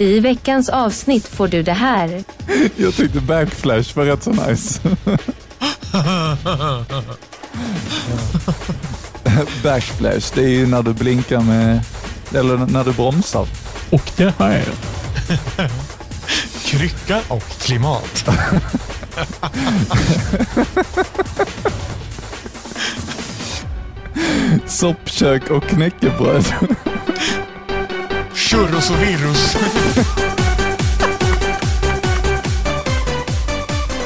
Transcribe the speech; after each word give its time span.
I 0.00 0.20
veckans 0.20 0.68
avsnitt 0.68 1.28
får 1.28 1.48
du 1.48 1.62
det 1.62 1.72
här. 1.72 2.24
Jag 2.76 2.94
tyckte 2.94 3.20
backflash 3.20 3.96
var 3.96 4.04
rätt 4.04 4.22
så 4.22 4.30
nice. 4.30 4.80
backflash, 9.62 10.34
det 10.34 10.44
är 10.44 10.48
ju 10.48 10.66
när 10.66 10.82
du 10.82 10.92
blinkar 10.92 11.40
med, 11.40 11.80
eller 12.34 12.56
när 12.56 12.84
du 12.84 12.92
bromsar. 12.92 13.46
Och 13.90 14.10
det 14.16 14.34
här. 14.38 14.64
Krycka 16.64 17.20
och 17.28 17.42
klimat. 17.42 18.28
Soppkök 24.66 25.50
och 25.50 25.64
knäckebröd. 25.64 26.44
Churros 28.50 28.90
och 28.90 29.02
virus. 29.02 29.56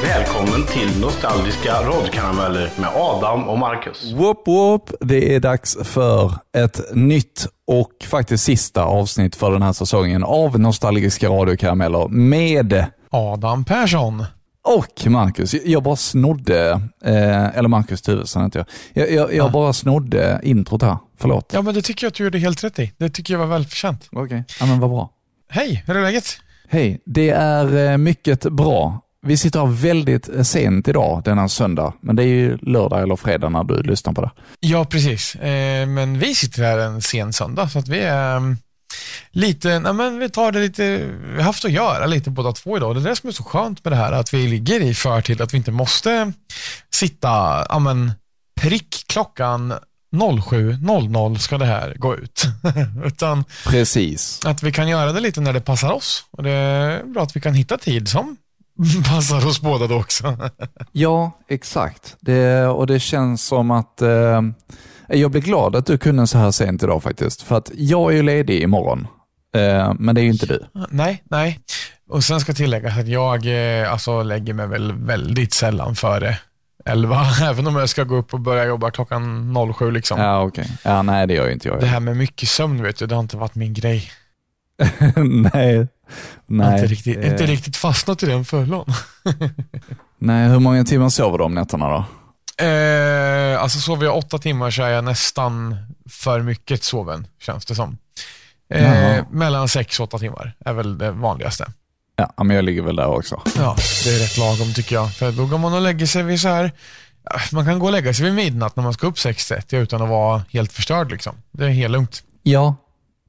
Välkommen 0.03 0.65
till 0.65 1.01
Nostalgiska 1.01 1.73
radkarameller 1.73 2.69
med 2.79 2.89
Adam 2.95 3.49
och 3.49 3.59
Marcus. 3.59 4.13
Whoop 4.13 4.47
whoop, 4.47 4.91
det 4.99 5.35
är 5.35 5.39
dags 5.39 5.77
för 5.83 6.31
ett 6.57 6.95
nytt 6.95 7.47
och 7.67 7.91
faktiskt 8.09 8.43
sista 8.43 8.83
avsnitt 8.83 9.35
för 9.35 9.51
den 9.51 9.61
här 9.61 9.73
säsongen 9.73 10.23
av 10.23 10.59
Nostalgiska 10.59 11.29
radiokarameller 11.29 12.07
med 12.07 12.85
Adam 13.09 13.65
Persson. 13.65 14.25
Och 14.63 15.11
Marcus. 15.11 15.53
Jag 15.53 15.83
bara 15.83 15.95
snodde, 15.95 16.69
eh, 17.05 17.57
eller 17.57 17.67
Marcus 17.69 18.01
Tuvesson 18.01 18.43
heter 18.43 18.59
jag. 18.93 19.07
Jag, 19.07 19.15
jag, 19.15 19.33
jag 19.35 19.45
Ah. 19.45 19.49
bara 19.49 19.73
snodde 19.73 20.39
introt 20.43 20.81
här. 20.81 20.97
Förlåt. 21.19 21.51
Ja, 21.53 21.61
men 21.61 21.73
det 21.73 21.81
tycker 21.81 22.05
jag 22.05 22.09
att 22.11 22.15
du 22.15 22.23
gjorde 22.23 22.39
helt 22.39 22.63
rätt 22.63 22.79
i. 22.79 22.91
Det 22.97 23.09
tycker 23.09 23.33
jag 23.33 23.39
var 23.39 23.47
välförtjänt. 23.47 24.07
Okej, 24.11 24.43
ja, 24.59 24.65
men 24.65 24.79
vad 24.79 24.89
bra. 24.89 25.09
Hej, 25.49 25.83
hur 25.87 25.95
är 25.97 26.01
läget? 26.01 26.25
Hej, 26.69 27.01
det 27.05 27.29
är 27.29 27.91
eh, 27.91 27.97
mycket 27.97 28.43
bra. 28.43 28.99
Vi 29.25 29.37
sitter 29.37 29.59
här 29.59 29.67
väldigt 29.67 30.29
eh, 30.35 30.41
sent 30.43 30.87
idag, 30.87 31.21
denna 31.25 31.49
söndag. 31.49 31.93
Men 32.01 32.15
det 32.15 32.23
är 32.23 32.27
ju 32.27 32.57
lördag 32.57 33.01
eller 33.01 33.15
fredag 33.15 33.49
när 33.49 33.63
du 33.63 33.83
lyssnar 33.83 34.13
på 34.13 34.21
det. 34.21 34.31
Ja, 34.59 34.85
precis. 34.85 35.35
Eh, 35.35 35.87
men 35.87 36.19
vi 36.19 36.35
sitter 36.35 36.63
här 36.63 36.77
en 36.77 37.01
sen 37.01 37.33
söndag, 37.33 37.69
så 37.69 37.79
att 37.79 37.87
vi 37.87 37.99
är 37.99 38.37
mm, 38.37 38.57
lite, 39.31 39.79
nej 39.79 39.93
men 39.93 40.19
vi 40.19 40.29
tar 40.29 40.51
det 40.51 40.59
lite, 40.59 41.09
vi 41.31 41.37
har 41.37 41.43
haft 41.43 41.65
att 41.65 41.71
göra 41.71 42.05
lite 42.05 42.29
båda 42.29 42.51
två 42.51 42.77
idag. 42.77 42.95
Det 42.95 43.01
är 43.01 43.09
det 43.09 43.15
som 43.15 43.29
är 43.29 43.33
så 43.33 43.43
skönt 43.43 43.83
med 43.83 43.93
det 43.93 43.97
här, 43.97 44.11
att 44.11 44.33
vi 44.33 44.47
ligger 44.47 44.79
i 44.79 44.93
förtid, 44.93 45.41
att 45.41 45.53
vi 45.53 45.57
inte 45.57 45.71
måste 45.71 46.33
sitta, 46.91 47.65
ja 47.69 47.79
men 47.79 48.11
prick 48.61 49.05
klockan 49.07 49.73
07.00 50.13 51.37
ska 51.37 51.57
det 51.57 51.65
här 51.65 51.95
gå 51.97 52.15
ut. 52.15 52.43
Utan 53.05 53.43
Precis. 53.65 54.45
att 54.45 54.63
vi 54.63 54.71
kan 54.71 54.87
göra 54.87 55.11
det 55.11 55.19
lite 55.19 55.41
när 55.41 55.53
det 55.53 55.61
passar 55.61 55.91
oss. 55.91 56.25
Och 56.31 56.43
det 56.43 56.51
är 56.51 57.03
bra 57.03 57.23
att 57.23 57.35
vi 57.35 57.41
kan 57.41 57.53
hitta 57.53 57.77
tid 57.77 58.09
som 58.09 58.37
passar 59.09 59.47
oss 59.47 59.61
båda 59.61 59.87
då 59.87 59.95
också. 59.95 60.37
Ja, 60.91 61.31
exakt. 61.49 62.15
Det, 62.19 62.65
och 62.65 62.87
det 62.87 62.99
känns 62.99 63.45
som 63.45 63.71
att 63.71 64.01
eh, 64.01 64.41
jag 65.07 65.31
blir 65.31 65.41
glad 65.41 65.75
att 65.75 65.85
du 65.85 65.97
kunde 65.97 66.27
så 66.27 66.37
här 66.37 66.51
sent 66.51 66.83
idag 66.83 67.03
faktiskt. 67.03 67.41
För 67.41 67.57
att 67.57 67.71
jag 67.73 68.11
är 68.11 68.15
ju 68.15 68.23
ledig 68.23 68.61
imorgon. 68.61 69.07
Eh, 69.55 69.93
men 69.99 70.15
det 70.15 70.21
är 70.21 70.23
ju 70.23 70.31
inte 70.31 70.45
du. 70.45 70.65
Nej, 70.89 71.23
nej. 71.29 71.59
Och 72.09 72.23
sen 72.23 72.39
ska 72.39 72.53
tilläggas 72.53 72.97
att 72.97 73.07
jag 73.07 73.45
eh, 73.81 73.91
alltså, 73.91 74.23
lägger 74.23 74.53
mig 74.53 74.67
väl 74.67 74.93
väldigt 74.93 75.53
sällan 75.53 75.95
före 75.95 76.37
11, 76.85 77.25
även 77.43 77.67
om 77.67 77.75
jag 77.75 77.89
ska 77.89 78.03
gå 78.03 78.15
upp 78.15 78.33
och 78.33 78.39
börja 78.39 78.65
jobba 78.65 78.91
klockan 78.91 79.55
07 79.77 79.91
liksom. 79.91 80.19
Ja, 80.19 80.41
okej. 80.41 80.67
Ja, 80.83 81.01
nej, 81.01 81.27
det 81.27 81.33
gör 81.33 81.47
ju 81.47 81.53
inte 81.53 81.67
jag. 81.67 81.79
Det 81.79 81.85
här 81.85 81.99
med 81.99 82.17
mycket 82.17 82.49
sömn, 82.49 82.83
vet 82.83 82.97
du, 82.97 83.07
det 83.07 83.15
har 83.15 83.21
inte 83.21 83.37
varit 83.37 83.55
min 83.55 83.73
grej. 83.73 84.11
nej. 85.15 85.87
Nej. 86.45 86.73
inte 86.73 86.87
riktigt, 86.87 87.17
eh, 87.17 87.31
inte 87.31 87.45
riktigt 87.45 87.77
fastnat 87.77 88.23
i 88.23 88.25
den 88.25 88.45
fällan. 88.45 88.85
nej, 90.17 90.49
hur 90.49 90.59
många 90.59 90.83
timmar 90.83 91.09
sover 91.09 91.37
du 91.37 91.43
om 91.43 91.53
nätterna 91.53 91.89
då? 91.89 92.05
Eh, 92.57 93.61
alltså 93.61 93.79
sover 93.79 94.05
jag 94.05 94.17
åtta 94.17 94.37
timmar 94.37 94.71
så 94.71 94.83
är 94.83 94.89
jag 94.89 95.03
nästan 95.03 95.77
för 96.09 96.41
mycket 96.41 96.83
soven, 96.83 97.27
känns 97.39 97.65
det 97.65 97.75
som. 97.75 97.97
Eh, 98.69 99.23
mellan 99.31 99.69
sex 99.69 99.99
och 99.99 100.03
åtta 100.03 100.19
timmar 100.19 100.53
är 100.65 100.73
väl 100.73 100.97
det 100.97 101.11
vanligaste. 101.11 101.71
Ja, 102.15 102.43
men 102.43 102.55
jag 102.55 102.65
ligger 102.65 102.81
väl 102.81 102.95
där 102.95 103.07
också. 103.07 103.41
Ja, 103.57 103.75
det 104.03 104.09
är 104.09 104.19
rätt 104.19 104.37
lagom 104.37 104.73
tycker 104.73 104.95
jag. 104.95 105.13
För 105.13 105.31
då 105.31 105.45
går 105.45 105.57
man 105.57 105.73
och 105.73 105.81
lägger 105.81 106.05
sig 106.05 106.23
vid 106.23 106.41
så 106.41 106.47
här, 106.47 106.71
man 107.51 107.65
kan 107.65 107.79
gå 107.79 107.85
och 107.85 107.91
lägga 107.91 108.13
sig 108.13 108.25
vid 108.25 108.33
midnatt 108.33 108.75
när 108.75 108.83
man 108.83 108.93
ska 108.93 109.07
upp 109.07 109.15
6.30 109.15 109.75
utan 109.75 110.01
att 110.01 110.09
vara 110.09 110.41
helt 110.49 110.73
förstörd 110.73 111.11
liksom. 111.11 111.35
Det 111.51 111.65
är 111.65 111.69
helt 111.69 111.91
lugnt. 111.91 112.23
Ja, 112.43 112.75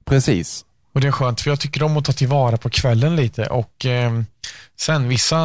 precis. 0.04 0.64
Och 0.94 1.00
det 1.00 1.06
är 1.06 1.12
skönt 1.12 1.40
för 1.40 1.50
jag 1.50 1.60
tycker 1.60 1.82
om 1.82 1.96
att 1.96 2.04
ta 2.04 2.12
tillvara 2.12 2.56
på 2.56 2.70
kvällen 2.70 3.16
lite 3.16 3.46
och 3.46 3.86
eh, 3.86 4.12
sen 4.80 5.08
vissa, 5.08 5.38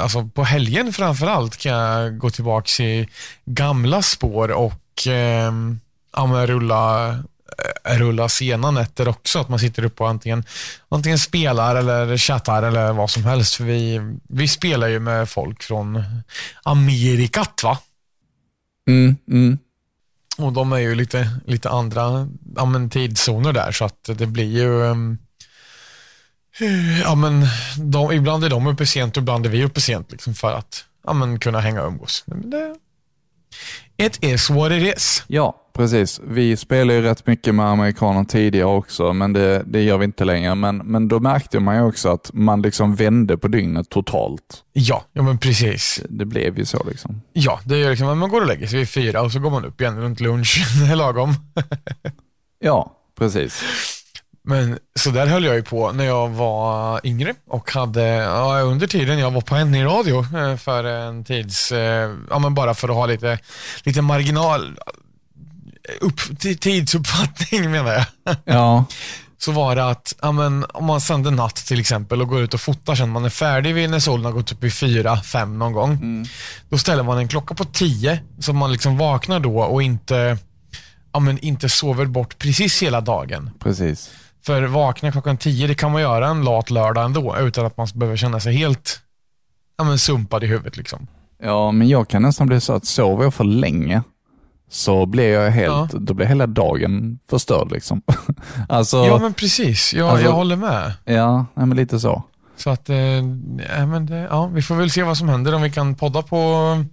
alltså 0.00 0.28
på 0.28 0.44
helgen 0.44 0.92
framför 0.92 1.26
allt 1.26 1.56
kan 1.56 1.72
jag 1.72 2.18
gå 2.18 2.30
tillbaka 2.30 2.82
i 2.82 3.08
gamla 3.44 4.02
spår 4.02 4.50
och 4.50 5.06
eh, 5.06 5.52
ja, 6.16 6.46
rulla, 6.46 7.08
eh, 7.84 7.98
rulla 7.98 8.28
sena 8.28 8.70
nätter 8.70 9.08
också. 9.08 9.38
Att 9.38 9.48
man 9.48 9.58
sitter 9.58 9.84
uppe 9.84 10.02
och 10.02 10.08
antingen, 10.08 10.44
antingen 10.88 11.18
spelar 11.18 11.76
eller 11.76 12.16
chattar 12.16 12.62
eller 12.62 12.92
vad 12.92 13.10
som 13.10 13.24
helst. 13.24 13.54
För 13.54 13.64
vi, 13.64 14.00
vi 14.28 14.48
spelar 14.48 14.88
ju 14.88 15.00
med 15.00 15.28
folk 15.28 15.62
från 15.62 16.04
Amerikat 16.62 17.60
va? 17.64 17.78
Mm, 18.88 19.16
mm. 19.28 19.58
Och 20.38 20.52
de 20.52 20.72
är 20.72 20.78
ju 20.78 20.94
lite, 20.94 21.30
lite 21.46 21.70
andra 21.70 22.28
ja, 22.56 22.64
men 22.64 22.90
tidszoner 22.90 23.52
där 23.52 23.72
så 23.72 23.84
att 23.84 24.04
det 24.04 24.26
blir 24.26 24.50
ju 24.50 24.86
ehm, 24.86 25.18
Ja 27.04 27.14
men 27.14 27.46
de, 27.78 28.12
ibland 28.12 28.44
är 28.44 28.50
de 28.50 28.66
uppe 28.66 28.86
sent 28.86 29.16
och 29.16 29.20
ibland 29.20 29.46
är 29.46 29.50
vi 29.50 29.64
uppe 29.64 29.80
sent 29.80 30.12
liksom 30.12 30.34
för 30.34 30.52
att 30.52 30.84
ja, 31.04 31.12
men 31.12 31.38
kunna 31.38 31.60
hänga 31.60 31.82
och 31.82 31.88
umgås. 31.88 32.24
Men 32.26 32.50
det, 32.50 32.76
it 33.96 34.24
is 34.24 34.50
what 34.50 34.72
it 34.72 34.96
is. 34.96 35.22
Ja, 35.26 35.63
precis. 35.74 36.20
Vi 36.24 36.56
spelar 36.56 36.94
ju 36.94 37.02
rätt 37.02 37.26
mycket 37.26 37.54
med 37.54 37.66
amerikaner 37.66 38.24
tidigare 38.24 38.68
också, 38.68 39.12
men 39.12 39.32
det, 39.32 39.62
det 39.66 39.82
gör 39.82 39.98
vi 39.98 40.04
inte 40.04 40.24
längre. 40.24 40.54
Men, 40.54 40.76
men 40.76 41.08
då 41.08 41.20
märkte 41.20 41.60
man 41.60 41.76
ju 41.76 41.82
också 41.82 42.08
att 42.08 42.30
man 42.32 42.62
liksom 42.62 42.94
vände 42.94 43.38
på 43.38 43.48
dygnet 43.48 43.90
totalt. 43.90 44.64
Ja, 44.72 45.04
ja 45.12 45.22
men 45.22 45.38
precis. 45.38 46.00
Det 46.08 46.24
blev 46.24 46.58
ju 46.58 46.64
så 46.64 46.84
liksom. 46.88 47.22
Ja, 47.32 47.60
det 47.64 47.82
är 47.82 47.90
liksom, 47.90 48.18
man 48.18 48.30
går 48.30 48.40
och 48.40 48.46
lägger 48.46 48.66
sig 48.66 48.78
vid 48.78 48.88
fyra 48.88 49.22
och 49.22 49.32
så 49.32 49.38
går 49.38 49.50
man 49.50 49.64
upp 49.64 49.80
igen 49.80 50.00
runt 50.00 50.20
lunch. 50.20 50.64
Det 50.86 50.92
är 50.92 50.96
lagom. 50.96 51.34
Ja, 52.58 52.92
precis. 53.18 53.62
Men 54.44 54.78
så 54.94 55.10
där 55.10 55.26
höll 55.26 55.44
jag 55.44 55.54
ju 55.54 55.62
på 55.62 55.92
när 55.92 56.04
jag 56.04 56.28
var 56.28 57.00
yngre 57.06 57.34
och 57.46 57.70
hade, 57.70 58.02
ja, 58.02 58.60
under 58.60 58.86
tiden 58.86 59.18
jag 59.18 59.30
var 59.30 59.40
på 59.40 59.56
NI 59.56 59.84
radio 59.84 60.26
eh, 60.36 60.56
för 60.56 60.84
en 60.84 61.24
tids, 61.24 61.72
eh, 61.72 62.10
ja 62.30 62.38
men 62.38 62.54
bara 62.54 62.74
för 62.74 62.88
att 62.88 62.94
ha 62.94 63.06
lite, 63.06 63.38
lite 63.84 64.02
marginal, 64.02 64.78
upp, 66.00 66.20
ti- 66.20 66.56
tidsuppfattning 66.58 67.70
menar 67.70 67.92
jag. 67.92 68.36
Ja, 68.44 68.84
Så 69.38 69.52
var 69.52 69.76
det 69.76 69.84
att, 69.88 70.14
ja 70.22 70.32
men 70.32 70.64
om 70.68 70.84
man 70.84 71.00
sänder 71.00 71.30
natt 71.30 71.56
till 71.56 71.80
exempel 71.80 72.22
och 72.22 72.28
går 72.28 72.40
ut 72.40 72.54
och 72.54 72.60
fotar 72.60 72.94
sen, 72.94 73.10
man 73.10 73.24
är 73.24 73.28
färdig 73.30 73.74
vid 73.74 73.90
när 73.90 73.98
solen 73.98 74.24
har 74.24 74.32
gått 74.32 74.52
upp 74.52 74.64
i 74.64 74.70
fyra, 74.70 75.16
fem 75.16 75.58
någon 75.58 75.72
gång. 75.72 76.26
Då 76.68 76.78
ställer 76.78 77.02
man 77.02 77.18
en 77.18 77.28
klocka 77.28 77.54
på 77.54 77.64
tio 77.64 78.20
så 78.38 78.52
man 78.52 78.72
liksom 78.72 78.98
vaknar 78.98 79.40
då 79.40 79.60
och 79.60 79.82
inte, 79.82 80.38
ja 81.12 81.20
men 81.20 81.38
inte 81.38 81.68
sover 81.68 82.06
bort 82.06 82.38
precis 82.38 82.82
hela 82.82 83.00
dagen. 83.00 83.50
precis. 83.60 84.10
För 84.46 84.62
vakna 84.62 85.12
klockan 85.12 85.36
10, 85.36 85.66
det 85.66 85.74
kan 85.74 85.92
man 85.92 86.02
göra 86.02 86.28
en 86.28 86.44
lat 86.44 86.70
lördag 86.70 87.04
ändå 87.04 87.36
utan 87.38 87.66
att 87.66 87.76
man 87.76 87.88
behöver 87.94 88.16
känna 88.16 88.40
sig 88.40 88.54
helt 88.56 89.00
ja, 89.78 89.84
men 89.84 89.98
sumpad 89.98 90.44
i 90.44 90.46
huvudet. 90.46 90.76
Liksom. 90.76 91.06
Ja, 91.42 91.72
men 91.72 91.88
jag 91.88 92.08
kan 92.08 92.22
nästan 92.22 92.46
bli 92.46 92.60
så 92.60 92.72
att 92.72 92.84
sover 92.86 93.24
jag 93.24 93.34
för 93.34 93.44
länge 93.44 94.02
så 94.70 95.06
blir 95.06 95.32
jag 95.32 95.50
helt, 95.50 95.92
då 95.92 96.14
blir 96.14 96.26
hela 96.26 96.46
dagen 96.46 97.18
förstörd 97.30 97.72
liksom. 97.72 98.02
alltså, 98.68 98.96
Ja, 98.96 99.06
ja, 99.06 99.18
men 99.18 99.34
precis. 99.34 99.94
Jag, 99.94 100.08
Alltså- 100.08 100.24
jag 100.24 100.32
håller 100.32 100.56
med. 100.56 100.92
nej, 101.54 101.66
men 101.66 101.76
lite 101.76 102.00
så. 102.00 102.22
Så 102.56 102.70
att, 102.70 102.88
eh, 102.88 102.96
ja, 103.76 103.86
men 103.86 104.06
det, 104.06 104.16
ja, 104.30 104.46
vi 104.46 104.62
får 104.62 104.74
väl 104.74 104.90
se 104.90 105.02
vad 105.02 105.16
som 105.16 105.28
händer 105.28 105.54
om 105.54 105.62
vi 105.62 105.70
kan 105.70 105.94
podda 105.94 106.22
på 106.22 106.84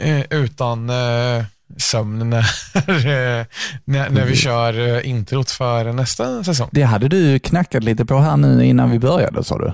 eh, 0.00 0.20
utan 0.30 0.90
eh, 0.90 1.44
sömn 1.76 2.30
när, 2.30 2.46
när, 3.84 4.10
när 4.10 4.24
vi 4.24 4.36
kör 4.36 4.88
eh, 4.96 5.08
introt 5.10 5.50
för 5.50 5.92
nästa 5.92 6.44
säsong. 6.44 6.68
Det 6.72 6.82
hade 6.82 7.08
du 7.08 7.38
knackat 7.38 7.84
lite 7.84 8.04
på 8.04 8.18
här 8.18 8.36
nu 8.36 8.64
innan 8.64 8.90
vi 8.90 8.98
började 8.98 9.44
sa 9.44 9.58
du? 9.58 9.72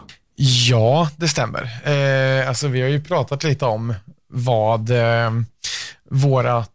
Ja, 0.70 1.10
det 1.16 1.28
stämmer. 1.28 1.62
Eh, 1.84 2.48
alltså, 2.48 2.68
vi 2.68 2.82
har 2.82 2.88
ju 2.88 3.02
pratat 3.04 3.44
lite 3.44 3.64
om 3.64 3.94
vad 4.32 4.90
eh, 4.90 5.30
vårat, 6.10 6.70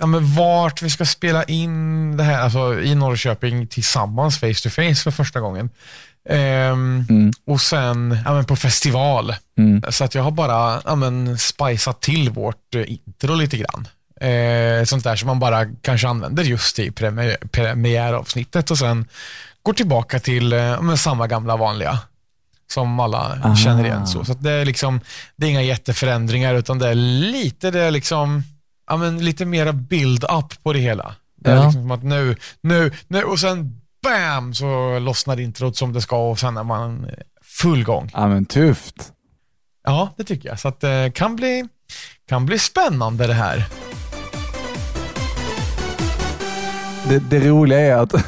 ja, 0.00 0.06
men 0.06 0.34
vart 0.34 0.82
vi 0.82 0.90
ska 0.90 1.04
spela 1.04 1.44
in 1.44 2.16
det 2.16 2.24
här, 2.24 2.40
alltså 2.40 2.80
i 2.80 2.94
Norrköping 2.94 3.66
tillsammans 3.66 4.40
face 4.40 4.62
to 4.62 4.70
face 4.70 4.94
för 4.94 5.10
första 5.10 5.40
gången. 5.40 5.70
Ehm, 6.28 7.06
Mm. 7.10 7.32
Och 7.46 7.60
sen 7.60 8.18
ja, 8.24 8.34
men 8.34 8.44
på 8.44 8.56
festival. 8.56 9.34
Mm. 9.58 9.82
Så 9.90 10.04
att 10.04 10.14
jag 10.14 10.22
har 10.22 10.30
bara 10.30 10.82
ja, 10.84 10.94
men, 10.94 11.38
spicat 11.38 12.00
till 12.00 12.30
vårt 12.30 12.74
eh, 12.74 12.92
intro 12.92 13.34
lite 13.34 13.56
grann. 13.56 13.88
Eh, 14.20 14.84
sånt 14.84 15.04
där 15.04 15.16
som 15.16 15.26
man 15.26 15.38
bara 15.38 15.66
kanske 15.82 16.08
använder 16.08 16.44
just 16.44 16.78
i 16.78 16.90
premiär, 16.90 17.36
premiäravsnittet 17.50 18.70
och 18.70 18.78
sen 18.78 19.04
går 19.62 19.72
tillbaka 19.72 20.18
till 20.20 20.52
eh, 20.52 20.82
men 20.82 20.98
samma 20.98 21.26
gamla 21.26 21.56
vanliga 21.56 21.98
som 22.72 23.00
alla 23.00 23.38
Aha. 23.44 23.56
känner 23.56 23.84
igen. 23.84 24.06
Så, 24.06 24.24
så 24.24 24.32
att 24.32 24.42
det, 24.42 24.50
är 24.50 24.64
liksom, 24.64 25.00
det 25.36 25.46
är 25.46 25.50
inga 25.50 25.62
jätteförändringar 25.62 26.54
utan 26.54 26.78
det 26.78 26.88
är 26.88 26.94
lite, 26.94 27.70
det 27.70 27.80
är 27.80 27.90
liksom, 27.90 28.42
ja, 28.86 28.96
men 28.96 29.24
lite 29.24 29.44
mera 29.44 29.72
build-up 29.72 30.62
på 30.62 30.72
det 30.72 30.78
hela. 30.78 31.14
Det 31.36 31.50
är 31.50 31.56
Ja. 31.56 31.64
liksom 31.64 31.82
som 31.82 31.90
att 31.90 32.02
nu, 32.02 32.36
nu, 32.60 32.92
nu 33.08 33.22
och 33.22 33.38
sen 33.40 33.80
BAM 34.02 34.54
så 34.54 34.98
lossnar 34.98 35.40
introt 35.40 35.76
som 35.76 35.92
det 35.92 36.00
ska 36.00 36.30
och 36.30 36.38
sen 36.38 36.56
är 36.56 36.62
man 36.64 37.04
eh, 37.04 37.10
full 37.42 37.84
gång. 37.84 38.10
Ja, 38.12 38.28
men 38.28 38.46
tufft. 38.46 39.12
Ja, 39.84 40.14
det 40.16 40.24
tycker 40.24 40.48
jag. 40.48 40.60
Så 40.60 40.68
att 40.68 40.80
det 40.80 41.12
kan 41.14 41.36
bli, 41.36 41.68
kan 42.28 42.46
bli 42.46 42.58
spännande 42.58 43.26
det 43.26 43.34
här. 43.34 43.64
Det, 47.08 47.18
det 47.30 47.48
roliga 47.48 47.80
är 47.80 47.94
att 47.94 48.12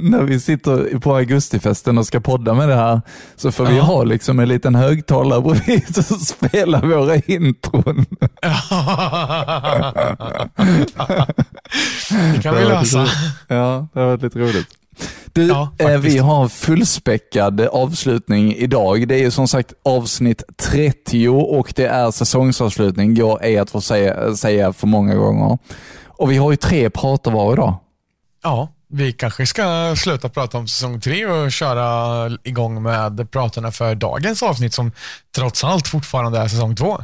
när 0.00 0.22
vi 0.22 0.40
sitter 0.40 0.98
på 0.98 1.14
augustifesten 1.16 1.98
och 1.98 2.06
ska 2.06 2.20
podda 2.20 2.54
med 2.54 2.68
det 2.68 2.74
här 2.74 3.00
så 3.36 3.52
får 3.52 3.66
vi 3.66 3.76
Ja. 3.76 3.82
ha 3.82 4.04
liksom 4.04 4.40
en 4.40 4.48
liten 4.48 4.74
högtalare 4.74 5.40
bredvid 5.40 5.98
och 5.98 6.04
spela 6.04 6.80
våra 6.80 7.14
intron. 7.16 8.06
det 12.34 12.42
kan 12.42 12.54
vi 12.56 12.64
lösa. 12.64 13.06
Ja, 13.48 13.86
det 13.92 14.00
har 14.00 14.06
varit 14.06 14.22
lite 14.22 14.38
roligt. 14.38 14.66
Du, 15.32 15.46
Ja, 15.46 15.72
eh, 15.78 15.98
vi 15.98 16.18
har 16.18 16.48
fullspäckad 16.48 17.60
avslutning 17.60 18.54
idag. 18.54 19.08
Det 19.08 19.14
är 19.14 19.18
ju 19.18 19.30
som 19.30 19.48
sagt 19.48 19.72
avsnitt 19.84 20.42
30 20.56 21.28
och 21.28 21.72
det 21.76 21.86
är 21.86 22.10
säsongsavslutning. 22.10 23.14
Går 23.14 23.42
är 23.44 23.60
att 23.60 23.70
få 23.70 23.80
säga, 23.80 24.36
säga 24.36 24.72
för 24.72 24.86
många 24.86 25.14
gånger. 25.14 25.58
Och 26.06 26.30
vi 26.30 26.36
har 26.36 26.50
ju 26.50 26.56
tre 26.56 26.90
pratar 26.90 27.30
var 27.30 27.52
idag. 27.52 27.74
Ja, 28.42 28.68
vi 28.88 29.12
kanske 29.12 29.46
ska 29.46 29.94
sluta 29.96 30.28
prata 30.28 30.58
om 30.58 30.68
säsong 30.68 31.00
tre 31.00 31.26
och 31.26 31.52
köra 31.52 32.30
igång 32.44 32.82
med 32.82 33.30
pratarna 33.30 33.72
för 33.72 33.94
dagens 33.94 34.42
avsnitt 34.42 34.74
som 34.74 34.92
trots 35.34 35.64
allt 35.64 35.88
fortfarande 35.88 36.38
är 36.38 36.48
säsong 36.48 36.76
två. 36.76 37.02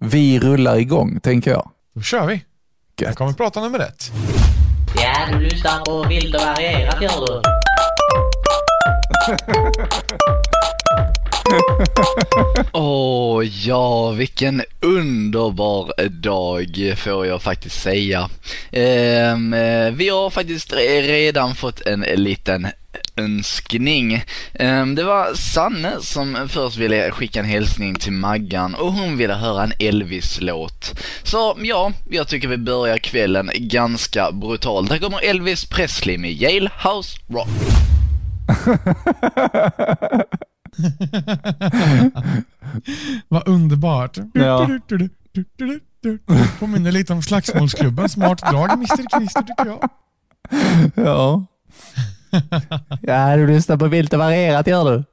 Vi 0.00 0.40
rullar 0.40 0.76
igång, 0.76 1.20
tänker 1.20 1.50
jag. 1.50 1.70
Då 1.94 2.02
kör 2.02 2.26
vi. 2.26 2.34
Här 2.34 2.42
Gött. 3.06 3.16
kommer 3.16 3.32
prata 3.32 3.60
nummer 3.60 3.78
ett. 3.78 4.10
Ja, 5.02 5.26
du 5.32 5.38
lyssnar 5.38 5.84
på 5.84 6.02
Vilt 6.08 6.34
och 6.34 6.40
varierat 6.40 7.02
gör 7.02 7.26
du. 7.26 7.42
Åh 12.72 13.44
ja, 13.44 14.10
vilken 14.10 14.62
underbar 14.80 16.08
dag 16.08 16.94
får 16.96 17.26
jag 17.26 17.42
faktiskt 17.42 17.82
säga. 17.82 18.30
Ehm, 18.72 19.54
eh, 19.54 19.90
vi 19.90 20.08
har 20.08 20.30
faktiskt 20.30 20.72
redan 20.72 21.54
fått 21.54 21.80
en 21.80 22.00
liten 22.00 22.68
önskning. 23.16 24.24
Ehm, 24.54 24.94
det 24.94 25.04
var 25.04 25.34
Sanne 25.34 25.92
som 26.00 26.48
först 26.48 26.76
ville 26.76 27.10
skicka 27.10 27.40
en 27.40 27.44
hälsning 27.44 27.94
till 27.94 28.12
Maggan 28.12 28.74
och 28.74 28.92
hon 28.92 29.16
ville 29.16 29.34
höra 29.34 29.62
en 29.62 29.72
Elvis-låt. 29.78 31.00
Så 31.22 31.58
ja, 31.62 31.92
jag 32.10 32.28
tycker 32.28 32.48
vi 32.48 32.56
börjar 32.56 32.98
kvällen 32.98 33.50
ganska 33.54 34.32
brutalt. 34.32 34.90
Här 34.90 34.98
kommer 34.98 35.24
Elvis 35.24 35.64
Presley 35.64 36.18
med 36.18 36.32
Jailhouse 36.32 37.18
Rock. 37.28 37.48
Vad 43.28 43.48
underbart. 43.48 44.18
Ja. 44.34 44.68
Påminner 46.58 46.92
lite 46.92 47.12
om 47.12 47.22
Slagsmålsklubben. 47.22 48.08
Smart 48.08 48.40
drag, 48.50 48.70
Mr. 48.72 49.18
Knister 49.18 49.42
tycker 49.42 49.66
jag. 49.66 49.88
Ja. 50.94 51.46
ja, 53.02 53.36
du 53.36 53.46
lyssnar 53.46 53.76
på 53.76 53.86
Vilt 53.86 54.12
och 54.12 54.18
varierat 54.18 54.66
gör 54.66 54.84
du. 54.92 55.04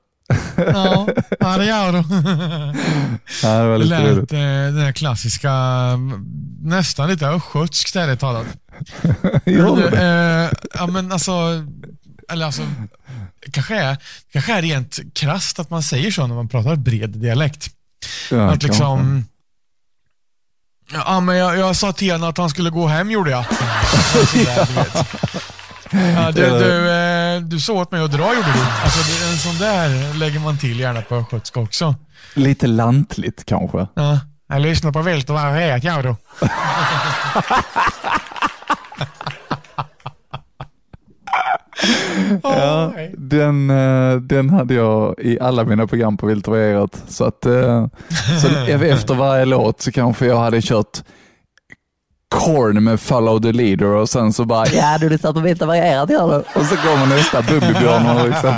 Ja, 0.57 1.07
ja 1.39 1.57
det 1.57 1.65
gör 1.65 1.91
du. 1.91 1.97
Ja, 3.43 3.57
det 3.61 3.67
var 3.67 3.77
Det 3.77 3.77
lite 3.77 3.99
lät 4.03 4.17
roligt. 4.17 4.33
eh, 4.33 4.39
den 4.39 4.77
här 4.77 4.91
klassiska, 4.91 5.51
mm, 5.51 6.25
nästan 6.61 7.09
lite 7.09 7.27
östgötsk 7.27 7.95
ärligt 7.95 8.19
talat. 8.19 8.45
Du, 9.45 9.75
du? 9.75 9.87
eh, 9.97 10.49
ja 10.73 10.87
men 10.87 11.11
alltså, 11.11 11.31
eller 12.31 12.45
alltså, 12.45 12.61
kanske 13.51 13.75
är, 13.75 13.97
kanske 14.31 14.53
är 14.53 14.61
rent 14.61 14.99
krasst 15.13 15.59
att 15.59 15.69
man 15.69 15.83
säger 15.83 16.11
så 16.11 16.27
när 16.27 16.35
man 16.35 16.47
pratar 16.47 16.75
bred 16.75 17.09
dialekt. 17.09 17.67
Ja, 18.31 18.51
att 18.51 18.63
liksom, 18.63 19.25
ja 20.93 21.19
men 21.19 21.35
jag, 21.35 21.57
jag 21.57 21.75
sa 21.75 21.93
till 21.93 22.11
henne 22.11 22.27
att 22.27 22.37
han 22.37 22.49
skulle 22.49 22.69
gå 22.69 22.87
hem 22.87 23.11
gjorde 23.11 23.31
jag. 23.31 23.45
Sådär. 24.27 24.67
Ja, 25.93 26.31
du, 26.31 26.41
du, 26.41 26.91
eh, 26.91 27.41
du 27.41 27.59
såg 27.59 27.77
åt 27.77 27.91
mig 27.91 28.01
att 28.01 28.11
dra 28.11 28.35
gjorde 28.35 28.53
du. 28.53 28.59
Alltså, 28.83 29.25
en 29.31 29.37
sån 29.37 29.57
där 29.57 30.13
lägger 30.13 30.39
man 30.39 30.57
till 30.57 30.79
gärna 30.79 31.01
på 31.01 31.15
östgötska 31.15 31.59
också. 31.59 31.95
Lite 32.33 32.67
lantligt 32.67 33.45
kanske. 33.45 33.87
Ja, 33.93 34.19
jag 34.47 34.61
lyssnar 34.61 34.91
på 34.91 35.01
Vilt 35.01 35.29
och 35.29 35.35
varierat 35.35 35.83
gör 35.83 36.03
du. 36.03 36.15
Ja, 42.43 42.93
den, 43.17 43.69
eh, 43.69 44.15
den 44.15 44.49
hade 44.49 44.73
jag 44.73 45.15
i 45.19 45.39
alla 45.39 45.63
mina 45.63 45.87
program 45.87 46.17
på 46.17 46.25
Vilt. 46.25 46.47
Så 47.07 47.25
att 47.25 47.45
eh, 47.45 47.87
så 48.41 48.47
efter 48.67 49.13
varje 49.13 49.45
låt 49.45 49.81
så 49.81 49.91
kanske 49.91 50.25
jag 50.25 50.39
hade 50.39 50.61
kört 50.61 51.01
Korn 52.31 52.83
med 52.83 52.99
Follow 52.99 53.39
the 53.39 53.51
Leader 53.51 53.85
och 53.85 54.09
sen 54.09 54.33
så 54.33 54.45
bara 54.45 54.67
ja 54.67 54.97
du 54.97 55.09
lyssnar 55.09 55.33
på 55.33 55.39
Vilt 55.39 55.61
varierat 55.61 56.09
gör 56.09 56.27
du. 56.27 56.59
Och 56.59 56.65
så 56.65 56.75
kommer 56.75 57.05
nästa 57.05 57.41
Bumbibjörnar 57.41 58.27
liksom. 58.27 58.53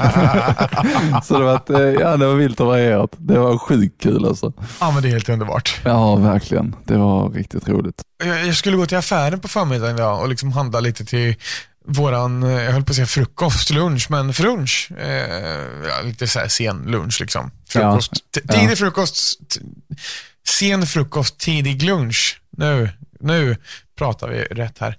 så 1.24 1.40
det 1.40 1.46
var, 1.46 1.56
ett, 1.56 1.70
eh, 1.70 1.80
ja, 1.80 2.18
det 2.18 2.28
var 2.28 2.36
Vilt 2.36 2.60
och 2.60 2.68
varierat. 2.68 3.12
Det 3.18 3.40
var 3.40 3.58
sjukt 3.58 4.04
kul 4.04 4.26
alltså. 4.26 4.54
Ja, 4.80 4.92
men 4.92 5.04
det 5.04 5.10
är 5.10 5.12
helt 5.12 5.30
underbart. 5.30 5.82
Ja, 5.86 6.16
verkligen. 6.16 6.76
Det 6.86 6.98
var 6.98 7.30
riktigt 7.30 7.70
roligt. 7.70 8.02
Jag, 8.26 8.48
jag 8.48 8.56
skulle 8.56 8.78
gå 8.78 8.86
till 8.86 8.98
affären 8.98 9.40
på 9.40 9.48
förmiddagen 9.48 9.96
idag 9.96 10.22
och 10.22 10.30
liksom 10.30 10.52
handla 10.52 10.80
lite 10.80 11.06
till 11.06 11.36
våran, 11.86 12.44
eh, 12.44 12.64
jag 12.64 12.72
höll 12.72 12.84
på 12.84 12.90
att 12.92 12.96
säga 12.96 13.06
frukost, 13.08 13.70
lunch, 13.70 14.08
men 14.10 14.34
frunch. 14.34 14.92
Eh, 14.92 16.04
lite 16.06 16.28
så 16.28 16.40
här 16.40 16.48
sen 16.48 16.78
lunch 16.88 17.22
liksom. 17.22 17.52
Frukost, 17.70 18.12
Ja. 18.44 18.54
tidig 18.54 18.78
frukost, 18.78 19.40
sen 20.48 20.88
frukost, 20.88 21.38
tidig 21.40 21.84
lunch. 21.84 22.40
Nu, 22.58 22.90
nu 23.20 23.58
pratar 23.98 24.28
vi 24.28 24.44
rätt 24.44 24.78
här. 24.80 24.98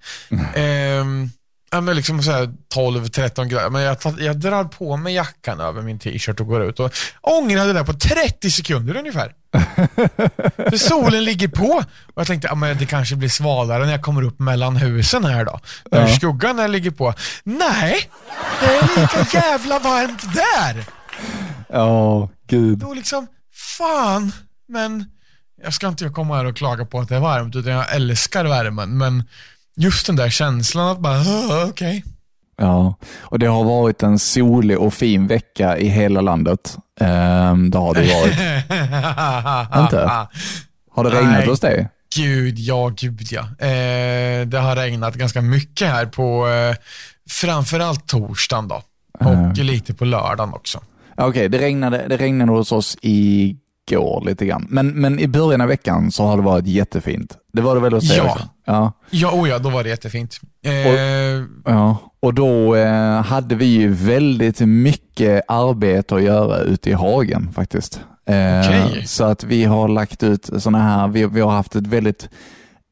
Ehm, 0.55 1.31
ja, 1.75 1.81
men 1.81 1.97
liksom 1.97 2.23
så 2.23 2.31
här 2.33 2.51
12-13 2.75 3.45
grader. 3.45 3.71
Men 3.71 3.83
jag, 3.83 3.97
jag 4.19 4.37
drar 4.41 4.65
på 4.65 4.97
mig 4.97 5.15
jackan 5.15 5.61
över 5.61 5.83
min 5.83 5.99
t-shirt 5.99 6.41
och 6.41 6.47
går 6.47 6.63
ut 6.65 6.81
och 6.81 6.93
ångrade 7.21 7.67
det 7.67 7.73
där 7.73 7.85
på 7.85 7.93
30 7.93 8.51
sekunder 8.51 8.97
ungefär. 8.97 9.33
För 10.71 10.77
solen 10.77 11.25
ligger 11.25 11.49
på. 11.49 11.65
Och 12.15 12.21
jag 12.21 12.27
tänkte, 12.27 12.49
ja, 12.49 12.55
men 12.55 12.79
det 12.79 12.87
kanske 12.87 13.17
blir 13.17 13.29
svalare 13.29 13.85
när 13.85 13.93
jag 13.93 14.03
kommer 14.03 14.23
upp 14.23 14.39
mellan 14.39 14.77
husen 14.77 15.25
här 15.25 15.45
då. 15.45 15.61
Där 15.91 16.01
Ja. 16.01 16.17
skuggan 16.17 16.73
ligger 16.73 16.91
på. 16.91 17.15
Nej, 17.45 18.11
det 18.61 18.67
är 18.67 18.83
lika 19.01 19.39
jävla 19.39 19.79
varmt 19.79 20.23
där. 20.35 20.85
Ja, 21.69 22.29
gud. 22.47 22.79
Då 22.79 22.95
liksom, 22.95 23.27
fan. 23.79 24.33
Men 24.69 25.05
jag 25.63 25.75
ska 25.75 25.89
inte 25.89 26.09
komma 26.09 26.37
här 26.37 26.45
och 26.45 26.57
klaga 26.57 26.85
på 26.85 27.01
att 27.01 27.09
det 27.09 27.17
är 27.17 27.21
varmt, 27.21 27.57
utan 27.57 27.73
jag 27.73 27.95
älskar 27.95 28.45
värmen. 28.45 28.99
Men 28.99 29.25
just 29.77 30.07
den 30.07 30.17
där 30.17 30.31
känslan 30.31 30.89
att 30.89 30.99
bara, 31.01 31.19
"Ah, 31.21 31.67
okej. 31.69 32.05
Ja, 32.57 32.95
och 33.21 33.39
det 33.39 33.47
har 33.47 33.65
varit 33.65 34.03
en 34.03 34.19
solig 34.19 34.79
och 34.79 34.95
fin 34.95 35.27
vecka 35.27 35.79
i 35.79 35.89
hela 35.89 36.21
landet. 36.21 36.77
Ehm, 37.01 37.71
det 37.71 37.79
har 37.79 37.95
det 37.95 38.01
varit. 38.01 38.35
Inte? 39.85 40.11
Har 40.91 41.05
det 41.05 41.11
regnat 41.11 41.33
Nej. 41.33 41.47
hos 41.49 41.61
dig? 41.61 41.89
Gud, 42.17 42.59
ja, 42.59 42.89
gud 42.97 43.27
ja. 43.31 43.41
Eh, 43.41 44.47
det 44.47 44.59
har 44.59 44.77
regnat 44.77 45.15
ganska 45.15 45.43
mycket 45.43 45.89
här 45.89 46.07
på 46.07 46.49
eh, 46.49 46.77
framförallt 47.31 48.07
torsdagen 48.07 48.69
då. 48.69 48.83
Och 49.21 49.31
Mm. 49.35 49.53
lite 49.53 49.95
på 49.95 50.05
lördagen 50.05 50.55
också. 50.55 50.81
Okej, 51.17 51.49
det, 51.49 51.59
regnade, 51.59 52.09
det 52.09 52.17
regnade 52.17 52.53
hos 52.53 52.73
oss 52.73 52.97
igår 53.91 54.23
lite 54.27 54.47
grann. 54.47 54.67
Men, 54.71 54.89
men 54.89 55.19
i 55.21 55.29
början 55.29 55.61
av 55.61 55.69
veckan 55.69 56.11
så 56.11 56.25
har 56.25 56.37
det 56.37 56.43
varit 56.43 56.67
jättefint. 56.67 57.37
Det 57.53 57.63
var 57.63 57.75
det 57.75 57.81
väl 57.81 57.93
hos 57.93 58.17
Ja. 58.17 58.39
Ja. 58.67 58.93
Ja, 59.11 59.31
oh 59.33 59.49
ja, 59.49 59.59
då 59.59 59.69
var 59.71 59.83
det 59.83 59.89
jättefint. 59.89 60.41
Eh, 60.65 60.73
Ja, 61.65 61.99
och 62.21 62.35
då 62.35 62.75
eh, 62.77 63.23
hade 63.23 63.55
vi 63.55 63.65
ju 63.67 63.89
väldigt 63.89 64.61
mycket 64.61 65.43
arbete 65.49 66.15
att 66.15 66.23
göra 66.23 66.59
ute 66.59 66.91
i 66.91 66.93
hagen 66.93 67.53
faktiskt. 67.55 68.01
Eh, 68.27 68.61
Okej. 68.61 69.07
Så 69.07 69.25
att 69.25 69.45
vi 69.45 69.65
har 69.65 69.89
lagt 69.89 70.23
ut 70.23 70.51
sådana 70.59 70.79
här, 70.83 71.09
vi, 71.09 71.27
vi 71.27 71.41
har 71.41 71.51
haft 71.51 71.77
ett 71.77 71.87
väldigt 71.87 72.29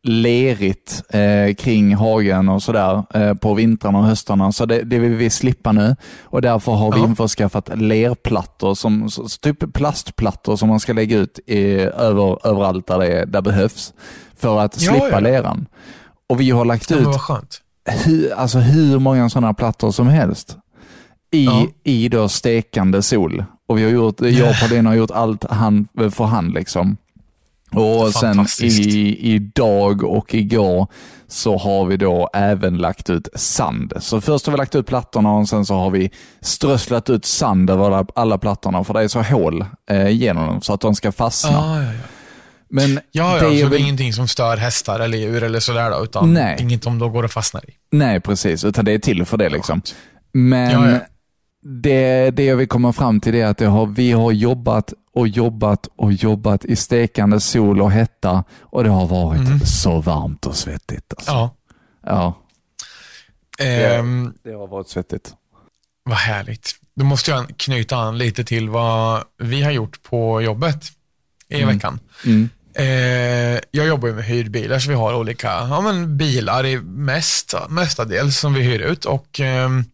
lerigt 0.02 1.02
eh, 1.08 1.54
kring 1.54 1.94
hagen 1.94 2.48
och 2.48 2.62
sådär 2.62 3.02
eh, 3.14 3.34
på 3.34 3.54
vintrarna 3.54 3.98
och 3.98 4.04
höstarna. 4.04 4.52
Så 4.52 4.66
det, 4.66 4.82
det 4.82 4.98
vill 4.98 5.12
vi 5.14 5.30
slippa 5.30 5.72
nu 5.72 5.96
och 6.22 6.42
därför 6.42 6.72
har 6.72 6.92
vi 6.92 6.98
Ja. 6.98 7.04
införskaffat 7.06 7.70
lerplattor, 7.80 8.74
som, 8.74 9.10
så, 9.10 9.28
typ 9.28 9.72
plastplattor 9.74 10.56
som 10.56 10.68
man 10.68 10.80
ska 10.80 10.92
lägga 10.92 11.18
ut 11.18 11.38
i, 11.46 11.72
över, 11.80 12.46
överallt 12.46 12.86
där 12.86 12.98
det 12.98 13.24
där 13.24 13.42
behövs 13.42 13.92
för 14.36 14.58
att 14.60 14.82
Ja, 14.82 14.90
slippa 14.92 15.10
ja. 15.10 15.20
leran. 15.20 15.66
Och 16.28 16.40
vi 16.40 16.50
har 16.50 16.64
lagt 16.64 16.90
ut 16.90 17.06
hur, 18.04 18.32
alltså 18.32 18.58
hur 18.58 18.98
många 18.98 19.30
sådana 19.30 19.54
plattor 19.54 19.90
som 19.90 20.06
helst. 20.08 20.56
i, 21.34 21.44
Ja. 21.44 21.66
i 21.84 22.08
då 22.08 22.28
stekande 22.28 23.02
sol. 23.02 23.44
Och 23.68 23.78
vi 23.78 23.82
har 23.82 23.90
gjort, 23.90 24.20
jag 24.20 24.50
och 24.50 24.56
Paulina 24.60 24.90
har 24.90 24.94
gjort 24.96 25.10
allt 25.10 25.44
hand 25.50 25.88
för 26.10 26.24
hand 26.24 26.54
liksom. 26.54 26.96
Och 27.72 28.12
sen 28.12 28.46
i, 28.62 29.34
idag 29.34 30.04
och 30.04 30.34
igår 30.34 30.86
så 31.28 31.58
har 31.58 31.84
vi 31.84 31.96
då 31.96 32.30
även 32.32 32.76
lagt 32.76 33.10
ut 33.10 33.28
sand. 33.34 33.92
Så 34.00 34.20
först 34.20 34.46
har 34.46 34.52
vi 34.52 34.56
lagt 34.56 34.74
ut 34.74 34.86
plattorna 34.86 35.32
och 35.32 35.48
sen 35.48 35.66
så 35.66 35.74
har 35.74 35.90
vi 35.90 36.10
strösslat 36.40 37.10
ut 37.10 37.24
sand 37.24 37.70
över 37.70 38.06
alla, 38.14 38.38
plattorna 38.38 38.84
för 38.84 38.94
det 38.94 39.02
är 39.02 39.08
så 39.08 39.22
hål 39.22 39.64
eh, 39.90 40.08
genom 40.08 40.46
dem 40.46 40.62
så 40.62 40.74
att 40.74 40.80
de 40.80 40.94
ska 40.94 41.12
fastna. 41.12 41.50
Ja, 41.50 41.82
ja, 41.82 41.92
ja. 41.92 42.00
Men 42.68 43.00
Ja, 43.10 43.36
ja, 43.36 43.48
det 43.48 43.60
så 43.60 43.66
är 43.66 43.70
det 43.70 43.76
är 43.76 43.80
ingenting 43.80 44.12
som 44.12 44.28
stör 44.28 44.56
hästar 44.56 45.00
eller 45.00 45.18
djur 45.18 45.42
eller 45.42 45.60
sådär 45.60 45.90
då, 45.90 46.04
utan 46.04 46.34
Nej. 46.34 46.56
inget 46.60 46.84
som 46.84 46.98
de 46.98 47.12
går 47.12 47.22
och 47.22 47.30
fastnar 47.30 47.70
i. 47.70 47.72
Nej, 47.90 48.20
precis. 48.20 48.64
Utan 48.64 48.84
det 48.84 48.92
är 48.92 48.98
till 48.98 49.24
för 49.24 49.36
det 49.36 49.48
liksom. 49.48 49.82
Men 50.32 50.90
Ja. 50.90 50.98
Det, 51.64 52.30
det 52.30 52.44
jag 52.44 52.56
vill 52.56 52.68
komma 52.68 52.92
fram 52.92 53.20
till 53.20 53.34
är 53.34 53.46
att 53.46 53.60
har, 53.60 53.86
vi 53.86 54.12
har 54.12 54.32
jobbat 54.32 54.92
och 55.14 55.28
jobbat 55.28 55.88
och 55.96 56.12
jobbat 56.12 56.64
i 56.64 56.76
stekande 56.76 57.40
sol 57.40 57.80
och 57.80 57.90
hetta 57.90 58.44
och 58.60 58.84
det 58.84 58.90
har 58.90 59.06
varit 59.06 59.68
så 59.68 60.00
varmt 60.00 60.46
och 60.46 60.56
svettigt. 60.56 61.12
Alltså. 61.16 61.30
Ja. 61.32 61.54
Ja, 62.06 62.38
Ehm, 63.58 64.34
det 64.44 64.52
har 64.52 64.66
varit 64.66 64.88
svettigt. 64.88 65.34
vad 66.04 66.16
härligt. 66.18 66.70
Då 66.94 67.04
måste 67.04 67.30
jag 67.30 67.52
knyta 67.56 67.96
an 67.96 68.18
lite 68.18 68.44
till 68.44 68.68
vad 68.68 69.24
vi 69.38 69.62
har 69.62 69.70
gjort 69.70 70.02
på 70.02 70.42
jobbet 70.42 70.82
i 71.48 71.64
veckan. 71.64 72.00
Mm. 72.24 72.48
Eh, 72.74 73.60
jag 73.70 73.86
jobbar 73.86 74.08
ju 74.08 74.14
med 74.14 74.24
hyrbilar, 74.24 74.78
så 74.78 74.88
vi 74.88 74.94
har 74.94 75.14
olika 75.14 75.48
ja, 75.48 75.80
men 75.80 76.16
bilar, 76.16 76.66
i 76.66 76.80
mest, 76.80 77.54
mestadels, 77.68 78.38
som 78.38 78.54
vi 78.54 78.62
hyr 78.62 78.78
ut 78.80 79.04
och 79.04 79.40
ehm, 79.40 79.84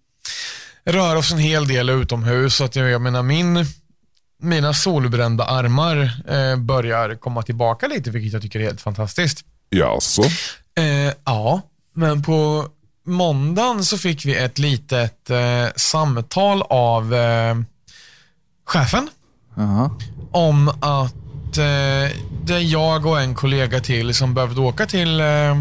rör 0.84 1.16
oss 1.16 1.32
en 1.32 1.38
hel 1.38 1.68
del 1.68 1.90
utomhus. 1.90 2.56
Så 2.56 2.64
att 2.64 2.76
jag, 2.76 2.90
jag 2.90 3.00
menar, 3.00 3.22
min, 3.22 3.64
mina 4.42 4.74
solbrända 4.74 5.44
armar 5.44 6.10
eh, 6.28 6.56
börjar 6.56 7.14
komma 7.14 7.42
tillbaka 7.42 7.86
lite, 7.86 8.10
vilket 8.10 8.32
jag 8.32 8.42
tycker 8.42 8.60
är 8.60 8.64
helt 8.64 8.80
fantastiskt. 8.80 9.44
Jaså? 9.70 10.22
Eh, 10.74 11.12
ja, 11.24 11.60
men 11.94 12.22
på 12.22 12.66
måndagen 13.06 13.84
så 13.84 13.98
fick 13.98 14.24
vi 14.26 14.36
ett 14.36 14.58
litet 14.58 15.30
eh, 15.30 15.66
samtal 15.76 16.62
av 16.62 17.14
eh, 17.14 17.56
chefen 18.64 19.08
Jaha. 19.56 19.90
om 20.32 20.68
att 20.68 21.56
eh, 21.58 22.16
det 22.44 22.54
är 22.54 22.72
jag 22.72 23.06
och 23.06 23.20
en 23.20 23.34
kollega 23.34 23.80
till 23.80 24.14
som 24.14 24.34
behövde 24.34 24.60
åka 24.60 24.86
till 24.86 25.20
eh, 25.20 25.60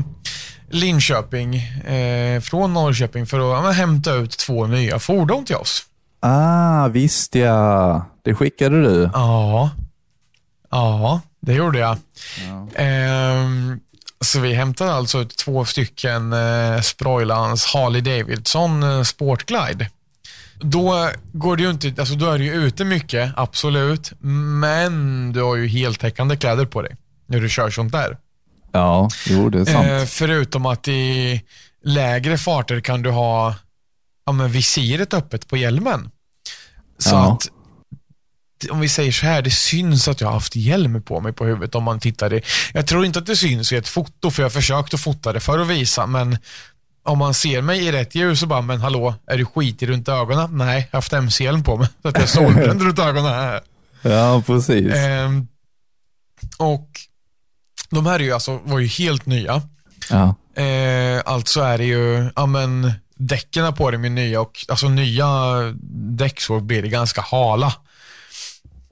Linköping 0.70 1.56
eh, 1.56 2.42
från 2.42 2.74
Norrköping 2.74 3.26
för 3.26 3.40
att 3.40 3.64
ja, 3.66 3.72
hämta 3.72 4.14
ut 4.14 4.38
två 4.38 4.68
nya 4.68 5.00
fordon 5.00 5.46
till 5.46 5.56
oss. 5.56 5.84
Ah, 6.20 6.88
visst 6.88 7.36
ja. 7.36 8.06
Det 8.24 8.36
skickade 8.36 8.82
du. 8.82 9.10
Ja, 9.14 9.70
ja 10.72 11.22
det 11.40 11.54
gjorde 11.54 11.80
jag. 11.80 11.98
Ehm, 12.76 13.80
så 14.22 14.40
vi 14.40 14.54
hämtade 14.54 14.94
alltså 14.94 15.26
två 15.26 15.66
stycken 15.66 16.34
eh, 16.34 16.82
Sproilans 16.82 17.66
Harley 17.66 18.02
Davidson 18.02 18.84
eh, 18.84 19.04
Sportglide. 19.04 19.90
Då 20.60 21.10
går 21.34 21.56
det 21.56 21.64
ju 21.64 21.70
inte, 21.70 21.94
alltså 21.98 22.16
då 22.16 22.32
är 22.32 22.38
du 22.38 22.46
ju 22.46 22.54
ute 22.54 22.86
mycket, 22.86 23.34
absolut, 23.36 24.14
men 24.20 25.34
du 25.34 25.42
har 25.42 25.56
ju 25.56 25.68
heltäckande 25.68 26.38
kläder 26.38 26.66
på 26.66 26.82
dig 26.82 26.96
när 27.26 27.40
du 27.40 27.50
kör 27.50 27.70
sånt 27.70 27.92
där. 27.92 28.18
Ja, 28.72 29.10
jo 29.28 29.50
det 29.50 29.60
är 29.60 29.66
sant. 29.66 29.88
Eh, 29.88 30.06
förutom 30.06 30.66
att 30.66 30.88
i 30.88 31.42
lägre 31.84 32.38
farter 32.38 32.80
kan 32.80 33.02
du 33.02 33.10
ha 33.10 33.56
ja, 34.28 34.32
men 34.32 34.52
visiret 34.52 35.14
öppet 35.14 35.48
på 35.48 35.58
hjälmen. 35.58 36.12
Så 36.98 37.10
Ja. 37.16 37.34
att, 37.34 37.48
om 38.72 38.80
vi 38.80 38.90
säger 38.90 39.12
så 39.12 39.26
här, 39.26 39.42
det 39.42 39.52
syns 39.52 40.08
att 40.08 40.22
jag 40.22 40.28
har 40.28 40.34
haft 40.34 40.56
hjälm 40.56 41.02
på 41.04 41.20
mig 41.22 41.34
på 41.34 41.46
huvudet 41.46 41.76
om 41.76 41.84
man 41.84 42.00
tittar 42.00 42.34
i. 42.34 42.42
Jag 42.74 42.88
tror 42.88 43.06
inte 43.06 43.20
att 43.20 43.26
det 43.26 43.36
syns 43.36 43.72
i 43.72 43.76
ett 43.76 43.88
foto, 43.88 44.32
för 44.32 44.42
jag 44.44 44.46
har 44.46 44.54
försökt 44.54 44.94
att 44.94 45.00
fota 45.00 45.34
det 45.34 45.40
för 45.40 45.60
att 45.60 45.68
visa, 45.68 46.06
men 46.06 46.38
om 47.04 47.18
man 47.18 47.34
ser 47.34 47.62
mig 47.62 47.86
i 47.86 47.92
rätt 47.92 48.16
ljus 48.16 48.40
så 48.40 48.46
bara, 48.46 48.62
men 48.62 48.82
hallå, 48.82 49.16
är 49.28 49.38
du 49.38 49.46
skitig 49.46 49.90
runt 49.90 50.10
ögonen? 50.10 50.58
Nej, 50.58 50.88
jag 50.92 50.98
har 50.98 50.98
haft 50.98 51.14
MC-hjälm 51.14 51.64
på 51.64 51.78
mig, 51.78 51.88
så 52.02 52.08
att 52.08 52.16
jag 52.16 52.24
är 52.24 52.28
solbränd 52.28 52.82
runt 52.86 53.00
ögonen. 53.00 53.62
ja, 54.02 54.44
precis. 54.46 54.94
Ehm, 54.94 55.48
och 56.58 56.90
de 57.90 58.06
här 58.06 58.20
är 58.20 58.24
ju 58.24 58.32
alltså, 58.32 58.58
var 58.64 58.80
ju 58.80 58.88
helt 58.88 59.26
nya. 59.26 59.62
Ja. 60.10 60.36
Eh, 60.64 61.22
alltså 61.26 61.62
är 61.62 61.78
det 61.78 61.86
ju, 61.86 62.30
ja 62.36 62.46
men 62.46 62.92
däcken 63.18 63.74
på 63.74 63.92
dem 63.92 64.06
är 64.06 64.10
nya 64.10 64.42
och 64.42 64.66
alltså 64.68 64.90
nya 64.90 65.28
däck 65.92 66.42
så 66.42 66.60
blir 66.60 66.82
det 66.82 66.90
ganska 66.90 67.22
hala. 67.22 67.74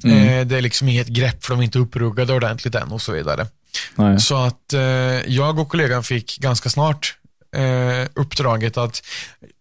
Eh, 0.03 0.46
det 0.46 0.58
är 0.58 0.62
liksom 0.62 0.89
inget 0.89 1.08
grepp 1.08 1.46
för 1.46 1.53
de 1.53 1.60
är 1.60 1.63
inte 1.63 1.79
uppruggade 1.79 2.34
ordentligt 2.34 2.75
än 2.75 2.91
och 2.91 3.01
så 3.01 3.12
vidare. 3.12 3.48
Nej. 3.96 4.20
Så 4.20 4.36
att 4.36 4.74
eh, 4.74 4.82
jag 5.27 5.60
och 5.60 5.70
kollegan 5.70 6.03
fick 6.03 6.39
ganska 6.39 6.70
snart 6.70 7.17
eh, 7.55 8.10
uppdraget 8.13 8.77
att 8.77 9.01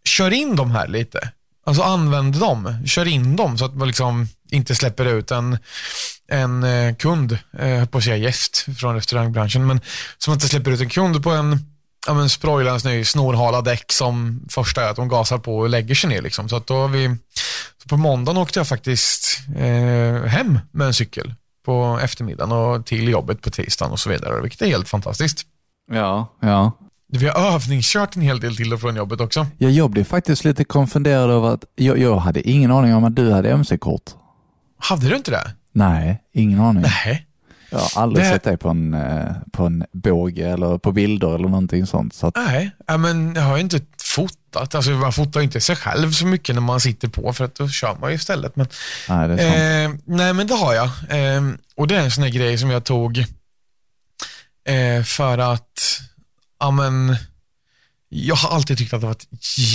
köra 0.05 0.35
in 0.35 0.57
dem 0.57 0.71
här 0.71 0.89
lite. 0.89 1.31
Alltså 1.67 1.83
använd 1.83 2.41
dem, 2.41 2.77
kör 2.87 3.07
in 3.07 3.37
dem 3.37 3.59
så 3.59 3.65
att 3.65 3.75
man 3.75 3.89
liksom 3.89 4.29
inte 4.51 4.75
släpper 4.75 5.05
ut 5.05 5.31
en, 5.31 5.59
en 6.29 6.95
kund, 6.95 7.39
eh, 7.59 7.85
på 7.85 7.99
att 7.99 8.05
säga 8.05 8.17
gäst 8.17 8.67
från 8.79 8.95
restaurangbranschen, 8.95 9.67
men 9.67 9.81
som 10.19 10.35
inte 10.35 10.49
släpper 10.49 10.71
ut 10.71 10.81
en 10.81 10.89
kund 10.89 11.23
på 11.23 11.31
en 11.31 11.74
ja, 12.07 12.15
men 12.15 12.29
Sproilans 12.29 12.85
ny 12.85 13.05
snorhala 13.05 13.63
däck 13.63 13.93
som 13.93 14.41
första 14.51 14.85
är 14.85 14.91
att 14.91 14.97
de 14.97 15.09
gasar 15.09 15.39
på 15.39 15.59
och 15.59 15.69
lägger 15.69 15.95
sig 15.95 16.11
ner. 16.11 16.23
Liksom. 16.23 16.49
Så 16.49 16.57
att 16.57 16.67
då 16.67 16.75
har 16.75 16.89
vi, 16.89 17.17
så 17.83 17.89
på 17.89 17.97
måndagen 17.97 18.43
åkte 18.43 18.59
jag 18.59 18.69
faktiskt 18.69 19.41
eh, 19.57 20.25
hem 20.25 20.59
med 20.71 20.87
en 20.87 20.95
cykel 20.95 21.35
på 21.65 22.01
eftermiddagen 22.03 22.53
och 22.53 22.87
till 22.87 23.09
jobbet 23.09 23.43
på 23.43 23.51
tisdagen 23.51 23.93
och 23.93 24.01
så 24.01 24.11
vidare, 24.11 24.43
vilket 24.43 24.63
är 24.63 24.67
helt 24.67 24.89
fantastiskt. 24.89 25.47
Ja. 25.91 26.37
ja. 26.41 26.73
Vi 27.13 27.29
har 27.29 27.55
övningskört 27.55 28.17
en 28.17 28.23
hel 28.23 28.41
del 28.41 28.57
till 28.57 28.73
och 28.73 28.81
från 28.81 28.97
jobbet 28.97 29.21
också. 29.21 29.47
Ja, 29.59 29.69
jag 29.69 29.91
blev 29.91 30.05
faktiskt 30.05 30.45
lite 30.45 30.65
konfunderad 30.65 31.31
över 31.31 31.55
att 31.55 31.65
jag, 31.75 31.99
jag 31.99 32.17
hade 32.17 32.49
ingen 32.49 32.71
aning 32.71 32.95
om 32.95 33.05
att 33.05 33.17
du 33.17 33.33
hade 33.33 33.51
MC-kort. 33.51 34.11
Hade 34.79 35.09
du 35.09 35.17
inte 35.17 35.31
det? 35.31 35.51
Nej, 35.73 36.23
ingen 36.33 36.61
aning. 36.61 36.83
Nej. 36.83 37.27
Jag 37.75 37.81
har 37.81 38.03
aldrig 38.03 38.25
Det- 38.27 38.31
sett 38.31 38.43
dig 38.45 38.57
på 38.57 38.69
en, 38.69 38.95
eh, 38.95 39.33
på 39.53 39.67
en 39.67 39.85
båge 39.93 40.51
eller 40.53 40.79
på 40.79 40.93
bilder 40.93 41.35
eller 41.35 41.49
någonting 41.49 41.87
sånt. 41.87 42.15
Så 42.15 42.27
att, 42.27 42.37
Nej, 42.37 42.71
men 42.99 43.35
jag 43.35 43.43
har 43.43 43.59
inte 43.59 43.81
fotat. 44.03 44.75
Alltså, 44.75 44.91
man 44.91 45.13
fotar 45.13 45.41
inte 45.41 45.61
sig 45.61 45.77
själv 45.77 46.11
så 46.13 46.27
mycket 46.27 46.55
när 46.55 46.63
man 46.63 46.81
sitter 46.81 47.09
på 47.09 47.33
för 47.33 47.45
att 47.45 47.55
då 47.55 47.69
kör 47.69 47.97
man 48.01 48.11
ju 48.11 48.17
istället. 48.17 48.57
Men, 48.57 48.67
nej, 49.09 49.29
det 49.29 49.35
är 49.35 49.39
sant. 49.89 50.01
eh, 50.07 50.15
nej, 50.17 50.33
men 50.35 50.47
det 50.47 50.55
har 50.55 50.75
jag. 50.75 50.87
Eh, 50.87 51.43
och 51.77 51.87
det 51.87 51.97
är 51.97 52.01
en 52.01 52.11
sån 52.11 52.25
här 52.25 52.31
grej 52.31 52.59
som 52.59 52.71
jag 52.71 52.85
tog 52.85 53.19
eh, 54.69 55.03
för 55.05 55.39
att, 55.39 56.01
ja 56.61 56.71
men, 56.71 57.17
jag 58.09 58.37
har 58.37 58.51
alltid 58.57 58.79
tyckt 58.79 58.93
att 58.93 59.01
det 59.01 59.07
varit 59.07 59.27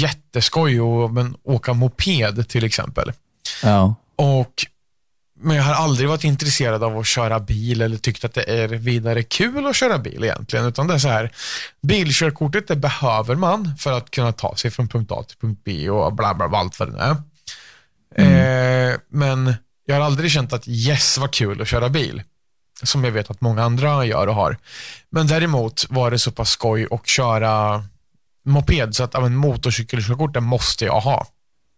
jätteskoj 0.01 0.79
att 0.79 1.11
men, 1.11 1.35
åka 1.43 1.73
moped 1.73 2.47
till 2.49 2.63
exempel. 2.63 3.11
ja. 3.63 3.95
Och, 4.15 4.53
men 5.41 5.57
jag 5.57 5.63
har 5.63 5.73
aldrig 5.73 6.09
varit 6.09 6.23
intresserad 6.23 6.83
av 6.83 6.97
att 6.97 7.07
köra 7.07 7.39
bil 7.39 7.81
eller 7.81 7.97
tyckt 7.97 8.25
att 8.25 8.33
det 8.33 8.43
är 8.43 8.67
vidare 8.67 9.23
kul 9.23 9.67
att 9.67 9.75
köra 9.75 9.97
bil 9.97 10.23
egentligen. 10.23 10.65
Utan 10.65 10.87
det 10.87 10.93
är 10.93 10.97
så 10.97 11.07
här, 11.07 11.31
bilkörkortet 11.81 12.67
det 12.67 12.75
behöver 12.75 13.35
man 13.35 13.77
för 13.77 13.91
att 13.91 14.11
kunna 14.11 14.31
ta 14.31 14.55
sig 14.55 14.71
från 14.71 14.87
punkt 14.87 15.11
A 15.11 15.23
till 15.27 15.37
punkt 15.37 15.61
B 15.63 15.89
och 15.89 16.13
bla 16.13 16.33
bla 16.33 16.49
bla 16.49 16.57
allt 16.57 16.79
vad 16.79 16.93
det 16.93 16.99
är. 16.99 17.15
Eh, 18.15 18.95
men 19.09 19.53
jag 19.85 19.95
har 19.95 20.01
aldrig 20.01 20.31
känt 20.31 20.53
att 20.53 20.67
yes 20.67 21.17
vad 21.17 21.31
kul 21.31 21.61
att 21.61 21.67
köra 21.67 21.89
bil. 21.89 22.23
Som 22.83 23.03
jag 23.03 23.11
vet 23.11 23.31
att 23.31 23.41
många 23.41 23.63
andra 23.63 24.05
gör 24.05 24.27
och 24.27 24.35
har. 24.35 24.57
Men 25.09 25.27
däremot 25.27 25.85
var 25.89 26.11
det 26.11 26.19
så 26.19 26.31
pass 26.31 26.49
skoj 26.49 26.87
att 26.91 27.07
köra 27.07 27.83
moped 28.45 28.95
så 28.95 29.03
att 29.03 29.21
men 29.21 29.35
motorcykelkörkort 29.35 30.33
det 30.33 30.41
måste 30.41 30.85
jag 30.85 30.99
ha. 30.99 31.27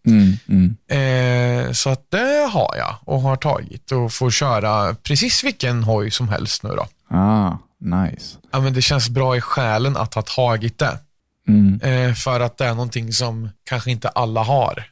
Mm, 0.08 0.38
mm. 0.48 1.68
Eh, 1.68 1.72
så 1.72 1.90
att 1.90 2.06
det 2.10 2.50
har 2.52 2.76
jag 2.78 2.96
och 3.06 3.22
har 3.22 3.36
tagit 3.36 3.92
och 3.92 4.14
får 4.14 4.32
köra 4.32 4.96
precis 4.96 5.44
vilken 5.44 5.84
hoj 5.84 6.12
som 6.12 6.30
helst 6.30 6.64
nu 6.64 6.70
då. 6.70 6.88
Ah, 7.18 7.58
nice. 7.80 8.38
Ja, 8.52 8.60
men 8.60 8.74
det 8.74 8.82
känns 8.82 9.10
bra 9.10 9.38
i 9.38 9.42
själen 9.42 9.98
att 9.98 10.14
ha 10.14 10.22
tagit 10.22 10.78
det. 10.78 11.00
Mm, 11.48 11.82
Eh, 11.84 12.14
för 12.14 12.40
att 12.40 12.58
det 12.58 12.66
är 12.66 12.74
någonting 12.74 13.14
som 13.14 13.50
kanske 13.64 13.92
inte 13.92 14.10
alla 14.10 14.44
har. 14.44 14.84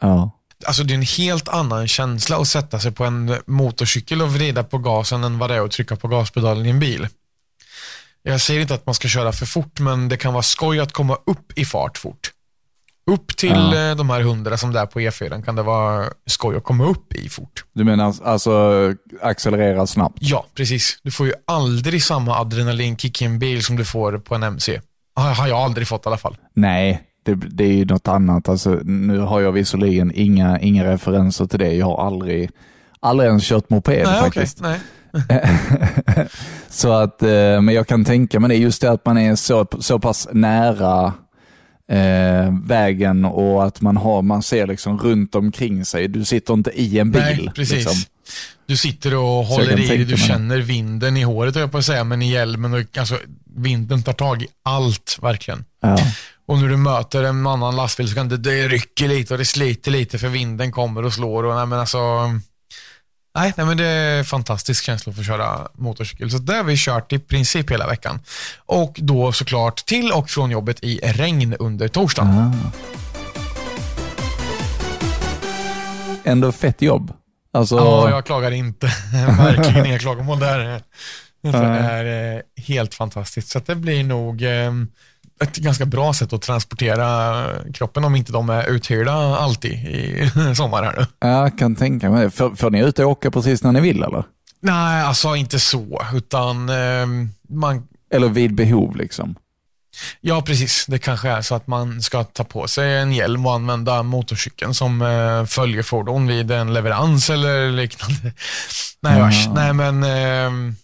ja. 0.00 0.30
Alltså 0.66 0.84
det 0.84 0.94
är 0.94 0.96
en 0.96 1.02
helt 1.02 1.48
annan 1.48 1.88
känsla 1.88 2.36
att 2.36 2.48
sätta 2.48 2.80
sig 2.80 2.92
på 2.92 3.04
en 3.04 3.36
motorcykel 3.46 4.22
och 4.22 4.34
vrida 4.34 4.64
på 4.64 4.78
gasen 4.78 5.24
än 5.24 5.38
vad 5.38 5.50
det 5.50 5.56
är 5.56 5.60
att 5.64 5.70
trycka 5.70 5.96
på 5.96 6.08
gaspedalen 6.08 6.66
i 6.66 6.70
en 6.70 6.80
bil. 6.80 7.08
Jag 8.22 8.40
säger 8.40 8.60
inte 8.60 8.74
att 8.74 8.86
man 8.86 8.94
ska 8.94 9.08
köra 9.08 9.32
för 9.32 9.46
fort, 9.46 9.80
men 9.80 10.08
det 10.08 10.16
kan 10.16 10.32
vara 10.32 10.42
skoj 10.42 10.80
att 10.80 10.92
komma 10.92 11.18
upp 11.26 11.58
i 11.58 11.64
fart 11.64 11.98
fort. 11.98 12.21
Upp 13.06 13.36
till 13.36 13.50
Ja. 13.50 13.90
eh, 13.90 13.96
de 13.96 14.10
här 14.10 14.20
hundra 14.20 14.56
som 14.56 14.72
det 14.72 14.80
är 14.80 14.86
på 14.86 15.00
E4 15.00 15.42
kan 15.44 15.56
det 15.56 15.62
vara 15.62 16.04
skoj 16.26 16.56
att 16.56 16.64
komma 16.64 16.84
upp 16.84 17.14
i 17.14 17.28
fort. 17.28 17.64
Du 17.74 17.84
menar 17.84 18.14
alltså 18.24 18.52
accelerera 19.22 19.86
snabbt? 19.86 20.18
Ja, 20.20 20.46
precis. 20.54 20.98
Du 21.02 21.10
får 21.10 21.26
ju 21.26 21.32
aldrig 21.46 22.02
samma 22.04 22.36
adrenalinkick 22.38 23.22
i 23.22 23.24
en 23.24 23.38
bil 23.38 23.64
som 23.64 23.76
du 23.76 23.84
får 23.84 24.18
på 24.18 24.34
en 24.34 24.42
MC. 24.42 24.80
Har 25.14 25.48
jag 25.48 25.58
aldrig 25.58 25.88
fått 25.88 26.06
i 26.06 26.08
alla 26.08 26.16
fall. 26.16 26.36
Nej, 26.54 27.02
det, 27.24 27.34
det 27.34 27.64
är 27.64 27.72
ju 27.72 27.84
något 27.84 28.08
annat. 28.08 28.48
Alltså, 28.48 28.70
nu 28.84 29.18
har 29.18 29.40
jag 29.40 29.52
visserligen 29.52 30.12
inga, 30.14 30.58
inga 30.60 30.84
referenser 30.84 31.46
till 31.46 31.58
det. 31.58 31.72
Jag 31.72 31.86
har 31.86 32.06
aldrig, 32.06 32.50
aldrig 33.00 33.28
ens 33.28 33.44
kört 33.48 33.70
moped 33.70 34.06
Nej, 34.06 34.20
faktiskt. 34.20 34.60
Nej. 34.60 34.80
så 36.68 36.92
att, 36.92 37.22
eh, 37.22 37.28
men 37.60 37.68
jag 37.68 37.86
kan 37.86 38.04
tänka 38.04 38.40
mig 38.40 38.48
det, 38.48 38.54
just 38.56 38.82
det 38.82 38.90
att 38.90 39.06
man 39.06 39.18
är 39.18 39.34
så, 39.36 39.66
så 39.80 39.98
pass 39.98 40.28
nära 40.32 41.12
eh, 41.92 42.54
vägen 42.62 43.24
och 43.24 43.64
att 43.64 43.80
man, 43.80 43.96
har, 43.96 44.22
man 44.22 44.42
ser 44.42 44.66
liksom 44.66 44.98
runt 44.98 45.34
omkring 45.34 45.84
sig. 45.84 46.08
Du 46.08 46.24
sitter 46.24 46.54
inte 46.54 46.70
i 46.70 46.98
en 46.98 47.10
bil. 47.10 47.22
Nej, 47.22 47.52
precis. 47.54 47.76
Liksom. 47.76 47.94
Du 48.66 48.76
sitter 48.76 49.14
och 49.14 49.44
håller 49.44 49.80
i, 49.80 49.88
tänka 49.88 49.92
du 49.92 49.98
mig 49.98 50.04
det. 50.04 50.16
känner 50.16 50.58
vinden 50.58 51.16
i 51.16 51.22
håret, 51.22 51.56
jag 51.56 51.72
på 51.72 51.78
att 51.78 51.84
säga, 51.84 52.04
men 52.04 52.22
i 52.22 52.30
hjälmen. 52.30 52.74
Och, 52.74 52.98
alltså, 52.98 53.18
vinden 53.56 54.02
tar 54.02 54.12
tag 54.12 54.42
i 54.42 54.46
allt, 54.62 55.18
verkligen. 55.22 55.64
Ja. 55.82 55.98
Och 56.46 56.58
när 56.58 56.68
du 56.68 56.76
möter 56.76 57.24
en 57.24 57.46
annan 57.46 57.76
lastbil 57.76 58.08
så 58.08 58.14
kan 58.14 58.28
det, 58.28 58.36
det 58.36 58.68
rycker 58.68 59.08
lite 59.08 59.34
och 59.34 59.38
det 59.38 59.44
sliter 59.44 59.90
lite 59.90 60.18
för 60.18 60.28
vinden 60.28 60.72
kommer 60.72 61.04
och 61.04 61.12
slår. 61.12 61.44
Och, 61.44 61.54
nej, 61.54 61.66
men 61.66 61.78
alltså, 61.78 61.98
nej, 63.34 63.52
nej, 63.56 63.66
men 63.66 63.76
det 63.76 63.84
är 63.86 64.18
en 64.18 64.24
fantastisk 64.24 64.84
känsla 64.84 65.10
att 65.10 65.16
få 65.16 65.22
köra 65.22 65.68
motorcykel. 65.74 66.30
Så 66.30 66.38
det 66.38 66.54
har 66.54 66.64
vi 66.64 66.74
kört 66.76 67.12
i 67.12 67.18
princip 67.18 67.70
hela 67.70 67.86
veckan. 67.86 68.20
Och 68.66 68.96
då 69.02 69.32
såklart 69.32 69.86
till 69.86 70.12
och 70.12 70.30
från 70.30 70.50
jobbet 70.50 70.84
i 70.84 70.98
regn 70.98 71.54
under 71.58 71.88
torsdagen. 71.88 72.30
Ah. 72.30 72.52
Ändå 76.24 76.52
fett 76.52 76.82
jobb. 76.82 77.12
Alltså, 77.52 77.76
Ja, 77.76 78.10
jag 78.10 78.26
klagar 78.26 78.50
inte. 78.50 78.86
Verkligen 79.38 79.86
inga 79.86 79.98
klagomål 79.98 80.38
där. 80.38 80.82
Det 81.42 81.48
är 81.58 82.42
helt 82.56 82.94
fantastiskt. 82.94 83.48
Så 83.48 83.60
det 83.66 83.74
blir 83.74 84.04
nog 84.04 84.42
eh, 84.42 84.72
ett 85.40 85.56
ganska 85.56 85.86
bra 85.86 86.12
sätt 86.12 86.32
att 86.32 86.42
transportera 86.42 87.44
kroppen 87.74 88.04
om 88.04 88.14
inte 88.16 88.32
de 88.32 88.50
är 88.50 88.68
uthyrda 88.68 89.12
alltid 89.12 89.72
i 89.72 90.30
sommar 90.56 90.82
här 90.82 90.94
nu. 90.98 91.28
jag 91.28 91.58
kan 91.58 91.76
tänka 91.76 92.10
mig 92.10 92.24
det. 92.24 92.30
Får, 92.30 92.54
får 92.54 92.70
ni 92.70 92.80
ut 92.80 92.98
och 92.98 93.06
åka 93.06 93.30
precis 93.30 93.62
när 93.62 93.72
ni 93.72 93.80
vill 93.80 94.02
eller? 94.02 94.24
Nej, 94.60 95.02
alltså 95.02 95.36
inte 95.36 95.60
så, 95.60 96.02
utan 96.14 96.68
eh, 96.68 97.06
man, 97.48 97.88
Eller 98.14 98.28
vid 98.28 98.54
behov 98.54 98.96
liksom? 98.96 99.34
ja 100.20 100.42
precis, 100.42 100.86
det 100.88 100.98
kanske 100.98 101.28
är 101.28 101.42
så 101.42 101.54
att 101.54 101.66
man 101.66 102.02
ska 102.02 102.24
ta 102.24 102.44
på 102.44 102.68
sig 102.68 102.98
en 102.98 103.12
hjälm 103.12 103.46
och 103.46 103.54
använda 103.54 104.02
motorcykeln 104.02 104.74
som 104.74 105.02
eh, 105.02 105.44
följefordon 105.44 106.26
vid 106.26 106.50
en 106.50 106.72
leverans 106.72 107.30
eller 107.30 107.70
liknande. 107.70 108.32
Nej, 109.00 109.20
vars. 109.20 109.48
nej 109.54 109.72
men 109.72 110.02
eh, 110.04 110.74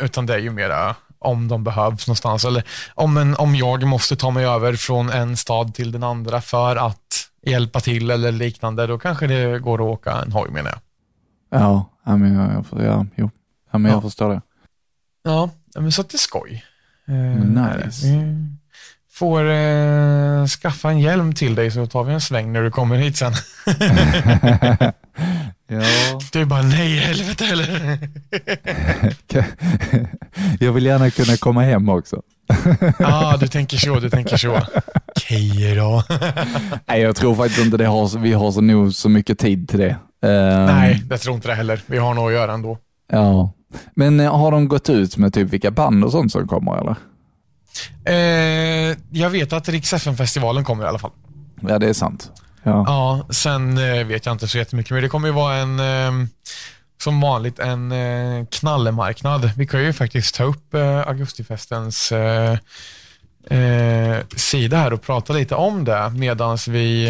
utan 0.00 0.26
det 0.26 0.34
är 0.34 0.38
ju 0.38 0.50
mera 0.50 0.96
om 1.18 1.48
de 1.48 1.64
behövs 1.64 2.06
någonstans 2.06 2.44
eller 2.44 2.62
om, 2.94 3.16
en, 3.16 3.36
om 3.36 3.54
jag 3.54 3.84
måste 3.84 4.16
ta 4.16 4.30
mig 4.30 4.44
över 4.46 4.72
från 4.74 5.10
en 5.10 5.36
stad 5.36 5.74
till 5.74 5.92
den 5.92 6.02
andra 6.02 6.40
för 6.40 6.76
att 6.76 7.28
hjälpa 7.46 7.80
till 7.80 8.10
eller 8.10 8.32
liknande, 8.32 8.86
då 8.86 8.98
kanske 8.98 9.26
det 9.26 9.58
går 9.58 9.74
att 9.74 9.80
åka 9.98 10.12
en 10.12 10.32
hoj 10.32 10.50
menar 10.50 10.70
jag. 10.70 10.80
Ja, 11.60 11.90
ja, 12.06 12.16
men 12.16 12.34
jag, 12.34 12.64
jag, 12.72 12.84
ja, 12.86 13.06
jo. 13.16 13.30
ja, 13.72 13.78
men 13.78 13.90
jag 13.90 13.98
Ja. 13.98 14.02
förstår 14.02 14.30
det. 14.30 14.40
Ja, 15.24 15.50
men 15.74 15.92
så 15.92 16.00
att 16.00 16.08
det 16.10 16.16
är 16.16 16.18
skoj. 16.18 16.64
Eh, 17.08 17.14
nice. 17.44 18.06
Får 19.12 19.50
eh, 19.50 20.46
skaffa 20.46 20.90
en 20.90 20.98
hjälm 21.00 21.34
till 21.34 21.54
dig 21.54 21.70
så 21.70 21.86
tar 21.86 22.04
vi 22.04 22.12
en 22.14 22.20
sväng 22.20 22.52
när 22.52 22.62
du 22.62 22.70
kommer 22.70 22.96
hit 22.96 23.16
sen. 23.16 23.32
ja. 25.68 25.80
Du 26.32 26.44
bara, 26.44 26.62
nej 26.62 26.96
helvete 26.98 27.44
eller? 27.44 27.98
jag 30.64 30.72
vill 30.72 30.86
gärna 30.86 31.10
kunna 31.10 31.36
komma 31.36 31.62
hem 31.62 31.88
också. 31.88 32.22
Ja, 32.98 33.36
du 33.40 33.48
tänker 33.48 33.76
så, 33.76 34.00
du 34.00 34.10
tänker 34.10 34.36
så. 34.36 34.60
Okej 35.16 35.74
då. 35.76 36.02
Nej, 36.86 37.00
jag 37.00 37.16
tror 37.16 37.34
faktiskt 37.34 37.60
inte 37.60 37.76
det 37.76 37.86
har, 37.86 38.18
vi 38.18 38.32
har 38.32 38.52
så 38.52 38.60
nog 38.60 38.94
så 38.94 39.08
mycket 39.08 39.38
tid 39.38 39.68
till 39.68 39.78
det. 39.78 39.96
Ehm, 40.22 40.66
nej, 40.66 41.04
jag 41.10 41.20
tror 41.20 41.34
inte 41.34 41.48
det 41.48 41.54
heller. 41.54 41.80
Vi 41.86 41.98
har 41.98 42.14
nog 42.14 42.26
att 42.26 42.32
göra 42.32 42.52
ändå. 42.52 42.78
Ja. 43.12 43.52
Men 43.94 44.20
eh, 44.20 44.36
har 44.36 44.50
de 44.50 44.68
gått 44.68 44.90
ut 44.90 45.16
med 45.16 45.34
typ 45.34 45.48
vilka 45.48 45.70
band 45.70 46.04
och 46.04 46.12
sånt 46.12 46.32
som 46.32 46.48
kommer 46.48 46.76
eller? 46.76 46.96
Eh, 48.04 48.96
jag 49.10 49.30
vet 49.30 49.52
att 49.52 49.68
Riks 49.68 49.92
FM-festivalen 49.92 50.64
kommer 50.64 50.84
i 50.84 50.86
alla 50.86 50.98
fall. 50.98 51.10
Ja, 51.60 51.78
det 51.78 51.88
är 51.88 51.92
sant. 51.92 52.32
Ja. 52.68 52.84
Ja, 52.86 53.26
sen 53.34 53.78
eh, 53.78 54.06
vet 54.06 54.26
jag 54.26 54.34
inte 54.34 54.48
så 54.48 54.58
jättemycket, 54.58 54.90
men 54.90 55.02
det 55.02 55.08
kommer 55.08 55.28
ju 55.28 55.34
vara 55.34 55.54
en, 55.54 55.80
eh, 55.80 56.28
som 57.02 57.20
vanligt, 57.20 57.58
en 57.58 57.92
eh, 57.92 58.46
knallemarknad. 58.46 59.50
Vi 59.56 59.66
kan 59.66 59.84
ju 59.84 59.92
faktiskt 59.92 60.34
ta 60.34 60.44
upp 60.44 60.74
eh, 60.74 61.08
Augustifestens 61.08 62.12
eh, 62.12 62.56
sida 64.36 64.76
här 64.76 64.92
och 64.92 65.02
prata 65.02 65.32
lite 65.32 65.54
om 65.54 65.84
det 65.84 66.10
medan 66.10 66.58
vi 66.68 67.08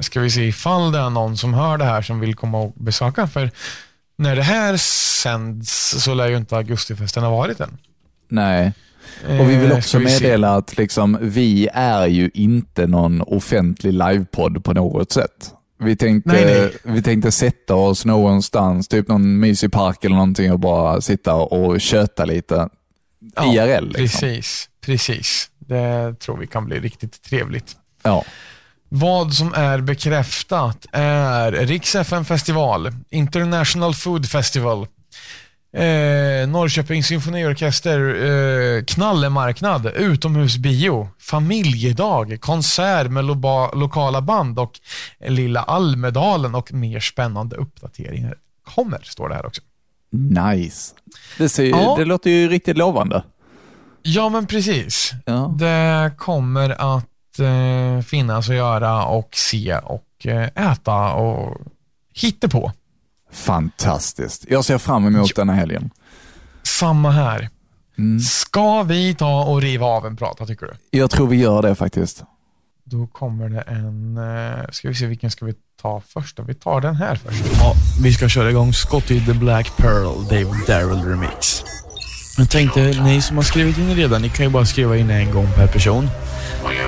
ska 0.00 0.20
vi 0.20 0.30
se 0.30 0.46
ifall 0.46 0.92
det 0.92 0.98
är 0.98 1.10
någon 1.10 1.36
som 1.36 1.54
hör 1.54 1.78
det 1.78 1.84
här 1.84 2.02
som 2.02 2.20
vill 2.20 2.34
komma 2.34 2.58
och 2.58 2.72
besöka. 2.76 3.26
För 3.26 3.50
när 4.16 4.36
det 4.36 4.42
här 4.42 4.76
sänds 4.76 6.02
så 6.04 6.14
lär 6.14 6.28
ju 6.28 6.36
inte 6.36 6.56
Augustifesten 6.56 7.22
ha 7.22 7.30
varit 7.30 7.60
än. 7.60 7.78
Nej. 8.28 8.72
Och 9.24 9.50
vi 9.50 9.56
vill 9.56 9.70
Eh, 9.72 9.76
också 9.78 9.98
se. 9.98 10.04
meddela 10.04 10.54
att 10.56 10.76
liksom, 10.76 11.18
vi 11.20 11.68
är 11.72 12.06
ju 12.06 12.30
inte 12.34 12.86
någon 12.86 13.22
offentlig 13.22 13.92
livepodd 13.92 14.64
på 14.64 14.72
något 14.74 15.12
sätt. 15.12 15.52
Vi 15.78 15.96
tänkte, 15.96 16.32
Nej, 16.32 16.44
nej. 16.44 16.94
vi 16.94 17.02
tänkte 17.02 17.32
sätta 17.32 17.74
oss 17.74 18.04
någonstans, 18.04 18.88
typ 18.88 19.08
någon 19.08 19.40
mysig 19.40 19.72
park 19.72 20.04
eller 20.04 20.16
någonting 20.16 20.52
och 20.52 20.60
bara 20.60 21.00
sitta 21.00 21.34
och 21.34 21.80
köta 21.80 22.24
lite 22.24 22.68
IRL. 23.54 23.84
Liksom. 23.88 24.02
Precis, 24.20 24.68
precis. 24.80 25.50
Det 25.58 26.14
tror 26.20 26.36
vi 26.38 26.46
kan 26.46 26.64
bli 26.66 26.80
riktigt 26.80 27.22
trevligt. 27.22 27.76
Ja. 28.02 28.24
Vad 28.88 29.34
som 29.34 29.52
är 29.54 29.78
bekräftat 29.80 30.86
är 30.92 31.52
Riks 31.52 31.94
FM 31.94 32.24
festival, 32.24 32.92
International 33.10 33.94
Food 33.94 34.28
Festival, 34.28 34.86
eh, 35.76 36.48
Norrköpings 36.48 37.06
symfoniorkester, 37.06 37.98
eh, 38.24 38.84
knallemarknad, 38.84 39.86
utomhusbio, 39.96 41.08
familjedag, 41.20 42.40
konsert 42.40 43.10
med 43.10 43.24
loba, 43.24 43.70
lokala 43.74 44.20
band 44.20 44.58
och 44.58 44.80
Lilla 45.26 45.62
Almedalen 45.62 46.54
och 46.54 46.72
mer 46.72 47.00
spännande 47.00 47.56
uppdateringar 47.56 48.34
kommer, 48.74 49.00
står 49.02 49.28
det 49.28 49.34
här 49.34 49.46
också. 49.46 49.62
Nice. 50.12 50.94
Det, 51.38 51.48
ser, 51.48 51.64
Ja. 51.64 51.94
det 51.98 52.04
låter 52.04 52.30
ju 52.30 52.48
riktigt 52.48 52.76
lovande. 52.76 53.22
Ja, 54.02 54.28
men 54.28 54.46
precis. 54.46 55.12
Ja. 55.24 55.54
Det 55.58 56.12
kommer 56.18 56.96
att 56.96 57.38
eh, 57.38 58.04
finnas 58.06 58.48
att 58.48 58.54
göra 58.56 59.04
och 59.04 59.28
se 59.32 59.76
och 59.76 60.26
eh, 60.26 60.72
äta 60.72 61.12
och 61.12 61.60
hitta 62.14 62.48
på. 62.48 62.72
Fantastiskt. 63.36 64.44
Jag 64.48 64.64
ser 64.64 64.78
fram 64.78 65.06
emot 65.06 65.36
denna 65.36 65.52
helgen. 65.52 65.90
Samma 66.62 67.10
här. 67.10 67.48
Mm. 67.98 68.20
Ska 68.20 68.82
vi 68.82 69.14
ta 69.14 69.44
och 69.44 69.62
riva 69.62 69.86
av 69.86 70.06
en 70.06 70.16
prata 70.16 70.46
tycker 70.46 70.66
du? 70.66 70.98
Jag 70.98 71.10
tror 71.10 71.26
vi 71.26 71.36
gör 71.36 71.62
det 71.62 71.74
faktiskt. 71.74 72.24
Då 72.84 73.06
kommer 73.06 73.48
det 73.48 73.60
en, 73.60 74.16
eh, 74.16 74.64
ska 74.72 74.88
vi 74.88 74.94
se 74.94 75.06
vilken 75.06 75.30
ska 75.30 75.46
vi 75.46 75.54
ta 75.82 76.02
först? 76.08 76.36
då? 76.36 76.42
Vi 76.42 76.54
tar 76.54 76.80
den 76.80 76.96
här 76.96 77.16
först. 77.16 77.44
Ja, 77.60 77.74
vi 78.02 78.12
ska 78.12 78.28
köra 78.28 78.50
igång 78.50 78.72
Scotty 78.72 79.20
the 79.26 79.32
Black 79.32 79.76
Pearl, 79.76 80.24
David 80.24 80.66
Darrell 80.66 81.02
Remix. 81.02 81.64
Jag 82.38 82.50
tänkte, 82.50 82.80
ni 82.80 83.22
som 83.22 83.36
har 83.36 83.44
skrivit 83.44 83.78
in 83.78 83.94
redan, 83.94 84.22
ni 84.22 84.28
kan 84.28 84.46
ju 84.46 84.52
bara 84.52 84.66
skriva 84.66 84.96
in 84.96 85.10
en 85.10 85.30
gång 85.30 85.46
per 85.54 85.66
person. 85.66 86.08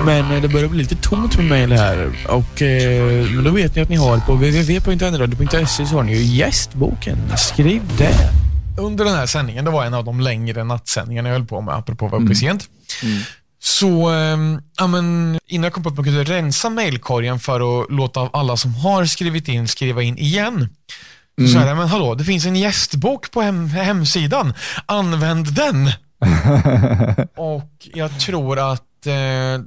Men 0.05 0.31
eh, 0.31 0.41
det 0.41 0.47
börjar 0.47 0.67
bli 0.67 0.79
lite 0.79 0.95
tomt 0.95 1.37
med 1.37 1.45
mejl 1.45 1.71
här 1.71 2.11
och 2.27 2.61
eh, 2.61 3.25
men 3.31 3.43
då 3.43 3.51
vet 3.51 3.75
ni 3.75 3.81
att 3.81 3.89
ni 3.89 3.95
har 3.95 4.19
på 4.19 4.33
www.nradio.se 4.33 5.85
så 5.85 5.95
har 5.95 6.03
ni 6.03 6.17
ju 6.17 6.23
gästboken. 6.23 7.17
Skriv 7.37 7.81
det. 7.97 8.29
Under 8.77 9.05
den 9.05 9.15
här 9.15 9.25
sändningen, 9.25 9.65
det 9.65 9.71
var 9.71 9.85
en 9.85 9.93
av 9.93 10.05
de 10.05 10.19
längre 10.19 10.63
nattsändningarna 10.63 11.29
jag 11.29 11.35
höll 11.35 11.45
på 11.45 11.61
med, 11.61 11.75
apropå 11.75 12.05
att 12.05 12.11
vara 12.11 12.23
uppe 12.23 12.35
sent. 12.35 12.69
Så 13.61 14.09
ehm, 14.09 14.61
ja, 14.77 14.87
men, 14.87 15.39
innan 15.47 15.63
jag 15.63 15.73
kom 15.73 15.83
på 15.83 15.89
att 15.89 15.95
man 15.95 16.05
kunde 16.05 16.23
rensa 16.23 16.69
mejlkorgen 16.69 17.39
för 17.39 17.81
att 17.81 17.91
låta 17.91 18.29
alla 18.33 18.57
som 18.57 18.75
har 18.75 19.05
skrivit 19.05 19.47
in 19.47 19.67
skriva 19.67 20.01
in 20.01 20.17
igen. 20.17 20.69
Så 21.41 21.47
sa 21.47 21.59
jag, 21.65 21.77
men 21.77 21.87
hallå, 21.87 22.15
det 22.15 22.23
finns 22.23 22.45
en 22.45 22.55
gästbok 22.55 23.31
på 23.31 23.41
hem, 23.41 23.67
hemsidan. 23.67 24.53
Använd 24.85 25.53
den! 25.53 25.91
Och 27.37 27.71
jag 27.93 28.19
tror 28.19 28.71
att 28.71 28.83
eh, 29.07 29.61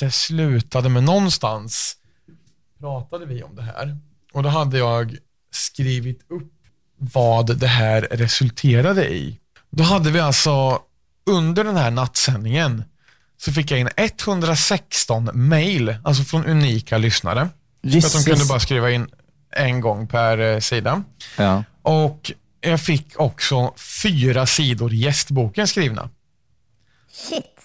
det 0.00 0.10
slutade 0.10 0.88
med 0.88 1.02
någonstans 1.02 1.96
pratade 2.80 3.26
vi 3.26 3.42
om 3.42 3.56
det 3.56 3.62
här. 3.62 3.98
Och 4.32 4.42
då 4.42 4.48
hade 4.48 4.78
jag 4.78 5.16
skrivit 5.50 6.30
upp 6.30 6.52
vad 6.96 7.58
det 7.58 7.66
här 7.66 8.02
resulterade 8.10 9.08
i. 9.08 9.38
Då 9.70 9.82
hade 9.82 10.10
vi 10.10 10.20
alltså 10.20 10.82
under 11.26 11.64
den 11.64 11.76
här 11.76 11.90
nattsändningen 11.90 12.84
så 13.36 13.52
fick 13.52 13.70
jag 13.70 13.80
in 13.80 13.88
116 13.96 15.30
mail, 15.34 15.96
alltså 16.04 16.22
från 16.22 16.46
unika 16.46 16.98
lyssnare. 16.98 17.48
För 17.82 17.98
att 17.98 18.12
de 18.12 18.30
kunde 18.30 18.44
bara 18.44 18.60
skriva 18.60 18.90
in 18.90 19.08
en 19.56 19.80
gång 19.80 20.06
per 20.06 20.38
eh, 20.38 20.58
sida. 20.58 21.02
Ja. 21.38 21.64
Och 21.82 22.32
jag 22.60 22.80
fick 22.80 23.20
också 23.20 23.74
fyra 24.02 24.46
sidor 24.46 24.92
i 24.92 24.96
gästboken 24.96 25.68
skrivna. 25.68 26.10
Shit. 27.12 27.59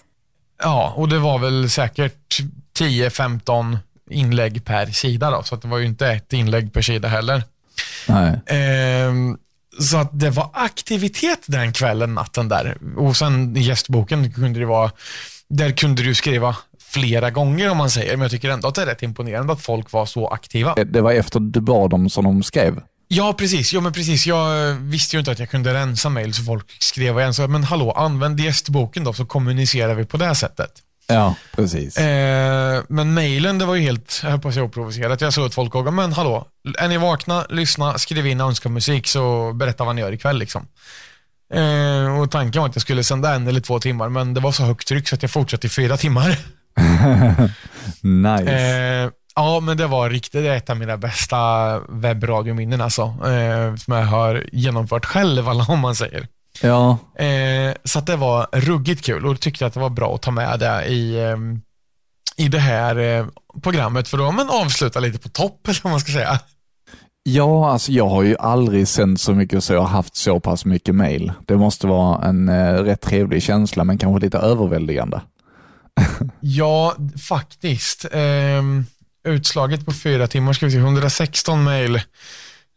Ja, 0.64 0.94
och 0.96 1.10
det 1.10 1.20
var 1.20 1.40
väl 1.40 1.70
säkert 1.70 2.40
10-15 2.80 3.78
inlägg 4.10 4.66
per 4.66 4.86
sida 4.86 5.32
då, 5.32 5.44
så 5.44 5.56
att 5.56 5.62
det 5.62 5.68
var 5.68 5.78
ju 5.78 5.86
inte 5.86 6.08
ett 6.08 6.34
inlägg 6.34 6.74
per 6.74 6.82
sida 6.82 7.08
heller. 7.08 7.44
Nej. 8.08 8.40
Ehm, 8.46 9.38
så 9.80 9.98
att 9.98 10.20
det 10.20 10.30
var 10.30 10.50
aktivitet 10.54 11.40
den 11.46 11.74
kvällen, 11.74 12.14
natten 12.14 12.50
där. 12.50 12.78
Och 12.98 13.18
sen 13.18 13.58
i 13.58 13.62
gästboken 13.62 14.34
kunde 14.34 14.60
det 14.60 14.66
vara, 14.66 14.92
där 15.50 15.72
kunde 15.72 16.04
du 16.04 16.16
skriva 16.16 16.56
flera 16.80 17.32
gånger 17.32 17.70
om 17.70 17.78
man 17.78 17.90
säger, 17.90 18.12
men 18.12 18.22
jag 18.22 18.32
tycker 18.32 18.50
ändå 18.50 18.68
att 18.68 18.76
det 18.76 18.82
är 18.82 18.86
rätt 18.86 19.04
imponerande 19.04 19.54
att 19.54 19.62
folk 19.62 19.92
var 19.92 20.06
så 20.06 20.28
aktiva. 20.28 20.76
Det 20.76 21.02
var 21.02 21.12
efter 21.12 21.40
du 21.40 21.62
bad 21.62 21.90
dem 21.90 22.10
som 22.10 22.24
de 22.24 22.44
skrev. 22.44 22.82
Ja, 23.08 23.34
precis. 23.34 23.74
Jo, 23.74 23.82
men 23.82 23.94
precis. 23.94 24.28
Jag 24.28 24.70
eh, 24.70 24.76
visste 24.76 25.16
ju 25.16 25.20
inte 25.20 25.32
att 25.32 25.40
jag 25.40 25.50
kunde 25.50 25.74
rensa 25.74 26.10
mejl 26.10 26.34
så 26.34 26.44
folk 26.44 26.84
skrev 26.84 27.20
igen. 27.20 27.34
Så, 27.34 27.48
men 27.48 27.64
hallå, 27.64 27.92
använd 27.92 28.40
gästboken 28.40 29.04
då 29.04 29.14
så 29.14 29.26
kommunicerar 29.26 29.94
vi 29.96 30.06
på 30.06 30.18
det 30.18 30.36
sättet. 30.36 30.72
Ja, 31.08 31.36
precis. 31.56 31.98
Eh, 31.98 32.84
men 32.90 33.14
mejlen, 33.14 33.58
det 33.58 33.66
var 33.66 33.76
ju 33.76 33.82
helt, 33.82 34.20
jag 34.24 34.30
höll 34.30 34.40
på 34.40 34.48
att 34.48 34.54
säga 34.54 34.64
oprovocerat. 34.64 35.22
Jag 35.22 35.34
såg 35.34 35.46
att 35.46 35.54
folk 35.54 35.72
frågade, 35.72 35.96
men 35.96 36.14
hallå, 36.14 36.48
är 36.78 36.88
ni 36.88 36.98
vakna, 36.98 37.46
lyssna, 37.50 37.98
skriv 37.98 38.28
in 38.28 38.42
önska 38.42 38.70
musik 38.70 39.08
så 39.08 39.54
berätta 39.54 39.84
vad 39.84 39.96
ni 39.96 40.02
gör 40.02 40.12
ikväll 40.12 40.38
liksom. 40.38 40.68
Eh, 41.54 42.20
och 42.20 42.32
tanken 42.32 42.62
var 42.62 42.70
att 42.70 42.76
jag 42.76 42.82
skulle 42.82 43.04
sända 43.04 43.36
en 43.36 43.48
eller 43.48 43.62
två 43.62 43.80
timmar, 43.80 44.10
men 44.10 44.34
det 44.34 44.40
var 44.40 44.52
så 44.52 44.64
högt 44.64 44.88
tryck 44.88 45.08
så 45.08 45.16
att 45.16 45.22
jag 45.22 45.32
fortsatte 45.32 45.68
i 45.68 45.70
fyra 45.70 45.98
timmar. 45.98 46.30
nice. 48.02 48.52
Eh, 48.52 49.10
ja, 49.36 49.60
men 49.60 49.78
det 49.78 49.88
var 49.88 50.10
riktigt, 50.10 50.44
det 50.44 50.50
är 50.50 50.56
ett 50.58 50.70
av 50.70 50.78
mina 50.78 50.98
bästa 50.98 51.38
webbradiominnen 51.90 52.82
alltså. 52.82 53.02
Eh, 53.02 53.76
som 53.76 53.94
jag 53.94 54.06
har 54.06 54.44
genomfört 54.52 55.06
själv, 55.06 55.50
alla 55.50 55.66
om 55.70 55.80
man 55.80 55.96
säger. 55.96 56.28
ja, 56.62 56.98
Eh, 57.16 57.74
så 57.84 58.00
det 58.00 58.16
var 58.16 58.48
ruggigt 58.52 59.06
kul 59.06 59.26
och 59.26 59.40
tyckte 59.40 59.66
att 59.66 59.74
det 59.74 59.80
var 59.80 59.90
bra 59.90 60.16
att 60.16 60.22
ta 60.22 60.32
med 60.32 60.60
det 60.60 60.86
i, 60.86 61.16
eh, 61.24 61.38
i 62.38 62.48
det 62.48 62.60
här 62.60 62.96
eh, 63.20 63.26
programmet 63.64 64.08
för 64.08 64.30
att 64.30 64.36
men, 64.36 64.50
avsluta 64.50 65.00
lite 65.00 65.20
på 65.20 65.30
topp, 65.30 65.60
eller 65.68 65.80
vad 65.84 65.92
man 65.92 66.00
ska 66.00 66.12
säga. 66.12 66.40
ja, 67.24 67.70
alltså 67.72 67.92
jag 67.92 68.08
har 68.10 68.24
ju 68.24 68.36
aldrig 68.38 68.88
sänt 68.88 69.22
så 69.22 69.34
mycket 69.34 69.64
så 69.64 69.74
jag 69.74 69.82
har 69.82 69.88
haft 69.88 70.16
så 70.16 70.40
pass 70.40 70.66
mycket 70.66 70.96
mail. 70.96 71.32
Det 71.46 71.58
måste 71.58 71.88
vara 71.88 72.26
en 72.28 72.50
eh, 72.50 72.74
rätt 72.74 73.02
trevlig 73.02 73.44
känsla, 73.44 73.84
men 73.84 73.98
kanske 73.98 74.26
lite 74.26 74.38
överväldigande. 74.38 75.22
Ja, 76.40 76.96
faktiskt. 77.28 78.06
Ehm, 78.12 78.86
utslaget 79.26 79.86
på 79.86 79.94
fyra 79.94 80.28
timmar 80.28 80.54
ska 80.54 80.66
vi 80.66 80.72
se, 80.72 80.78
116 80.78 81.64
mejl 81.64 81.96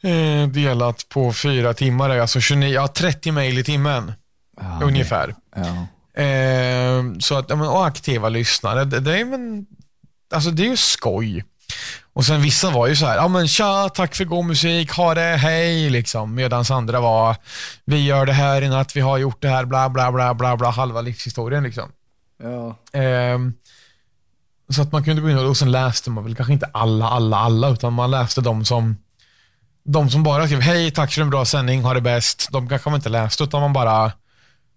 eh, 0.03 0.49
delat 0.49 1.09
på 1.09 1.33
fyra 1.33 1.75
timmar 1.75 2.11
är 2.11 2.21
alltså 2.21 2.41
29, 2.41 2.75
ja, 2.75 2.89
30 2.89 3.33
mejl 3.33 3.59
i 3.59 3.65
timmen 3.65 4.13
Ja, 4.61 4.81
ungefär. 4.83 5.35
Ja. 5.57 5.87
Ehm, 6.23 7.21
så 7.21 7.39
att, 7.39 7.51
ja, 7.51 7.57
men, 7.57 7.69
och 7.69 7.87
aktiva 7.87 8.29
lyssnare, 8.29 8.85
det, 8.85 9.01
det 9.01 9.21
är 9.21 9.25
men, 9.25 9.67
alltså 10.35 10.51
det 10.51 10.63
är 10.63 10.69
ju 10.69 10.77
skoj. 10.77 11.45
Och 12.13 12.25
sen 12.25 12.43
vissa 12.43 12.71
var 12.71 12.87
ju 12.87 12.97
så 12.97 13.07
här, 13.07 13.17
ja 13.17 13.29
men 13.29 13.49
tja, 13.49 13.89
tack 13.89 14.15
för 14.15 14.25
god 14.25 14.45
musik, 14.45 14.93
ha 14.93 15.15
det, 15.15 15.21
hej 15.21 15.91
liksom. 15.91 16.35
Medan 16.35 16.65
andra 16.71 17.01
var, 17.01 17.37
vi 17.85 18.05
gör 18.05 18.27
det 18.27 18.33
här 18.33 18.63
i 18.63 18.69
natt, 18.69 18.97
vi 18.97 19.01
har 19.01 19.19
gjort 19.19 19.43
det 19.43 19.49
här, 19.49 19.65
bla 19.65 19.89
bla 19.89 20.13
bla 20.13 20.35
bla 20.35 20.57
bla, 20.57 20.71
halva 20.71 21.01
livshistorien 21.01 21.63
liksom. 21.63 21.93
Ja. 22.43 22.77
Ehm, 23.01 23.55
så 24.75 24.83
att 24.83 24.93
man 24.93 25.05
kunde 25.05 25.23
gå 25.23 25.31
in 25.31 25.39
och, 25.39 25.45
och 25.49 25.57
sen 25.57 25.71
läste 25.71 26.11
man 26.11 26.25
väl 26.25 26.35
kanske 26.35 26.53
inte 26.53 26.67
alla, 26.73 27.09
alla, 27.09 27.37
alla, 27.37 27.69
utan 27.71 27.93
man 27.93 28.11
läste 28.11 28.41
de 28.41 28.65
som 28.65 28.97
de 29.85 30.11
som 30.11 30.23
bara 30.23 30.47
skrev 30.47 30.61
hej, 30.61 30.91
tack 30.91 31.13
för 31.13 31.23
en 31.23 31.31
bra 31.31 31.45
sändning, 31.45 31.83
ha 31.83 31.95
det 31.95 32.01
bäst. 32.01 32.49
De 32.53 32.69
kanske 32.69 32.91
man 32.91 32.97
inte 32.99 33.09
läste, 33.09 33.45
utan 33.45 33.61
man 33.61 33.73
bara 33.73 34.13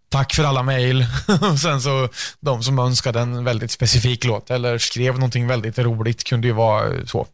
tack 0.09 0.33
för 0.33 0.43
alla 0.43 0.63
mejl. 0.63 1.05
och 1.51 1.59
sen 1.59 1.81
så 1.81 2.09
de 2.39 2.63
som 2.63 2.79
önskade 2.79 3.19
en 3.19 3.43
väldigt 3.43 3.71
specifik 3.71 4.25
låt 4.25 4.49
eller 4.51 4.77
skrev 4.77 5.13
någonting 5.13 5.47
väldigt 5.47 5.79
roligt 5.79 6.23
kunde 6.23 6.47
ju 6.47 6.53
vara 6.53 7.05
så. 7.07 7.27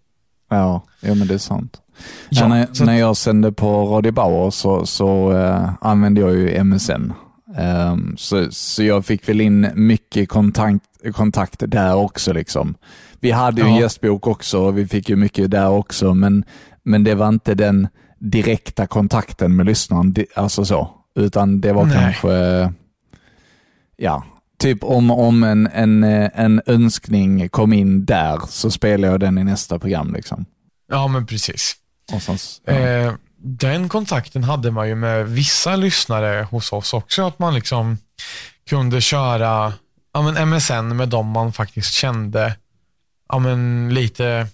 Ja, 0.49 0.83
ja 0.99 1.13
men 1.15 1.27
det 1.27 1.33
är 1.33 1.37
sant. 1.37 1.77
Ja, 2.29 2.47
när, 2.47 2.67
så- 2.73 2.83
när 2.85 2.93
jag 2.99 3.17
sände 3.17 3.51
på 3.51 3.85
Radio 3.95 4.11
Bauer 4.11 4.51
så, 4.51 4.85
så 4.85 5.31
eh, 5.37 5.69
använde 5.81 6.21
jag 6.21 6.31
ju 6.33 6.63
MSN. 6.63 7.11
Ehm, 7.57 8.17
så, 8.17 8.47
så 8.51 8.83
jag 8.83 9.05
fick 9.05 9.29
väl 9.29 9.41
in 9.41 9.67
mycket 9.75 10.29
kontakt, 10.29 10.85
kontakt 11.13 11.63
där 11.67 11.95
också. 11.95 12.33
Liksom. 12.33 12.75
Vi 13.19 13.31
hade 13.31 13.61
ju 13.61 13.67
Ja. 13.67 13.79
gästbok 13.79 14.27
också 14.27 14.59
och 14.59 14.77
vi 14.77 14.87
fick 14.87 15.09
ju 15.09 15.15
mycket 15.15 15.51
där 15.51 15.69
också, 15.69 16.13
men, 16.13 16.43
men 16.83 17.03
det 17.03 17.15
var 17.15 17.27
inte 17.29 17.55
den 17.55 17.87
direkta 18.19 18.87
kontakten 18.87 19.55
med 19.55 19.65
lyssnaren, 19.65 20.15
alltså 20.35 20.65
så. 20.65 20.89
Utan 21.15 21.61
det 21.61 21.73
var 21.73 21.85
Nej. 21.85 21.95
kanske, 21.95 22.29
ja, 23.97 24.23
typ 24.59 24.83
om, 24.83 25.11
om 25.11 25.43
en, 25.43 25.67
en, 25.67 26.03
en 26.33 26.61
önskning 26.65 27.49
kom 27.49 27.73
in 27.73 28.05
där 28.05 28.39
så 28.47 28.71
spelar 28.71 29.07
jag 29.07 29.19
den 29.19 29.37
i 29.37 29.43
nästa 29.43 29.79
program. 29.79 30.13
Liksom. 30.13 30.45
Ja, 30.89 31.07
men 31.07 31.25
precis. 31.25 31.75
Och 32.13 32.21
sen, 32.21 32.35
s- 32.35 32.61
ja. 32.65 32.73
Eh, 32.73 33.13
den 33.39 33.89
kontakten 33.89 34.43
hade 34.43 34.71
man 34.71 34.87
ju 34.87 34.95
med 34.95 35.27
vissa 35.27 35.75
lyssnare 35.75 36.47
hos 36.51 36.73
oss 36.73 36.93
också, 36.93 37.27
att 37.27 37.39
man 37.39 37.53
liksom 37.53 37.97
kunde 38.69 39.01
köra 39.01 39.73
ja, 40.13 40.21
men 40.21 40.49
MSN 40.49 40.97
med 40.97 41.09
dem 41.09 41.27
man 41.27 41.53
faktiskt 41.53 41.93
kände 41.93 42.55
ja, 43.29 43.39
men 43.39 43.89
lite, 43.93 44.47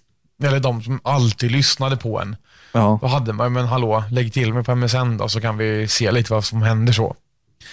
eller 0.43 0.59
de 0.59 0.83
som 0.83 0.99
alltid 1.03 1.51
lyssnade 1.51 1.97
på 1.97 2.21
en. 2.21 2.35
ja, 2.71 2.99
Då 3.01 3.07
hade 3.07 3.33
man 3.33 3.53
men 3.53 3.65
hallå, 3.65 4.03
lägg 4.11 4.33
till 4.33 4.53
mig 4.53 4.63
på 4.63 4.75
MSN 4.75 5.17
då 5.17 5.29
så 5.29 5.41
kan 5.41 5.57
vi 5.57 5.87
se 5.87 6.11
lite 6.11 6.33
vad 6.33 6.45
som 6.45 6.61
händer 6.61 6.93
så. 6.93 7.15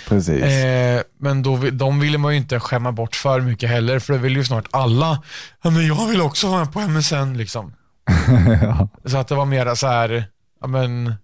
precis. 0.08 0.42
Eh, 0.42 1.02
men 1.18 1.42
då, 1.42 1.56
de 1.56 2.00
ville 2.00 2.18
man 2.18 2.32
ju 2.32 2.38
inte 2.38 2.60
skämma 2.60 2.92
bort 2.92 3.16
för 3.16 3.40
mycket 3.40 3.70
heller, 3.70 3.98
för 3.98 4.12
det 4.12 4.18
vill 4.18 4.36
ju 4.36 4.44
snart 4.44 4.66
alla, 4.70 5.22
ja 5.62 5.70
men 5.70 5.86
jag 5.86 6.06
vill 6.06 6.20
också 6.20 6.48
vara 6.48 6.58
med 6.58 6.72
på 6.72 6.80
MSN 6.80 7.36
liksom. 7.36 7.72
ja. 8.62 8.88
Så 9.04 9.16
att 9.16 9.28
det 9.28 9.34
var 9.34 9.44
mera 9.46 9.76
så 9.76 9.86
här, 9.86 10.24
ja 10.60 10.66
men, 10.66 11.14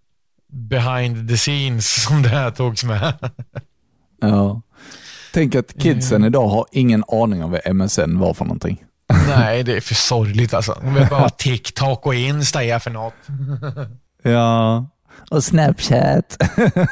behind 0.53 1.29
the 1.29 1.37
scenes 1.37 2.03
som 2.05 2.23
det 2.23 2.29
här 2.29 2.51
togs 2.51 2.85
med. 2.85 3.13
ja. 4.21 4.63
Tänk 5.35 5.55
att 5.55 5.79
kidsen 5.83 6.23
Eh. 6.23 6.27
idag 6.27 6.49
har 6.49 6.67
ingen 6.73 7.05
aning 7.09 7.45
om 7.45 7.51
vad 7.51 7.75
MSN 7.75 8.19
var 8.19 8.35
för 8.35 8.45
någonting. 8.45 8.85
Nej, 9.29 9.63
det 9.63 9.77
är 9.77 9.81
för 9.81 9.95
sorgligt 9.95 10.55
alltså. 10.55 10.79
De 10.83 10.95
vet 10.95 11.11
bara 11.11 11.21
vad 11.21 11.37
TikTok 11.37 12.07
och 12.07 12.15
Insta 12.15 12.65
är 12.65 12.79
för 12.79 12.91
något. 12.91 13.15
Ja, 14.23 14.87
och 15.31 15.45
Snapchat. 15.45 16.37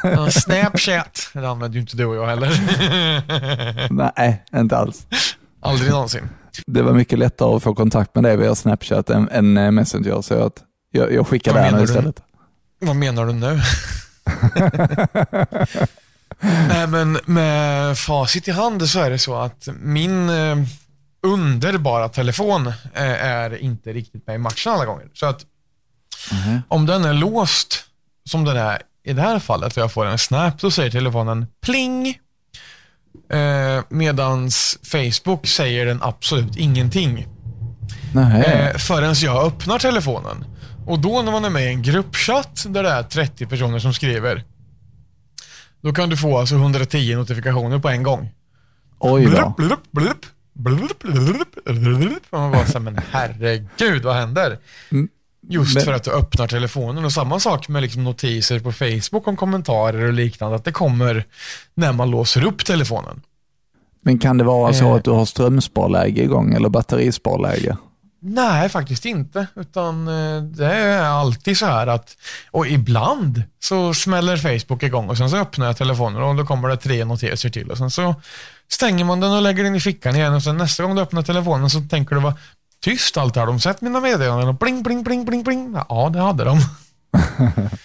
Ja, 0.02 0.30
Snapchat, 0.30 1.30
det 1.32 1.48
använder 1.48 1.74
ju 1.74 1.80
inte 1.80 1.96
du 1.96 2.04
och 2.06 2.16
jag 2.16 2.26
heller. 2.26 2.50
Nej, 4.16 4.44
inte 4.56 4.76
alls. 4.76 5.06
Aldrig 5.60 5.90
någonsin. 5.90 6.28
Det 6.66 6.82
var 6.82 6.92
mycket 6.92 7.18
lättare 7.18 7.56
att 7.56 7.62
få 7.62 7.74
kontakt 7.74 8.14
med 8.14 8.24
dig 8.24 8.36
via 8.36 8.54
Snapchat 8.54 9.10
än, 9.10 9.28
än 9.28 9.74
Messenger, 9.74 10.20
så 10.22 10.46
att 10.46 10.52
jag, 10.90 11.12
jag 11.12 11.26
skickar 11.26 11.54
där 11.54 11.62
menar 11.62 11.78
nu 11.80 11.86
du? 11.86 12.12
Vad 12.80 12.96
menar 12.96 13.26
du 13.26 13.32
nu? 13.32 13.60
Nej, 16.68 16.86
men 16.86 17.18
med 17.24 17.98
facit 17.98 18.48
i 18.48 18.50
hand 18.50 18.88
så 18.90 19.00
är 19.00 19.10
det 19.10 19.18
så 19.18 19.34
att 19.36 19.68
min 19.80 20.28
eh, 20.28 20.56
underbara 21.22 22.08
telefon 22.08 22.66
eh, 22.66 23.24
är 23.24 23.56
inte 23.62 23.92
riktigt 23.92 24.26
med 24.26 24.34
i 24.34 24.38
matchen 24.38 24.72
alla 24.72 24.84
gånger. 24.84 25.06
Så 25.14 25.26
att 25.26 25.44
Mhm. 26.32 26.62
om 26.68 26.86
den 26.86 27.04
är 27.04 27.12
låst, 27.12 27.84
som 28.30 28.44
den 28.44 28.56
är 28.56 28.82
i 29.04 29.12
det 29.12 29.22
här 29.22 29.38
fallet, 29.38 29.76
och 29.76 29.82
jag 29.82 29.92
får 29.92 30.06
en 30.06 30.18
snap, 30.18 30.60
så 30.60 30.70
säger 30.70 30.90
telefonen 30.90 31.46
pling. 31.62 32.18
Eh, 33.32 33.82
medans 33.88 34.78
Facebook 34.82 35.46
säger 35.46 35.86
den 35.86 36.02
absolut 36.02 36.56
ingenting. 36.56 37.26
Eh, 38.44 38.76
förrän 38.76 39.14
jag 39.14 39.46
öppnar 39.46 39.78
telefonen. 39.78 40.44
Och 40.86 40.98
då 40.98 41.22
när 41.22 41.32
man 41.32 41.44
är 41.44 41.50
med 41.50 41.64
i 41.64 41.68
en 41.68 41.82
gruppchatt 41.82 42.64
där 42.68 42.82
det 42.82 42.88
är 42.90 43.02
30 43.02 43.46
personer 43.46 43.78
som 43.78 43.94
skriver. 43.94 44.44
Då 45.80 45.92
kan 45.92 46.08
du 46.08 46.16
få 46.16 46.38
alltså 46.38 46.54
110 46.54 47.14
notifikationer 47.16 47.78
på 47.78 47.88
en 47.88 48.02
gång. 48.02 48.28
Oj 48.98 49.24
då. 49.24 49.54
Blup, 49.56 49.80
blup, 49.92 50.26
blup, 50.52 51.02
blup, 51.64 52.22
man 52.30 52.52
bara 52.52 52.66
så 52.66 52.72
här, 52.72 52.80
men 52.80 53.00
herregud, 53.10 54.02
vad 54.04 54.14
händer? 54.16 54.58
Mm. 54.92 55.08
Just 55.48 55.74
Men- 55.74 55.84
för 55.84 55.92
att 55.92 56.04
du 56.04 56.10
öppnar 56.10 56.46
telefonen. 56.48 57.04
Och 57.04 57.12
samma 57.12 57.40
sak 57.40 57.68
med 57.68 57.82
liksom 57.82 58.04
notiser 58.04 58.60
på 58.60 58.72
Facebook 58.72 59.28
om 59.28 59.36
kommentarer 59.36 60.06
och 60.06 60.12
liknande. 60.12 60.56
Att 60.56 60.64
det 60.64 60.72
kommer 60.72 61.24
när 61.74 61.92
man 61.92 62.10
låser 62.10 62.44
upp 62.46 62.64
telefonen. 62.64 63.22
Men 64.00 64.18
kan 64.18 64.38
det 64.38 64.44
vara 64.44 64.72
så 64.72 64.84
Eh. 64.84 64.92
att 64.94 65.04
du 65.04 65.10
har 65.10 65.24
strömsparläge 65.24 66.22
igång 66.22 66.54
eller 66.54 66.68
batterisparläge? 66.68 67.76
Nej, 68.26 68.68
faktiskt 68.68 69.04
inte. 69.04 69.46
Utan 69.56 70.08
eh, 70.08 70.42
det 70.42 70.74
är 70.74 71.02
alltid 71.02 71.58
så 71.58 71.66
här 71.66 71.86
att, 71.86 72.16
och 72.50 72.66
ibland 72.66 73.42
så 73.60 73.94
smäller 73.94 74.36
Facebook 74.36 74.82
igång 74.82 75.08
och 75.08 75.16
sen 75.18 75.30
så 75.30 75.36
öppnar 75.36 75.66
jag 75.66 75.76
telefonen 75.76 76.22
och 76.22 76.36
då 76.36 76.46
kommer 76.46 76.68
det 76.68 76.76
tre 76.76 77.04
notiser 77.04 77.50
till 77.50 77.70
och 77.70 77.78
sen 77.78 77.90
så 77.90 78.14
stänger 78.68 79.04
man 79.04 79.20
den 79.20 79.32
och 79.32 79.42
lägger 79.42 79.64
den 79.64 79.74
i 79.74 79.80
fickan 79.80 80.16
igen 80.16 80.34
och 80.34 80.42
sen 80.42 80.56
nästa 80.56 80.82
gång 80.82 80.94
du 80.94 81.02
öppnar 81.02 81.22
telefonen 81.22 81.70
så 81.70 81.80
tänker 81.80 82.14
du 82.14 82.20
vad 82.20 82.34
tyst 82.84 83.16
allt 83.16 83.36
har 83.36 83.46
de 83.46 83.60
sett 83.60 83.80
mina 83.80 84.00
meddelanden 84.00 84.48
och 84.48 84.54
bling, 84.54 84.82
bling, 84.82 85.02
bling, 85.04 85.24
bling, 85.24 85.42
bling. 85.44 85.76
Ja, 85.88 86.10
det 86.12 86.20
hade 86.20 86.44
de. 86.44 86.58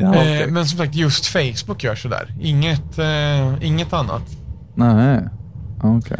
Ja. 0.00 0.14
Eh, 0.14 0.46
men 0.48 0.66
som 0.68 0.78
sagt, 0.78 0.94
just 0.94 1.26
Facebook 1.26 1.84
gör 1.84 1.94
sådär. 1.94 2.34
Inget, 2.40 2.98
eh, 2.98 3.64
inget 3.64 3.92
annat. 3.92 4.22
Nej, 4.74 5.20
okej. 5.82 6.18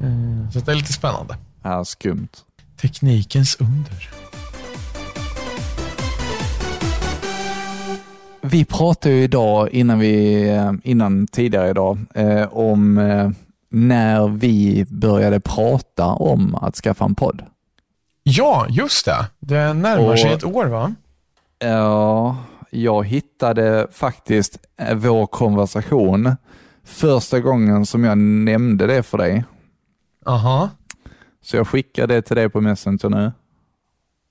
Eh, 0.00 0.50
Så 0.52 0.58
det 0.60 0.72
är 0.72 0.74
lite 0.74 0.92
spännande. 0.92 1.36
Ja, 1.62 1.84
skumt. 1.84 2.28
Teknikens 2.84 3.56
under. 3.60 4.10
Vi 8.42 8.64
pratade 8.64 9.14
ju 9.14 9.22
idag, 9.22 9.68
innan, 9.70 9.98
vi, 9.98 10.48
eh, 10.50 10.72
innan 10.82 11.26
tidigare 11.26 11.70
idag, 11.70 11.98
eh, 12.14 12.42
om 12.52 12.98
eh, 12.98 13.30
när 13.70 14.28
vi 14.28 14.86
började 14.88 15.40
prata 15.40 16.06
om 16.06 16.54
att 16.54 16.74
skaffa 16.76 17.04
en 17.04 17.14
podd. 17.14 17.42
Ja, 18.22 18.66
just 18.68 19.04
det. 19.04 19.26
Det 19.40 19.72
närmar 19.72 20.12
Och- 20.12 20.18
sig 20.18 20.32
ett 20.32 20.44
år 20.44 20.64
va? 20.66 20.94
Ja, 21.58 22.36
jag 22.70 23.06
hittade 23.06 23.86
faktiskt 23.92 24.58
eh, 24.80 24.94
vår 24.94 25.26
konversation 25.26 26.36
första 26.84 27.40
gången 27.40 27.86
som 27.86 28.04
jag 28.04 28.18
nämnde 28.18 28.86
det 28.86 29.02
för 29.02 29.18
dig. 29.18 29.44
Aha. 30.26 30.70
Så 31.44 31.56
jag 31.56 31.68
skickade 31.68 32.14
det 32.14 32.22
till 32.22 32.36
dig 32.36 32.48
på 32.48 32.60
Messenger 32.60 33.08
nu. 33.08 33.32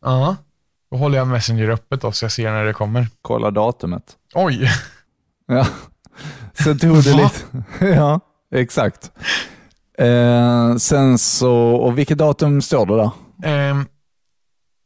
Ja. 0.02 0.36
Då 0.92 0.98
håller 0.98 1.18
jag 1.18 1.28
Messenger 1.28 1.70
öppet 1.70 2.02
då 2.02 2.12
så 2.12 2.26
jag 2.26 2.32
ser 2.32 2.52
när 2.52 2.66
det 2.66 2.74
kommer. 2.74 3.08
Kolla 3.22 3.52
datumet. 3.52 4.18
Oj. 4.34 4.70
Ja. 5.48 5.68
Sen 6.54 6.80
tog 6.80 7.04
det 7.04 7.14
lite... 7.14 7.64
Ja, 7.96 8.20
exakt. 8.56 9.12
Eh, 9.98 10.76
sen 10.76 11.18
så, 11.18 11.54
och 11.56 11.98
vilket 11.98 12.18
datum 12.18 12.62
står 12.62 12.86
det 12.86 12.96
där? 12.96 13.12
Ehm, 13.44 13.86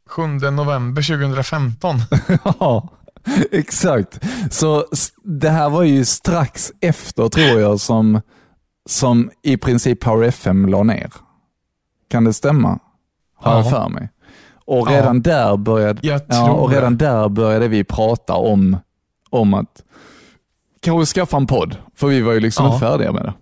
7 0.08 0.26
november 0.50 1.02
2015. 1.02 1.96
Ja, 2.60 2.88
exakt. 3.50 4.20
Så 4.50 4.86
det 5.24 5.50
här 5.50 5.70
var 5.70 5.82
ju 5.82 6.04
strax 6.04 6.72
efter, 6.80 7.28
tror 7.28 7.60
jag, 7.60 7.80
som, 7.80 8.20
som 8.88 9.30
i 9.42 9.56
princip 9.56 10.00
Power 10.00 10.28
FM 10.28 10.68
la 10.68 10.82
ner. 10.82 11.10
Kan 12.08 12.24
det 12.24 12.32
stämma? 12.32 12.78
Har 13.36 13.56
jag 13.56 13.66
Ja. 13.66 13.70
för 13.70 13.88
mig. 13.88 14.08
Och 14.66 14.88
Ja. 14.90 14.96
redan 14.96 15.22
där 15.22 15.56
började, 15.56 16.00
ja, 16.28 16.50
och 16.50 16.70
redan 16.70 16.96
där 16.96 17.28
började 17.28 17.68
vi 17.68 17.84
prata 17.84 18.34
om, 18.34 18.76
om 19.30 19.54
att 19.54 19.82
kanske 20.82 21.14
skaffa 21.14 21.36
en 21.36 21.46
podd. 21.46 21.76
För 21.96 22.06
vi 22.06 22.20
var 22.20 22.32
ju 22.32 22.40
liksom 22.40 22.66
Ja. 22.66 22.74
inte 22.74 22.86
färdiga 22.86 23.12
med 23.12 23.22
det. 23.24 23.34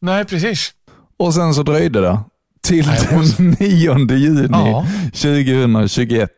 Nej, 0.00 0.24
precis. 0.24 0.72
Och 1.18 1.34
sen 1.34 1.54
så 1.54 1.62
dröjde 1.62 2.00
det 2.00 2.18
till 2.62 2.86
Nej, 2.86 2.98
den 3.36 3.50
9 3.60 4.16
juni 4.16 4.48
Ja. 4.52 4.86
2021. 5.12 6.30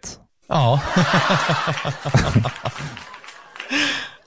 Ja. 0.48 0.80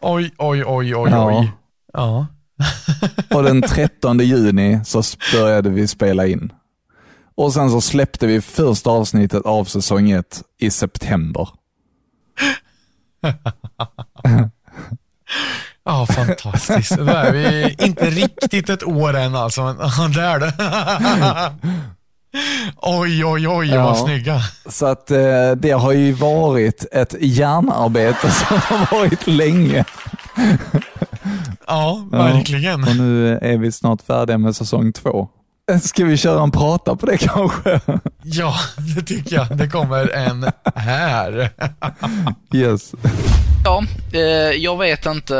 oj, 0.01 0.31
oj, 0.37 0.63
oj, 0.65 0.95
oj, 0.95 1.09
Ja. 1.11 1.25
oj. 1.39 1.51
Ja. 1.93 2.27
Och 3.35 3.43
den 3.43 3.61
13 3.67 4.19
juni 4.19 4.79
så 4.85 5.01
började 5.33 5.69
vi 5.69 5.87
spela 5.87 6.27
in. 6.27 6.51
Och 7.35 7.53
sen 7.53 7.69
så 7.71 7.81
släppte 7.81 8.27
vi 8.27 8.41
första 8.41 8.89
avsnittet 8.89 9.45
av 9.45 9.65
säsong 9.65 10.11
ett 10.11 10.43
i 10.59 10.69
september. 10.71 11.49
Ja, 15.85 16.05
fantastiskt. 16.05 16.97
Då 16.97 17.03
är 17.05 17.31
vi 17.31 17.75
inte 17.85 18.09
riktigt 18.09 18.69
ett 18.69 18.83
år 18.83 19.15
än 19.17 19.35
alltså, 19.35 19.63
men 19.63 19.75
ja, 19.79 20.07
det 20.15 20.21
är 20.21 20.39
det. 20.39 20.53
oj, 22.81 23.25
oj, 23.25 23.47
oj, 23.47 23.67
Ja. 23.69 23.83
vad 23.83 23.97
snygga. 23.97 24.39
Så 24.69 24.85
att 24.85 25.11
eh, 25.11 25.51
det 25.57 25.71
har 25.71 25.91
ju 25.91 26.11
varit 26.11 26.85
ett 26.91 27.15
järnarbete 27.19 28.31
som 28.31 28.57
har 28.57 28.97
varit 28.99 29.27
länge. 29.27 29.85
Ja, 31.67 32.05
Ja. 32.11 32.17
verkligen. 32.17 32.83
Och 32.83 32.95
nu 32.95 33.37
är 33.37 33.57
vi 33.57 33.71
snart 33.71 34.01
färdiga 34.01 34.37
med 34.37 34.55
säsong 34.55 34.93
två. 34.93 35.27
Ska 35.81 36.05
vi 36.05 36.17
köra 36.17 36.43
en 36.43 36.51
prata 36.51 36.95
på 36.95 37.05
det 37.05 37.17
kanske? 37.17 37.79
Ja, 38.23 38.55
det 38.95 39.01
tycker 39.01 39.35
jag. 39.35 39.57
Det 39.57 39.69
kommer 39.69 40.09
en 40.13 40.45
här. 40.75 41.49
Yes. 42.53 42.91
Ja, 43.65 43.83
eh, 44.13 44.21
jag 44.63 44.77
vet 44.77 45.05
inte. 45.05 45.35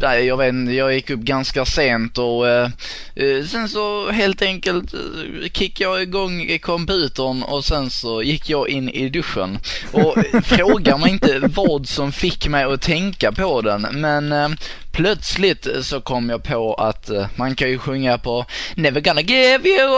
Nej, 0.00 0.26
jag 0.26 0.36
vet 0.36 0.48
inte. 0.48 0.72
Jag 0.72 0.94
gick 0.94 1.10
upp 1.10 1.20
ganska 1.20 1.64
sent 1.64 2.18
och 2.18 2.48
eh, 2.48 2.70
eh, 3.14 3.44
sen 3.44 3.68
så 3.68 4.10
helt 4.10 4.42
enkelt 4.42 4.94
eh, 4.94 5.50
kickade 5.52 5.90
jag 5.90 6.02
igång 6.02 6.58
computern 6.58 7.42
och 7.42 7.64
sen 7.64 7.90
så 7.90 8.22
gick 8.22 8.50
jag 8.50 8.68
in 8.68 8.88
i 8.88 9.08
duschen. 9.08 9.58
Och 9.92 10.16
fråga 10.44 10.96
mig 10.96 11.10
inte 11.10 11.38
vad 11.38 11.88
som 11.88 12.12
fick 12.12 12.48
mig 12.48 12.64
att 12.64 12.82
tänka 12.82 13.32
på 13.32 13.60
den, 13.60 13.86
men 13.90 14.32
eh, 14.32 14.48
plötsligt 14.92 15.66
så 15.82 16.00
kom 16.00 16.30
jag 16.30 16.42
på 16.42 16.74
att 16.74 17.10
eh, 17.10 17.26
man 17.36 17.54
kan 17.54 17.68
ju 17.68 17.78
sjunga 17.78 18.18
på 18.18 18.44
Never 18.74 19.00
gonna 19.00 19.20
give 19.20 19.68
you 19.68 19.88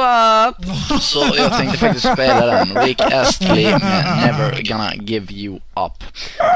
up. 0.48 0.56
Så 1.00 1.26
jag 1.36 1.58
tänkte 1.58 1.78
faktiskt 1.78 2.12
spela 2.12 2.46
den. 2.46 2.84
Rick 2.84 3.00
Astley 3.00 3.64
med 3.64 4.22
Never 4.26 4.62
gonna 4.62 4.94
give 4.94 5.34
you 5.34 5.56
up. 5.56 6.04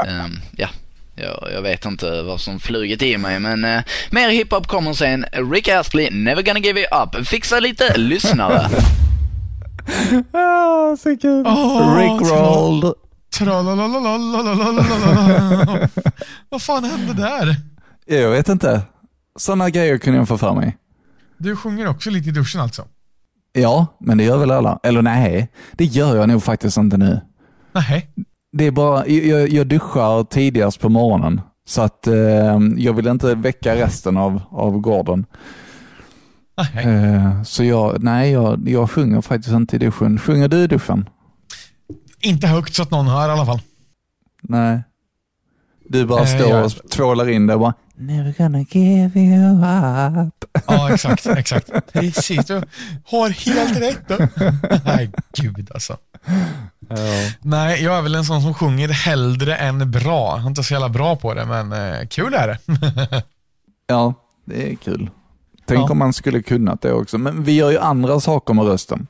Ehm, 0.07 0.39
ja. 0.55 0.67
Jag, 1.19 1.49
jag, 1.53 1.61
vet 1.61 1.85
inte 1.85 2.21
vad 2.21 2.41
som 2.41 2.59
flugit 2.59 3.01
i 3.01 3.17
mig 3.17 3.39
men 3.39 3.65
eh, 3.65 3.81
mer 4.11 4.29
hiphop 4.29 4.67
kommer 4.67 4.93
sen. 4.93 5.25
Rick 5.51 5.67
Astley, 5.67 6.09
Never 6.11 6.41
gonna 6.41 6.59
give 6.59 6.79
you 6.79 7.03
up. 7.03 7.27
Fixa 7.27 7.59
lite 7.59 7.97
lyssnare. 7.97 8.59
ah, 10.31 10.97
så 10.97 11.17
kul. 11.17 11.47
Oh, 11.47 11.97
Rick 11.97 12.31
rolled. 12.31 12.93
Vad 16.49 16.61
fan 16.61 16.83
hände 16.83 17.13
där? 17.13 17.55
Jag 18.05 18.31
vet 18.31 18.49
inte. 18.49 18.81
Sådana 19.35 19.69
grejer 19.69 19.97
kunde 19.97 20.19
jag 20.19 20.27
få 20.27 20.37
för 20.37 20.53
mig. 20.53 20.77
Du 21.37 21.55
sjunger 21.55 21.87
också 21.87 22.09
lite 22.09 22.29
i 22.29 22.31
duschen 22.31 22.61
alltså? 22.61 22.85
Ja, 23.53 23.97
men 23.99 24.17
det 24.17 24.23
gör 24.23 24.37
väl 24.37 24.51
alla. 24.51 24.79
Eller 24.83 25.01
nej, 25.01 25.51
det 25.71 25.85
gör 25.85 26.15
jag 26.15 26.29
nog 26.29 26.43
faktiskt 26.43 26.77
inte 26.77 26.97
nu. 26.97 27.21
Nej. 27.73 28.09
Det 28.57 28.65
är 28.65 28.71
bara, 28.71 29.07
jag, 29.07 29.49
jag 29.49 29.67
duschar 29.67 30.23
tidigast 30.23 30.79
på 30.79 30.89
morgonen. 30.89 31.41
Så 31.67 31.81
att 31.81 32.07
eh, 32.07 32.13
jag 32.77 32.93
vill 32.93 33.07
inte 33.07 33.35
väcka 33.35 33.75
resten 33.75 34.17
av, 34.17 34.41
av 34.49 34.77
gården. 34.79 35.25
Nej. 36.73 36.85
Eh, 36.85 37.43
så 37.43 37.63
jag, 37.63 38.03
nej, 38.03 38.31
jag, 38.31 38.69
jag 38.69 38.91
sjunger 38.91 39.21
faktiskt 39.21 39.55
inte 39.55 39.75
i 39.75 39.79
duschen. 39.79 40.19
Sjunger 40.19 40.47
du 40.47 40.57
i 40.57 40.67
duschen? 40.67 41.09
Inte 42.21 42.47
högt 42.47 42.75
så 42.75 42.83
att 42.83 42.91
någon 42.91 43.07
hör 43.07 43.29
i 43.29 43.31
alla 43.31 43.45
fall. 43.45 43.61
Nej. 44.41 44.83
Du 45.89 46.05
bara 46.05 46.21
Eh, 46.21 46.27
står 46.39 46.49
jag- 46.49 46.65
och 46.65 46.71
tvålar 46.91 47.29
in 47.29 47.47
det 47.47 47.53
och 47.53 47.59
bara 47.59 47.73
Never 47.99 48.33
gonna 48.37 48.59
give 48.59 49.19
you 49.19 49.55
up. 50.27 50.33
Ja, 50.67 50.93
exakt. 50.93 51.25
exakt. 51.27 51.69
Precis. 51.93 52.45
Du 52.45 52.61
har 53.05 53.29
helt 53.29 53.79
rätt. 53.81 54.07
då. 54.07 54.17
Nej, 54.85 55.11
gud 55.33 55.71
alltså. 55.73 55.97
Nej, 57.41 57.83
jag 57.83 57.97
är 57.97 58.01
väl 58.01 58.15
en 58.15 58.25
sån 58.25 58.41
som 58.41 58.53
sjunger 58.53 58.87
hellre 58.89 59.55
än 59.55 59.91
bra. 59.91 60.33
Jag 60.35 60.43
är 60.43 60.47
inte 60.47 60.63
så 60.63 60.73
jävla 60.73 60.89
bra 60.89 61.15
på 61.15 61.33
det, 61.33 61.45
men 61.45 61.71
eh, 61.73 62.07
kul 62.07 62.33
är 62.33 62.47
det. 62.47 62.57
Ja, 63.89 64.13
det 64.45 64.71
är 64.71 64.75
kul. 64.75 65.09
Tänk 65.65 65.79
Ja. 65.79 65.91
om 65.91 65.97
man 65.97 66.13
skulle 66.13 66.41
kunnat 66.41 66.81
det 66.81 66.93
också. 66.93 67.17
Men 67.17 67.43
vi 67.43 67.51
gör 67.51 67.71
ju 67.71 67.79
andra 67.79 68.19
saker 68.19 68.53
med 68.53 68.65
rösten. 68.65 69.07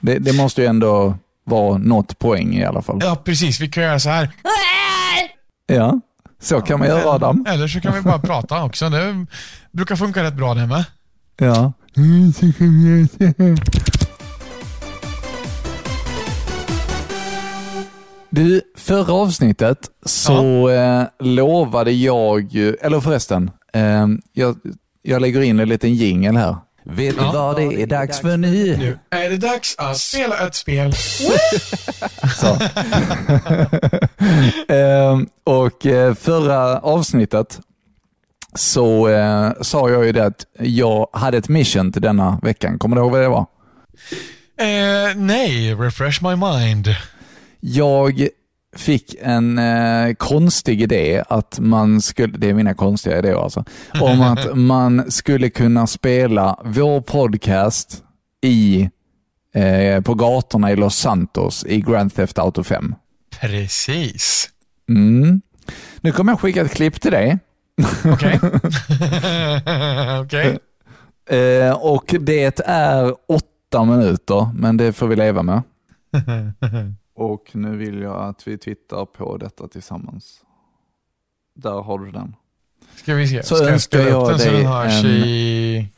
Det, 0.00 0.18
det 0.18 0.32
måste 0.32 0.60
ju 0.62 0.66
ändå 0.66 1.14
vara 1.44 1.78
något 1.78 2.18
poäng 2.18 2.54
i 2.54 2.64
alla 2.64 2.82
fall. 2.82 2.98
Ja, 3.02 3.16
precis. 3.24 3.60
Vi 3.60 3.68
kan 3.68 3.82
göra 3.82 3.98
så 4.00 4.08
här. 4.10 4.30
Ja, 5.66 6.00
så 6.42 6.60
kan 6.60 6.78
man 6.78 6.88
göra 6.88 7.04
Adam. 7.10 7.44
Eller 7.48 7.68
så 7.68 7.80
kan 7.80 7.94
vi 7.94 8.00
bara 8.00 8.18
prata 8.18 8.64
också. 8.64 8.88
Det 8.90 9.26
brukar 9.72 9.96
funka 9.96 10.22
rätt 10.22 10.34
bra 10.34 10.54
det 10.54 10.66
med. 10.66 10.84
Ja. 11.36 11.72
Du, 18.34 18.60
förra 18.76 19.12
avsnittet 19.12 19.78
så 20.06 20.68
eh, 20.68 21.04
lovade 21.18 21.90
jag, 21.92 22.54
eller 22.80 23.00
förresten, 23.00 23.50
eh, 23.72 24.06
jag, 24.32 24.56
jag 25.02 25.20
lägger 25.22 25.40
in 25.40 25.60
en 25.60 25.68
liten 25.68 25.94
jingel 25.94 26.36
här. 26.36 26.56
Vet 26.84 27.14
Ja. 27.16 27.22
du 27.22 27.32
vad 27.38 27.56
det 27.56 27.82
är 27.82 27.86
dags 27.86 28.20
för 28.20 28.36
nu? 28.36 28.76
Nu 28.76 28.98
är 29.10 29.30
det 29.30 29.36
dags 29.36 29.74
att 29.78 29.96
spela 29.98 30.46
ett 30.46 30.54
spel. 30.54 30.92
Så. 32.36 32.58
Ehm, 34.74 35.26
och 35.44 35.86
eh, 35.86 36.14
förra 36.14 36.78
avsnittet 36.78 37.60
så 38.54 39.08
sa 39.60 39.90
jag 39.90 40.06
ju 40.06 40.12
det 40.12 40.26
att 40.26 40.46
jag 40.58 41.08
hade 41.12 41.38
ett 41.38 41.48
mission 41.48 41.92
till 41.92 42.02
denna 42.02 42.38
veckan. 42.42 42.78
Kommer 42.78 42.96
du 42.96 43.02
ihåg 43.02 43.10
vad 43.12 43.20
det 43.20 43.28
var? 43.28 43.46
Eh, 44.60 45.14
nej, 45.16 45.74
refresh 45.74 46.22
my 46.22 46.36
mind. 46.36 46.88
Jag 47.66 48.28
fick 48.76 49.14
en 49.20 49.58
eh, 49.58 50.14
konstig 50.14 50.82
idé 50.82 51.22
att 51.28 51.58
man 51.60 52.00
skulle, 52.00 52.38
det 52.38 52.48
är 52.48 52.54
mina 52.54 52.74
konstiga 52.74 53.18
idéer 53.18 53.44
alltså, 53.44 53.64
om 54.00 54.20
att 54.20 54.56
man 54.56 55.10
skulle 55.10 55.50
kunna 55.50 55.86
spela 55.86 56.60
vår 56.64 57.00
podcast 57.00 58.02
i, 58.42 58.90
eh, 59.54 60.00
på 60.00 60.14
gatorna 60.14 60.72
i 60.72 60.76
Los 60.76 60.96
Santos 60.96 61.64
i 61.68 61.80
Grand 61.80 62.14
Theft 62.14 62.38
Auto 62.38 62.62
5. 62.62 62.94
Precis. 63.40 64.50
Mm. 64.88 65.40
Nu 66.00 66.12
kommer 66.12 66.32
jag 66.32 66.40
skicka 66.40 66.62
ett 66.62 66.74
klipp 66.74 67.00
till 67.00 67.12
dig. 67.12 67.38
Okej. 68.04 68.40
Okej. 70.20 70.58
Eh, 71.38 71.72
och 71.72 72.14
det 72.20 72.60
är 72.66 73.14
åtta 73.28 73.84
minuter, 73.84 74.50
men 74.54 74.76
det 74.76 74.92
får 74.92 75.06
vi 75.06 75.16
leva 75.16 75.42
med. 75.42 75.62
och 77.14 77.50
nu 77.52 77.76
vill 77.76 78.00
jag 78.00 78.22
att 78.28 78.48
vi 78.48 78.58
tittar 78.58 79.04
på 79.04 79.36
detta 79.36 79.68
tillsammans. 79.68 80.40
Där 81.56 81.82
har 81.82 81.98
du 81.98 82.10
den. 82.10 82.34
Ska 82.96 83.14
vi 83.14 83.28
se. 83.28 83.42
Så 83.42 83.54
Ska 83.56 83.64
jag 83.64 83.72
önskar 83.72 83.98
spela 83.98 84.16
upp 84.16 84.22
jag 84.22 84.30
den 84.30 84.38
så 84.38 84.44
dig 84.44 84.56
den 84.62 84.66
hörs 84.66 85.04
en- 85.04 85.10
i... 85.10 85.88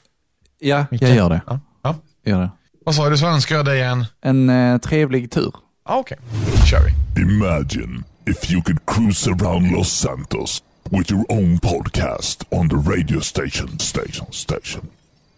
Ja, 0.59 0.87
Micke? 0.91 1.03
jag 1.03 1.15
gör 1.17 1.29
det. 1.31 1.41
Ja. 1.47 1.61
ja. 1.83 1.95
Gör 2.25 2.41
det. 2.41 2.51
Vad 2.85 2.95
sa 2.95 3.09
du? 3.11 3.19
Så 3.19 3.27
önskar 3.27 3.57
jag 3.57 3.65
dig 3.65 3.83
en... 3.83 4.05
En 4.21 4.51
eh, 4.51 4.79
trevlig 4.79 5.31
tur. 5.31 5.55
Ja, 5.85 5.97
okej. 5.99 6.19
Då 6.53 6.67
kör 6.67 6.81
vi. 6.85 7.23
Imagine 7.23 8.05
if 8.27 8.51
you 8.53 8.63
could 8.63 8.87
cruise 8.87 9.31
around 9.31 9.73
Los 9.73 9.89
Santos 9.93 10.63
with 10.91 11.13
your 11.13 11.25
own 11.33 11.59
podcast 11.59 12.45
on 12.51 12.69
the 12.69 12.77
radio 12.77 13.21
station, 13.21 13.79
station, 13.79 14.27
station. 14.33 14.89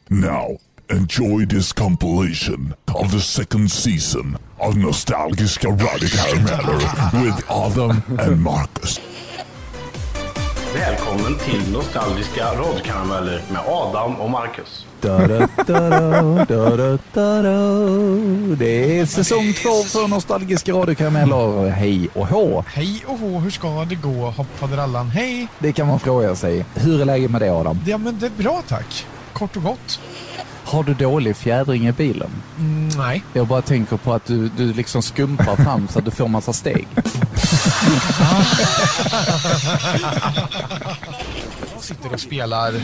Now, 0.08 0.58
enjoy 0.90 1.46
this 1.46 1.72
compilation 1.72 2.74
of 2.94 3.11
the 3.11 3.20
second 3.20 3.70
season 3.70 4.38
of 4.59 4.77
Nostalgiska 4.77 5.68
Radikarameller 5.68 7.22
with 7.24 7.51
Adam 7.51 8.03
and 8.18 8.42
Marcus. 8.42 9.01
Välkommen 10.74 11.38
till 11.38 11.72
Nostalgiska 11.72 12.44
radkarameller 12.44 13.42
med 13.51 13.61
Adam 13.66 14.16
och 14.16 14.31
Marcus. 14.31 14.87
Det 18.59 18.98
är 18.98 19.07
säsong 19.07 19.53
två 19.53 19.83
för 19.83 20.09
Nostalgiska 20.09 20.72
radiokarameller. 20.72 21.70
Hej 21.70 22.09
och 22.14 22.27
hå. 22.27 22.64
Hej 22.68 23.05
och 23.07 23.18
hå, 23.18 23.38
hur 23.38 23.51
ska 23.51 23.85
det 23.85 23.94
gå? 23.94 24.31
Hoppfaderallan, 24.31 25.11
hej! 25.11 25.48
Det 25.59 25.72
kan 25.72 25.87
man 25.87 26.01
fråga 26.01 26.37
sig. 26.37 26.64
Hur 26.74 27.01
är 27.01 27.05
läget 27.05 27.31
med 27.31 27.40
det 27.40 27.51
Adam? 27.51 27.81
Ja, 27.87 27.98
men 27.98 28.18
det 28.18 28.27
är 28.27 28.42
bra 28.42 28.62
tack. 28.68 29.07
Kort 29.33 29.57
och 29.57 29.62
gott. 29.62 30.01
Har 30.68 30.83
du 30.83 30.94
dålig 30.94 31.37
fjädring 31.37 31.88
i 31.88 31.92
bilen? 31.92 32.31
Mm, 32.59 32.88
nej. 32.88 33.22
Jag 33.33 33.46
bara 33.46 33.62
tänker 33.62 33.96
på 33.96 34.12
att 34.12 34.24
du, 34.26 34.48
du 34.48 34.72
liksom 34.72 35.02
skumpar 35.02 35.57
fram 35.57 35.88
så 35.88 35.98
att 35.98 36.04
du 36.04 36.11
får 36.11 36.28
massa 36.28 36.52
steg. 36.52 36.88
Jag 41.74 41.83
sitter 41.83 42.12
och 42.12 42.20
spelar 42.20 42.74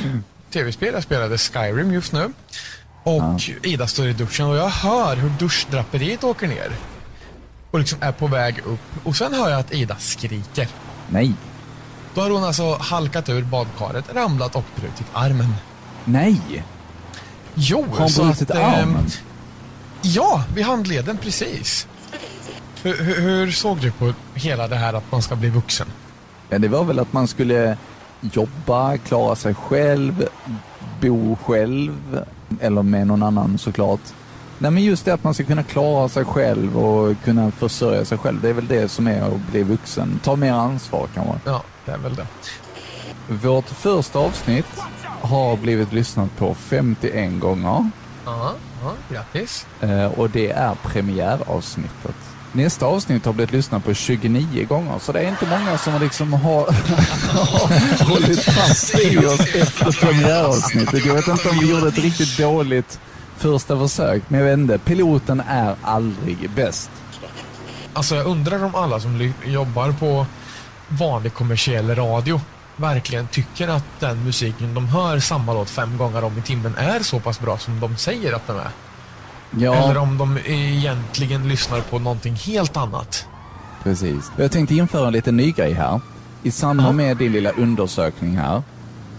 tv-spel. 0.51 0.94
Jag 0.94 1.03
spelade 1.03 1.38
Skyrim 1.38 1.92
just 1.92 2.12
nu. 2.12 2.33
Och 3.03 3.40
Ida 3.62 3.87
står 3.87 4.07
i 4.07 4.12
duschen 4.12 4.47
och 4.47 4.57
jag 4.57 4.68
hör 4.68 5.16
hur 5.16 5.31
duschdraperiet 5.38 6.25
åker 6.25 6.49
ner. 6.49 6.73
Och 7.70 7.79
liksom 7.79 7.99
är 8.01 8.12
på 8.12 8.27
väg 8.27 8.59
upp. 8.64 9.07
Och 9.07 9.16
sen 9.16 9.35
hör 9.35 9.51
jag 9.51 9.61
att 9.61 9.73
Ida 9.73 9.97
skriker. 9.97 10.68
Nej. 11.09 11.33
Då 12.14 12.20
har 12.20 12.31
hon 12.31 12.44
alltså 12.44 12.77
halkat 12.81 13.29
ur 13.29 13.42
badkaret, 13.42 14.05
ramlat 14.14 14.57
och 14.57 14.64
brutit 14.77 15.07
armen. 15.12 15.55
Nej. 16.05 16.64
Jo, 17.55 17.87
Har 17.90 17.99
hon 17.99 18.09
så 18.11 18.25
brutit 18.25 18.51
att, 18.51 18.57
ehm, 18.57 18.64
armen? 18.64 19.07
Ja, 20.03 20.45
vid 20.55 20.64
handleden 20.64 21.17
precis. 21.17 21.87
Hur, 22.83 23.05
hur, 23.05 23.21
hur 23.21 23.51
såg 23.51 23.79
du 23.79 23.90
på 23.90 24.12
hela 24.35 24.69
det 24.69 24.77
här 24.77 24.95
att 24.95 25.12
man 25.12 25.23
ska 25.23 25.37
bli 25.37 25.49
vuxen? 25.49 25.87
Ja, 26.51 26.59
det 26.59 26.69
var 26.69 26.85
väl 26.85 26.99
att 26.99 27.12
man 27.12 27.29
skulle 27.29 27.77
jobba, 28.21 28.97
klara 28.97 29.37
sig 29.37 29.55
själv, 29.55 30.29
bo 31.01 31.37
själv 31.37 32.25
eller 32.61 32.83
med 32.83 33.07
någon 33.07 33.23
annan 33.23 33.59
såklart. 33.59 34.01
Nej 34.59 34.71
men 34.71 34.83
just 34.83 35.05
det 35.05 35.14
att 35.14 35.25
man 35.25 35.35
ska 35.35 35.45
kunna 35.45 35.62
klara 35.62 36.09
sig 36.09 36.25
själv 36.25 36.79
och 36.79 37.17
kunna 37.25 37.51
försörja 37.51 38.05
sig 38.05 38.19
själv. 38.19 38.40
Det 38.43 38.49
är 38.49 38.53
väl 38.53 38.67
det 38.67 38.88
som 38.88 39.07
är 39.07 39.23
att 39.23 39.49
bli 39.51 39.62
vuxen. 39.62 40.21
Ta 40.25 40.37
mer 40.37 40.53
ansvar 40.53 41.09
kanske. 41.14 41.33
Ja, 41.45 41.62
det 41.85 41.93
är 41.93 41.99
väl 41.99 42.14
det. 42.14 42.27
Vårt 43.29 43.69
första 43.69 44.19
avsnitt 44.19 44.67
har 45.27 45.57
blivit 45.57 45.93
lyssnat 45.93 46.37
på 46.37 46.55
51 46.55 47.41
gånger 47.41 47.91
Ja, 48.27 48.53
ja, 48.83 48.93
grattis. 49.13 49.67
eh, 49.81 50.05
och 50.07 50.31
det 50.31 50.51
är 50.51 50.75
premiäravsnittet. 50.83 52.15
Nästa 52.53 52.87
avsnitt 52.87 53.25
har 53.27 53.33
blivit 53.33 53.53
lyssnat 53.53 53.85
på 53.85 53.95
29 53.95 54.67
gånger, 54.67 54.99
så 54.99 55.13
det 55.13 55.21
är 55.21 55.29
inte 55.29 55.47
många 55.47 55.79
som 55.79 56.01
liksom 56.01 56.33
har, 56.33 56.67
har 57.33 58.05
hållit 58.11 58.43
fast 58.45 58.99
i 58.99 59.19
oss 59.19 59.41
efter 59.55 59.93
premiäravsnittet. 60.07 61.07
Jag 61.07 61.15
vet 61.15 61.29
inte 61.29 61.49
om 61.49 61.59
vi 61.59 61.71
gjorde 61.71 61.89
ett 61.89 61.99
riktigt 61.99 62.39
dåligt 62.39 63.01
första 63.37 63.79
försök, 63.79 64.23
men 64.29 64.41
jag 64.41 64.47
vet 64.47 64.59
inte. 64.59 64.79
Piloten 64.79 65.43
är 65.49 65.75
aldrig 65.83 66.51
bäst. 66.51 66.91
Alltså 67.93 68.15
jag 68.15 68.27
undrar 68.27 68.65
om 68.65 68.75
alla 68.75 69.01
som 69.01 69.33
jobbar 69.45 69.93
på 69.93 70.27
vanlig 70.89 71.35
kommersiell 71.35 71.95
radio 71.95 72.41
verkligen 72.77 73.27
tycker 73.29 73.69
att 73.69 73.85
den 74.01 74.25
musiken 74.25 74.75
de 74.75 74.87
hör 74.89 75.19
samma 75.19 75.53
låt 75.53 75.71
fem 75.71 75.97
gånger 75.97 76.25
om 76.25 76.39
i 76.39 76.43
timmen 76.43 76.75
är 76.77 77.01
så 77.01 77.21
pass 77.21 77.41
bra 77.41 77.59
som 77.59 77.81
de 77.81 77.97
säger 77.97 78.33
att 78.33 78.47
den 78.47 78.57
är. 78.57 78.69
Ja, 79.59 79.75
Eller 79.75 79.97
om 80.01 80.19
de 80.19 80.39
egentligen 80.47 81.49
lyssnar 81.49 81.81
på 81.81 81.99
någonting 81.99 82.35
helt 82.35 82.77
annat. 82.77 83.27
precis. 83.83 84.31
Jag 84.37 84.53
tänkte 84.53 84.75
införa 84.75 85.07
en 85.07 85.13
liten 85.13 85.37
ny 85.37 85.51
grej 85.53 85.73
här. 85.73 86.01
I 86.43 86.51
samband 86.51 86.97
med 86.97 87.17
din 87.17 87.33
lilla 87.33 87.51
undersökning 87.51 88.37
här 88.37 88.63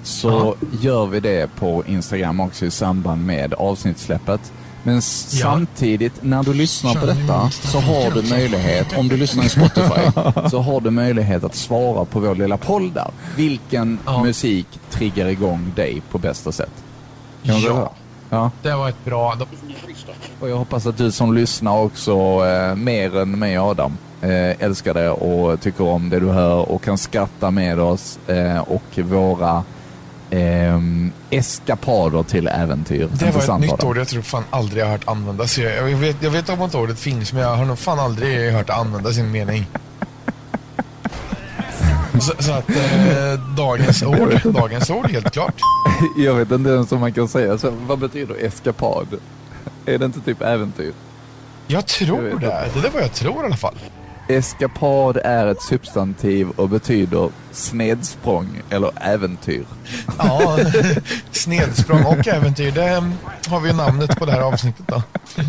så 0.03 0.55
gör 0.81 1.05
vi 1.05 1.19
det 1.19 1.55
på 1.55 1.83
Instagram 1.87 2.39
också 2.39 2.65
i 2.65 2.71
samband 2.71 3.25
med 3.25 3.53
avsnittssläppet. 3.53 4.51
Men 4.87 5.01
samtidigt, 5.01 6.13
när 6.23 6.43
du 6.43 6.53
lyssnar 6.53 6.93
på 6.95 7.05
detta 7.05 7.49
så 7.49 7.79
har 7.79 8.11
du 8.11 8.29
möjlighet, 8.29 8.97
om 8.97 9.07
du 9.07 9.17
lyssnar 9.17 9.43
i 9.45 9.49
Spotify, 9.49 10.01
så 10.49 10.59
har 10.61 10.81
du 10.81 10.89
möjlighet 10.91 11.43
att 11.43 11.55
svara 11.55 12.05
på 12.05 12.19
vår 12.19 12.35
lilla 12.35 12.57
poll 12.57 12.93
där. 12.93 13.11
Vilken 13.35 13.99
Ja. 14.05 14.23
musik 14.23 14.67
triggar 14.91 15.25
igång 15.27 15.71
dig 15.75 16.01
på 16.11 16.17
bästa 16.17 16.51
sätt? 16.51 16.71
Kan 17.43 17.55
du 17.61 17.67
Ja. 17.67 17.73
höra? 17.73 17.89
Ja, 18.29 18.51
Det 18.61 18.75
var 18.75 18.89
ett 18.89 19.05
bra... 19.05 19.37
och 20.39 20.49
jag 20.49 20.57
hoppas 20.57 20.85
att 20.87 20.97
du 20.97 21.11
som 21.11 21.33
lyssnar 21.33 21.77
också, 21.77 22.11
eh, 22.45 22.75
mer 22.75 23.17
än 23.17 23.39
mig 23.39 23.59
och 23.59 23.67
Adam, 23.69 23.97
eh, 24.21 24.63
älskar 24.63 24.93
det 24.93 25.09
och 25.09 25.61
tycker 25.61 25.87
om 25.87 26.09
det 26.09 26.19
du 26.19 26.29
hör 26.29 26.71
och 26.71 26.83
kan 26.83 26.97
skratta 26.97 27.51
med 27.51 27.79
oss 27.79 28.19
eh, 28.27 28.57
och 28.59 28.83
våra 28.99 29.63
eh, 30.35 30.79
eskapader 31.29 32.23
till 32.23 32.47
äventyr. 32.47 33.09
Det 33.13 33.31
var 33.31 33.55
ett 33.55 33.61
nytt 33.61 33.83
ord 33.83 33.97
jag 33.97 34.07
tror 34.07 34.21
fan 34.21 34.43
aldrig 34.49 34.81
jag 34.81 34.85
har 34.85 34.91
hört 34.91 35.07
användas. 35.07 35.57
Jag, 35.57 35.91
jag, 35.91 35.97
vet, 35.97 36.23
jag 36.23 36.31
vet 36.31 36.49
om 36.49 36.61
att 36.61 36.75
ordet 36.75 36.99
finns 36.99 37.33
men 37.33 37.41
jag 37.41 37.55
har 37.55 37.65
nog 37.65 37.79
fan 37.79 37.99
aldrig 37.99 38.51
hört 38.51 38.67
det 38.67 38.73
användas 38.73 39.17
i 39.17 39.19
en 39.19 39.31
mening. 39.31 39.65
Så, 42.19 42.33
så 42.39 42.51
att 42.51 42.69
eh, 42.69 43.39
dagens 43.57 44.03
ord, 44.03 44.39
dagens 44.43 44.89
ord 44.89 45.11
helt 45.11 45.31
klart. 45.31 45.55
Jag 46.17 46.33
vet 46.33 46.51
inte 46.51 46.69
ens 46.69 46.91
om 46.91 46.99
man 46.99 47.13
kan 47.13 47.27
säga 47.27 47.57
så. 47.57 47.71
Vad 47.87 47.99
betyder 47.99 48.45
eskapad? 48.45 49.07
Är 49.85 49.97
det 49.97 50.05
inte 50.05 50.19
typ 50.19 50.41
äventyr? 50.41 50.93
Jag 51.67 51.77
Jag 51.77 51.85
tror 51.85 52.21
vet 52.21 52.41
det. 52.41 52.67
Det 52.81 52.87
är 52.87 52.91
vad 52.91 53.03
jag 53.03 53.13
tror 53.13 53.43
i 53.43 53.45
alla 53.45 53.57
fall. 53.57 53.75
Eskapad 54.27 55.17
är 55.17 55.47
ett 55.47 55.61
substantiv 55.61 56.49
och 56.49 56.69
betyder 56.69 57.29
snedsprång 57.51 58.61
eller 58.69 58.91
äventyr. 59.01 59.65
Ja, 60.17 60.57
snedsprång 61.31 62.03
och 62.05 62.27
äventyr. 62.27 62.71
Det 62.71 63.03
har 63.47 63.59
vi 63.59 63.69
ju 63.69 63.75
namnet 63.75 64.15
på 64.19 64.25
det 64.25 64.31
här 64.31 64.41
avsnittet 64.41 64.87
då. 64.87 65.01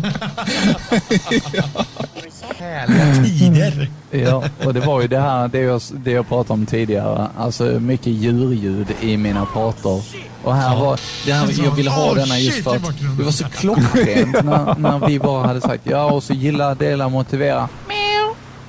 Härliga 2.59 3.23
tider. 3.23 3.89
Ja, 4.11 4.43
och 4.65 4.73
det 4.73 4.79
var 4.79 5.01
ju 5.01 5.07
det 5.07 5.19
här, 5.19 5.47
det 5.47 5.59
jag, 5.59 5.81
det 5.91 6.11
jag 6.11 6.27
pratade 6.27 6.53
om 6.53 6.65
tidigare. 6.65 7.27
Alltså 7.37 7.63
mycket 7.63 8.07
djurljud 8.07 8.87
i 9.01 9.17
mina 9.17 9.45
prator. 9.45 10.03
Och 10.43 10.55
här 10.55 10.75
var, 10.79 10.99
det 11.25 11.33
här, 11.33 11.63
jag 11.65 11.71
ville 11.71 11.89
ha 11.89 12.11
Oh, 12.11 12.15
denna 12.15 12.39
just 12.39 12.63
för 12.63 12.75
att 12.75 12.99
det 13.17 13.23
var 13.23 13.31
så 13.31 13.45
klockrent 13.45 14.43
när, 14.43 14.75
när 14.75 15.07
vi 15.07 15.19
bara 15.19 15.47
hade 15.47 15.61
sagt 15.61 15.81
ja 15.83 16.11
och 16.11 16.23
så 16.23 16.33
gilla, 16.33 16.75
dela, 16.75 17.09
motivera. 17.09 17.69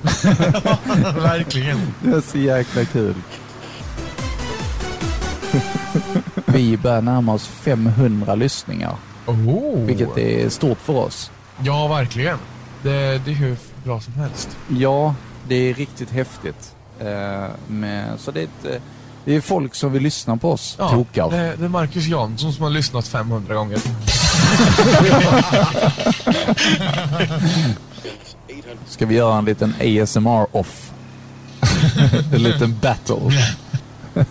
Verkligen. 1.21 1.79
Det 2.03 2.09
var 2.09 2.21
så 2.21 2.37
jäkla 2.37 2.85
kul. 2.85 3.15
Vi 6.45 6.77
börjar 6.77 7.01
närma 7.01 7.33
oss 7.33 7.47
500 7.47 8.35
lyssningar, 8.35 8.95
Oh. 9.25 9.85
vilket 9.85 10.17
är 10.17 10.49
stort 10.49 10.77
för 10.81 10.93
oss. 10.93 11.31
Ja, 11.63 11.87
verkligen. 11.87 12.37
Det, 12.83 13.21
det 13.25 13.31
är 13.31 13.35
hur 13.35 13.57
bra 13.83 14.01
som 14.01 14.13
helst. 14.13 14.57
Ja, 14.67 15.15
det 15.47 15.55
är 15.55 15.73
riktigt 15.73 16.11
häftigt. 16.11 16.75
Eh, 16.99 17.45
med, 17.67 18.19
så 18.19 18.31
det 18.31 18.39
är, 18.39 18.43
ett, 18.43 18.65
eh, 18.75 18.81
det 19.25 19.35
är 19.35 19.41
folk 19.41 19.75
som 19.75 19.91
vill 19.91 20.03
lyssna 20.03 20.37
på 20.37 20.51
oss, 20.51 20.75
Ja, 20.79 20.89
tokar. 20.89 21.29
det, 21.31 21.55
det 21.59 21.65
är 21.65 21.69
Marcus 21.69 22.05
Jansson 22.07 22.53
som 22.53 22.63
har 22.63 22.69
lyssnat 22.69 23.07
500 23.07 23.55
gånger. 23.55 23.79
Ska 28.87 29.05
vi 29.05 29.15
göra 29.15 29.37
en 29.37 29.45
liten 29.45 29.73
ASMR-off? 29.79 30.91
en 32.33 32.43
liten 32.43 32.79
battle. 32.81 33.15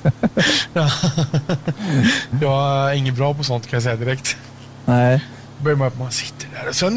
Jag 2.40 2.90
är 2.90 2.94
ingen 2.94 3.14
bra 3.14 3.34
på 3.34 3.44
sånt 3.44 3.66
kan 3.66 3.76
jag 3.76 3.82
säga 3.82 3.96
direkt. 3.96 4.36
Nej, 4.84 5.24
Börjar 5.62 5.76
med 5.76 5.86
att 5.86 5.98
man 5.98 6.10
sitter 6.10 6.48
där 6.54 6.68
och 6.68 6.74
så 6.74 6.90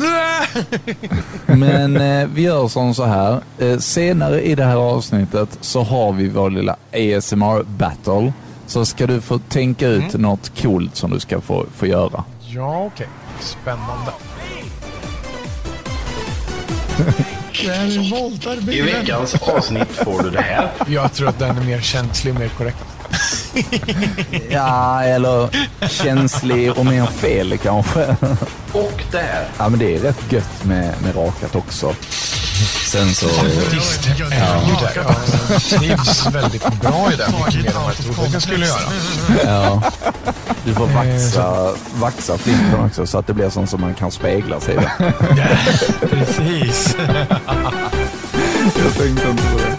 men 1.46 1.98
eh, 1.98 2.28
vi 2.34 2.42
gör 2.42 2.68
som 2.68 2.94
så 2.94 3.06
här. 3.06 3.42
Eh, 3.60 3.78
senare 3.78 4.42
i 4.42 4.56
det 4.56 4.66
här 4.66 4.76
avsnittet 4.76 5.58
så 5.62 5.84
har 5.84 6.14
vi 6.14 6.30
vår 6.30 6.50
lilla 6.50 6.76
ASMR-battle. 6.92 8.34
Så 8.68 8.86
ska 8.86 9.08
du 9.08 9.22
få 9.22 9.40
tänka 9.40 9.88
ut 9.88 10.14
något 10.14 10.62
coolt 10.62 10.96
som 10.96 11.12
du 11.12 11.20
ska 11.20 11.42
få, 11.42 11.66
få 11.76 11.88
göra. 11.88 12.24
Ja, 12.40 12.84
okej. 12.84 13.08
Spännande. 13.42 14.12
Den 17.66 18.10
voltar 18.10 18.74
I 18.74 18.82
veckans 18.82 19.36
avsnitt 19.42 19.88
får 19.92 20.24
du 20.24 20.30
det 20.30 20.42
här. 20.42 20.70
Jag 20.88 21.14
tror 21.14 21.30
att 21.30 21.40
den 21.40 21.58
är 21.58 21.64
mer 21.64 21.82
känslig 21.82 22.34
och 22.34 22.40
mer 22.40 22.50
korrekt. 22.50 22.86
Ja, 24.50 25.04
eller 25.04 25.50
känslig 25.88 26.72
och 26.72 26.86
mer 26.86 27.06
fel 27.06 27.58
kanske. 27.58 28.16
Och 28.72 29.04
det 29.12 29.18
här. 29.18 29.46
Ja, 29.58 29.70
men 29.70 29.80
det 29.80 29.96
är 29.96 30.00
rätt 30.00 30.32
gött 30.32 30.64
med, 30.64 30.94
med 31.04 31.16
rakat 31.16 31.56
också. 31.56 31.96
Sen 32.86 33.16
så... 33.16 33.28
Faktiskt 33.30 34.04
det. 34.04 34.36
Jag 35.50 35.62
trivs 35.62 36.26
väldigt 36.26 36.82
bra 36.82 37.10
i 37.14 37.16
det. 37.16 37.28
Mycket 37.46 37.64
mer 37.64 37.76
än 37.76 37.84
vad 37.84 37.90
jag 37.90 37.96
trodde 37.98 38.22
att 38.28 38.34
jag 38.34 38.42
skulle 38.42 38.66
göra. 38.66 38.80
Ja. 39.44 39.84
Du 40.66 40.74
får 40.74 40.86
vaxa, 40.86 41.74
vaxa 41.96 42.38
flinten 42.38 42.86
också 42.86 43.06
så 43.06 43.18
att 43.18 43.28
det 43.28 43.34
blir 43.34 43.50
sånt 43.50 43.70
som 43.70 43.82
man 43.82 43.94
kan 43.94 44.12
spegla 44.12 44.60
sig 44.60 44.76
i. 44.76 44.80
Precis. 46.10 46.96
Jag 48.84 48.94
tänkte 48.98 49.30
inte 49.30 49.44
på 49.44 49.58
det. 49.58 49.78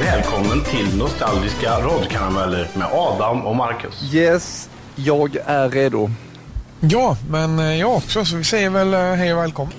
Välkommen 0.00 0.64
till 0.64 0.96
Nostalgiska 0.98 1.70
radkarameller 1.70 2.68
med 2.74 2.86
Adam 2.92 3.46
och 3.46 3.56
Marcus. 3.56 4.14
Yes, 4.14 4.68
jag 4.96 5.36
är 5.46 5.68
redo. 5.68 6.10
Ja, 6.88 7.16
men 7.28 7.58
eh, 7.58 7.74
jag 7.80 7.96
också, 7.96 8.24
så 8.24 8.36
vi 8.36 8.44
säger 8.44 8.70
väl 8.70 8.94
eh, 8.94 9.00
hej 9.00 9.34
och 9.34 9.38
välkommen. 9.38 9.74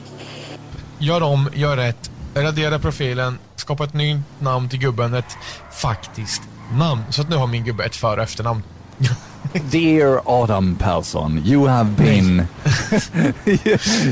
Gör 0.99 1.23
om, 1.23 1.49
gör 1.53 1.77
rätt, 1.77 2.11
radera 2.35 2.79
profilen, 2.79 3.39
skapa 3.55 3.83
ett 3.83 3.93
nytt 3.93 4.19
namn 4.39 4.69
till 4.69 4.79
gubben, 4.79 5.13
ett 5.13 5.37
faktiskt 5.71 6.41
namn. 6.73 7.03
Så 7.09 7.21
att 7.21 7.29
nu 7.29 7.35
har 7.35 7.47
min 7.47 7.63
gubbe 7.63 7.83
ett 7.83 7.95
för 7.95 8.17
och 8.17 8.23
efternamn. 8.23 8.63
Dear 9.69 10.21
Autumn 10.25 10.75
Persson, 10.77 11.43
you 11.45 11.65
have 11.65 11.95
been... 11.97 12.47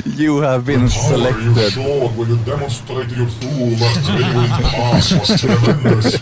you 0.05 0.41
have 0.41 0.65
been 0.65 0.81
You 0.81 0.87
selected. 0.89 1.75
when 2.17 2.29
you 2.29 2.37
demonstrated 2.45 3.17
your 3.17 3.27
trail 3.29 4.39
into 4.41 4.63
pass 4.63 5.11
was 5.13 5.41
tremendous. 5.41 6.15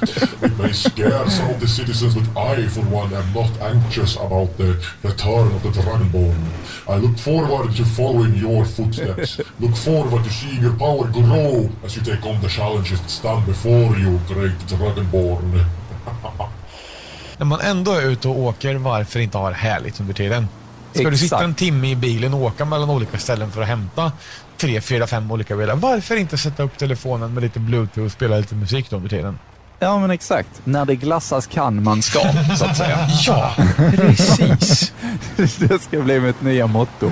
It 0.43 0.57
may 0.57 0.72
scare 0.72 1.30
some 1.30 1.49
of 1.49 1.59
the 1.59 1.68
citizens, 1.68 2.16
but 2.16 2.38
I, 2.38 2.68
for 2.68 2.82
one, 2.82 3.14
am 3.14 3.34
not 3.34 3.51
anxious 3.62 4.16
about 4.16 4.57
the 4.57 4.78
return 5.03 5.51
of 5.53 5.64
the 5.64 5.70
Dragonborn. 5.70 6.89
I 6.89 6.97
look 6.97 7.18
forward 7.18 7.72
to 7.76 7.86
following 7.86 8.36
your 8.36 8.66
footsteps. 8.66 9.39
Look 9.59 9.76
forward 9.76 10.24
to 10.24 10.30
seeing 10.30 10.62
your 10.62 10.74
power 10.74 11.07
grow 11.07 11.70
as 11.84 11.95
you 11.95 12.01
take 12.01 12.26
on 12.26 12.41
the 12.41 12.47
challenges 12.47 13.01
that 13.01 13.09
stand 13.09 13.45
before 13.45 13.97
you, 13.97 14.20
great 14.28 14.57
Dragonborn. 14.68 15.66
När 17.42 17.46
man 17.46 17.62
ändå 17.62 17.92
är 17.92 18.02
ute 18.02 18.28
och 18.28 18.39
åker, 18.39 18.76
varför 18.76 19.20
inte 19.20 19.38
ha 19.38 19.50
det 19.50 19.56
härligt 19.56 20.00
under 20.00 20.14
tiden? 20.14 20.48
Ska 20.94 21.10
du 21.10 21.18
sitta 21.18 21.36
Exakt. 21.36 21.44
en 21.44 21.54
timme 21.54 21.92
i 21.92 21.96
bilen 21.96 22.34
och 22.34 22.42
åka 22.42 22.66
mellan 22.66 22.89
olika 22.89 23.18
ställen 23.18 23.52
för 23.52 23.62
att 23.62 23.68
hämta 23.68 24.12
tre, 24.58 24.82
fyra, 24.82 25.08
fem 25.08 25.32
olika 25.32 25.56
bilar? 25.56 25.76
Varför 25.76 26.16
inte 26.16 26.38
sätta 26.38 26.64
upp 26.64 26.78
telefonen 26.78 27.34
med 27.34 27.44
lite 27.44 27.60
bluetooth 27.60 28.06
och 28.06 28.12
spela 28.12 28.38
lite 28.38 28.56
musik 28.56 28.89
då 28.89 28.96
under 28.96 29.10
tiden? 29.10 29.39
Ja, 29.80 30.00
men 30.00 30.12
exakt. 30.12 30.62
När 30.64 30.86
det 30.86 30.96
glassas 30.96 31.48
kan 31.48 31.84
man 31.84 32.02
ska, 32.02 32.20
så 32.58 32.66
att 32.66 32.78
säga. 32.78 33.08
Ja, 33.28 33.54
precis. 33.78 34.94
Det 35.60 35.82
ska 35.82 36.02
bli 36.02 36.20
mitt 36.20 36.42
nya 36.42 36.68
motto. 36.68 37.12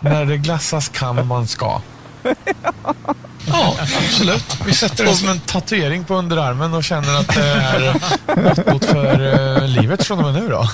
När 0.00 0.26
det 0.26 0.36
glassas 0.36 0.88
kan 0.88 1.26
man 1.26 1.46
ska. 1.46 1.80
Ja, 3.48 3.76
absolut. 3.80 4.56
Vi 4.66 4.74
sätter 4.74 5.04
det 5.04 5.14
som 5.14 5.28
en 5.28 5.40
tatuering 5.40 6.04
på 6.04 6.14
underarmen 6.14 6.74
och 6.74 6.84
känner 6.84 7.20
att 7.20 7.28
det 7.28 7.42
är 7.42 7.94
mottot 8.42 8.84
för 8.84 9.34
eh, 9.62 9.68
livet 9.68 10.04
från 10.04 10.18
och 10.24 10.32
med 10.32 10.42
nu 10.42 10.48
då. 10.48 10.68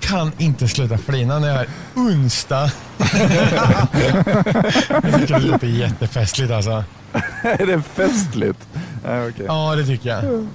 Kan 0.00 0.32
inte 0.38 0.68
sluta 0.68 0.98
flina 0.98 1.38
när 1.38 1.48
jag 1.48 1.56
är 1.60 1.68
onsdag. 1.94 2.70
jag 4.88 5.14
tycker 5.20 5.34
det 5.34 5.38
låter 5.38 5.66
jättefestligt 5.66 6.52
alltså. 6.52 6.70
är 7.42 7.66
det 7.66 7.82
festligt? 7.94 8.58
Ja, 9.04 9.28
okej. 9.28 9.44
Ja, 9.48 9.74
det 9.76 9.86
tycker 9.86 10.08
jag. 10.08 10.46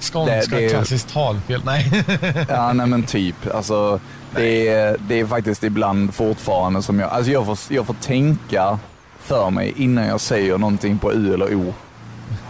Skånska 0.00 0.34
Det- 0.34 0.56
det 0.56 0.68
klassiskt 0.68 1.12
talfel. 1.12 1.60
Nej. 1.64 2.04
Ja, 2.48 2.72
nej 2.72 2.86
men 2.86 3.02
typ. 3.02 3.54
Alltså, 3.54 4.00
det, 4.36 4.68
är, 4.68 4.96
det 5.08 5.20
är 5.20 5.26
faktiskt 5.26 5.64
ibland 5.64 6.14
fortfarande 6.14 6.82
som 6.82 7.00
jag... 7.00 7.10
Alltså 7.10 7.32
jag 7.32 7.46
får, 7.46 7.58
jag 7.68 7.86
får 7.86 7.94
tänka 8.02 8.78
för 9.24 9.50
mig 9.50 9.74
innan 9.76 10.06
jag 10.06 10.20
säger 10.20 10.58
någonting 10.58 10.98
på 10.98 11.12
U 11.12 11.34
eller 11.34 11.54
O. 11.54 11.74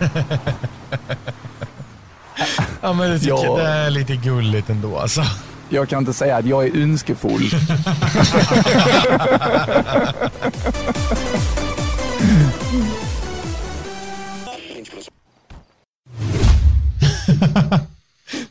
ja, 2.80 2.92
men 2.92 3.10
det 3.10 3.18
tycker 3.18 3.30
Ja. 3.34 3.44
jag. 3.44 3.58
Det 3.58 3.68
är 3.68 3.90
lite 3.90 4.16
gulligt 4.16 4.70
ändå 4.70 4.98
alltså. 4.98 5.22
Jag 5.68 5.88
kan 5.88 5.98
inte 5.98 6.12
säga 6.12 6.36
att 6.36 6.46
jag 6.46 6.66
är 6.66 6.76
önskefull. 6.82 7.50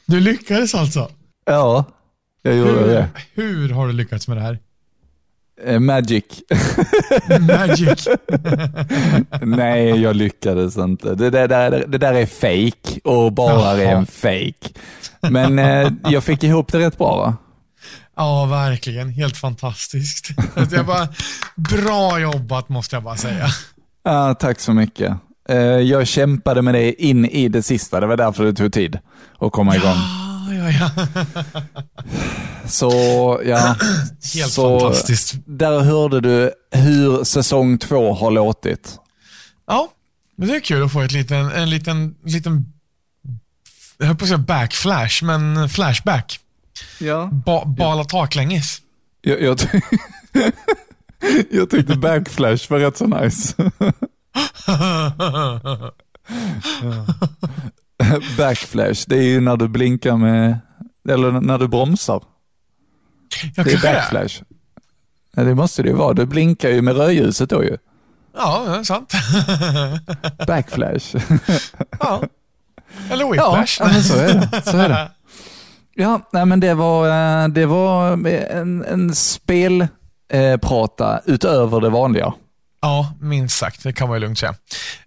Du 0.06 0.20
lyckades 0.20 0.76
alltså? 0.76 1.10
Ja, 1.46 1.86
jag 2.42 2.56
gjorde 2.56 2.88
det. 2.88 3.10
Hur 3.34 3.70
har 3.70 3.88
du 3.88 3.94
lyckats 3.94 4.28
med 4.28 4.38
det 4.38 4.42
här? 4.42 4.60
Eh, 5.62 5.80
Magic. 5.80 6.24
Magic. 7.40 8.08
Nej, 9.42 10.02
jag 10.02 10.16
lyckades 10.16 10.78
inte. 10.78 11.16
Det 11.16 11.30
där, 11.30 11.48
där, 11.48 11.86
det 11.88 11.98
där 11.98 12.14
är 12.14 12.26
fake 12.26 13.00
och 13.04 13.34
bara 13.34 13.72
är 13.72 13.96
en 13.96 14.06
fake. 14.06 14.70
Men 15.22 15.60
eh, 15.60 15.92
jag 16.04 16.24
fick 16.24 16.44
ihop 16.44 16.72
det 16.72 16.80
rätt 16.80 16.98
bra 16.98 17.16
va? 17.18 17.38
Ja, 18.16 18.46
verkligen. 18.46 19.10
Helt 19.10 19.38
fantastiskt. 19.38 20.30
Jag 20.72 20.86
bara, 20.86 21.08
bra 21.56 22.20
jobbat 22.20 22.70
måste 22.70 22.96
jag 22.96 23.04
bara 23.04 23.18
säga. 23.18 23.48
Ja, 24.04 24.34
tack 24.34 24.60
så 24.60 24.74
mycket. 24.74 25.14
Eh, 25.50 25.58
jag 25.58 26.08
kämpade 26.08 26.62
med 26.62 26.74
det 26.74 27.04
in 27.04 27.26
i 27.26 27.48
det 27.48 27.64
sista. 27.64 28.00
Det 28.00 28.08
var 28.08 28.18
därför 28.18 28.44
det 28.46 28.54
tog 28.54 28.74
tid 28.74 29.00
att 29.40 29.52
komma 29.52 29.76
igång. 29.76 29.90
Ja, 29.90 30.23
ja, 30.54 30.72
ja. 30.72 30.92
Så 32.68 32.92
ja, 33.46 33.76
Helt 34.36 34.52
så, 34.52 34.80
fantastiskt. 34.80 35.34
Där 35.46 35.80
hörde 35.80 36.22
du 36.22 36.52
hur 36.72 37.24
säsong 37.24 37.78
två 37.78 38.14
har 38.14 38.32
låtit. 38.32 39.00
Ja, 39.68 39.90
men 40.36 40.48
det 40.48 40.56
är 40.56 40.60
kul 40.60 40.84
att 40.84 40.92
få 40.92 41.02
ett 41.02 41.12
liten, 41.12 41.52
en 41.52 41.70
liten, 41.70 42.16
liten 42.26 42.66
jag 43.98 44.06
höll 44.08 44.16
på 44.16 44.24
att 44.26 44.30
säga 44.30 44.38
backflash, 44.38 45.24
men 45.24 45.70
flashback. 45.70 46.40
Ja. 47.00 47.30
Ba, 47.46 47.66
bala 47.66 48.04
taklänges. 48.04 48.82
Jag, 49.22 49.42
jag, 49.42 49.58
ty- 49.58 49.82
jag 51.52 51.70
tyckte 51.70 51.96
backflash 51.96 52.72
var 52.72 52.80
rätt 52.80 52.98
så 52.98 53.08
nice. 53.08 53.56
Backflash, 58.38 59.04
det 59.08 59.18
är 59.18 59.22
ju 59.24 59.42
när 59.42 59.58
du 59.58 59.68
blinkar 59.68 60.18
med, 60.18 60.60
eller 61.10 61.32
när 61.32 61.58
du 61.58 61.68
bromsar. 61.68 62.24
Jag 63.56 63.66
Det 63.66 63.74
är 63.74 63.82
backflash. 63.82 64.42
Ja, 65.36 65.44
det 65.44 65.56
måste 65.56 65.84
det 65.84 65.90
ju 65.90 65.96
vara. 65.96 66.14
Du 66.14 66.26
blinkar 66.26 66.70
ju 66.70 66.82
med 66.82 66.98
rödljuset 66.98 67.50
då 67.50 67.64
ju. 67.64 67.78
Ja, 68.38 68.64
det 68.68 68.76
är 68.76 68.84
sant. 68.84 69.14
Backflash. 70.48 71.16
ja. 72.00 72.24
Eller 73.10 73.32
whiplash. 73.32 73.78
ja, 73.80 73.88
men 73.88 74.04
så 74.04 74.18
är 74.18 74.34
det. 74.34 74.62
Så 74.66 74.78
är 74.78 74.90
det. 74.90 75.12
Ja, 75.96 76.22
nej, 76.32 76.46
men 76.46 76.60
det 76.60 76.74
var, 76.74 77.08
eh, 77.44 77.48
det 77.48 77.66
var 77.66 78.12
en, 78.28 78.86
en 78.86 79.16
spelprata 79.16 81.22
utöver 81.26 81.82
det 81.82 81.90
vanliga. 81.90 82.34
Ja, 82.86 83.14
minst 83.20 83.58
sagt. 83.58 83.84
Det 83.84 83.94
kan 83.94 84.08
man 84.08 84.16
ju 84.16 84.22
lugnt 84.22 84.40
säga. 84.40 84.56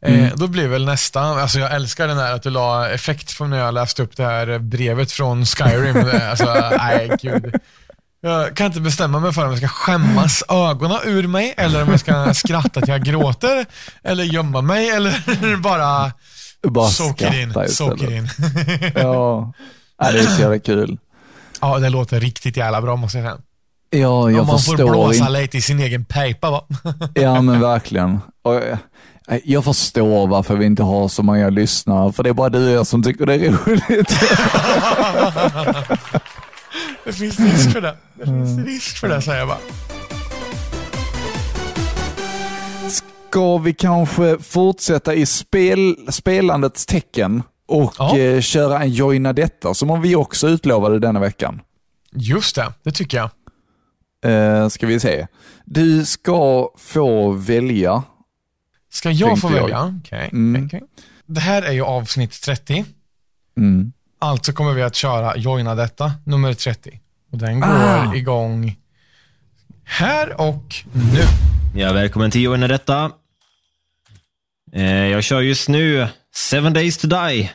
Eh, 0.02 0.32
då 0.36 0.46
blir 0.46 0.68
väl 0.68 0.84
nästa, 0.84 1.20
alltså 1.20 1.58
jag 1.58 1.74
älskar 1.74 2.08
den 2.08 2.18
här 2.18 2.32
att 2.34 2.42
du 2.42 2.50
la 2.50 2.88
effekt 2.88 3.38
på 3.38 3.46
när 3.46 3.58
jag 3.58 3.74
läste 3.74 4.02
upp 4.02 4.16
det 4.16 4.24
här 4.24 4.58
brevet 4.58 5.12
från 5.12 5.46
Skyrim. 5.46 5.94
Det- 5.94 6.30
alltså, 6.30 6.70
nej 6.78 7.10
gud. 7.22 7.54
Jag 8.20 8.56
kan 8.56 8.66
inte 8.66 8.80
bestämma 8.80 9.20
mig 9.20 9.32
för 9.32 9.44
om 9.44 9.50
jag 9.50 9.58
ska 9.58 9.68
skämmas 9.68 10.42
ögonen 10.48 10.98
ur 11.04 11.26
mig 11.26 11.54
eller 11.56 11.82
om 11.82 11.88
jag 11.90 12.00
ska 12.00 12.34
skratta 12.34 12.80
till 12.80 12.88
jag 12.88 13.02
gråter 13.04 13.66
eller 14.04 14.24
gömma 14.24 14.60
mig 14.60 14.90
eller 14.90 15.56
bara 15.62 16.12
Bara 16.62 16.88
it 16.88 17.20
in. 17.34 17.54
istället. 17.66 18.10
in. 18.10 18.28
Ja, 18.94 19.52
det 19.98 20.18
är 20.18 20.22
så 20.26 20.40
jävla 20.40 20.58
kul. 20.58 20.98
ja, 21.60 21.78
det 21.78 21.88
låter 21.88 22.20
riktigt 22.20 22.56
jävla 22.56 22.82
bra 22.82 22.96
måste 22.96 23.18
jag 23.18 23.26
säga. 23.26 23.38
Ja, 24.00 24.30
jag 24.30 24.40
Om 24.40 24.46
man 24.46 24.46
får 24.46 24.58
förstår 24.58 24.90
blåsa 24.90 25.18
inte. 25.28 25.40
lite 25.40 25.56
i 25.58 25.60
sin 25.60 25.80
egen 25.80 26.04
pipa 26.04 26.50
va? 26.50 26.64
Ja, 27.14 27.42
men 27.42 27.60
verkligen. 27.60 28.20
Och 28.42 28.60
jag, 29.44 29.64
förstår 29.64 30.26
varför 30.26 30.56
vi 30.56 30.66
inte 30.66 30.82
har 30.82 31.08
så 31.08 31.22
många 31.22 31.50
lyssnare, 31.50 32.12
för 32.12 32.22
det 32.22 32.28
är 32.30 32.34
bara 32.34 32.48
du 32.48 32.66
och 32.66 32.72
jag 32.72 32.86
som 32.86 33.02
tycker 33.02 33.26
det 33.26 33.34
är 33.34 33.50
roligt. 33.50 34.16
Det 37.04 37.12
finns 37.12 37.40
risk 37.40 37.72
för 37.72 37.80
det. 37.80 37.96
Det 38.14 38.24
finns 38.24 38.66
risk 38.66 38.96
för 38.98 39.08
det 39.08 39.22
säger 39.22 39.38
jag 39.38 39.48
bara. 39.48 39.58
Ska 42.90 43.58
vi 43.58 43.74
kanske 43.74 44.38
fortsätta 44.38 45.14
i 45.14 45.26
spel, 45.26 45.96
spelandets 46.08 46.86
tecken 46.86 47.42
och 47.68 47.94
Ja. 47.98 48.18
eh, 48.18 48.40
köra 48.40 48.82
en 48.82 48.90
joina 48.90 49.32
detta 49.32 49.74
som 49.74 49.90
om 49.90 50.02
vi 50.02 50.16
också 50.16 50.48
utlovade 50.48 50.98
denna 50.98 51.20
veckan? 51.20 51.60
Just 52.12 52.56
det, 52.56 52.72
det 52.82 52.90
tycker 52.92 53.16
jag. 53.18 53.30
Eh, 54.30 54.68
ska 54.68 54.86
vi 54.86 55.00
se. 55.00 55.26
Du 55.64 56.04
ska 56.04 56.68
få 56.78 57.30
välja. 57.32 58.02
Ska 58.92 59.10
jag 59.10 59.40
få 59.40 59.50
jag. 59.52 59.62
välja? 59.62 59.94
Okej. 60.04 60.28
Mm. 60.32 60.66
okej. 60.66 60.82
Det 61.26 61.40
här 61.40 61.62
är 61.62 61.72
ju 61.72 61.82
avsnitt 61.84 62.40
30. 62.42 62.84
Mm. 63.56 63.92
Alltså 64.18 64.52
kommer 64.52 64.72
vi 64.72 64.82
att 64.82 64.94
köra 64.94 65.36
Joina 65.36 65.74
detta, 65.74 66.12
nummer 66.24 66.54
30. 66.54 67.00
Och 67.32 67.38
den 67.38 67.60
går 67.60 67.68
Ah. 67.68 68.14
igång 68.14 68.76
här 69.84 70.40
och 70.40 70.74
nu. 70.92 71.22
Ja, 71.80 71.92
välkommen 71.92 72.30
till 72.30 72.42
Joina 72.42 72.68
detta. 72.68 73.10
Eh, 74.72 74.84
jag 75.06 75.24
kör 75.24 75.40
just 75.40 75.68
nu 75.68 76.08
Seven 76.34 76.72
Days 76.72 76.98
to 76.98 77.06
Die. 77.06 77.50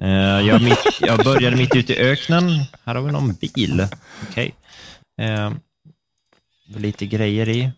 Eh, 0.00 0.08
jag, 0.46 0.62
mitt, 0.62 0.78
jag 1.00 1.24
började 1.24 1.56
mitt 1.56 1.74
ute 1.76 1.92
i 1.92 1.98
öknen. 1.98 2.50
Här 2.84 2.94
har 2.94 3.02
vi 3.02 3.12
någon 3.12 3.32
bil. 3.34 3.86
Okej. 4.30 4.54
Eh, 5.20 5.50
lite 6.78 7.06
grejer 7.06 7.48
i. 7.48 7.70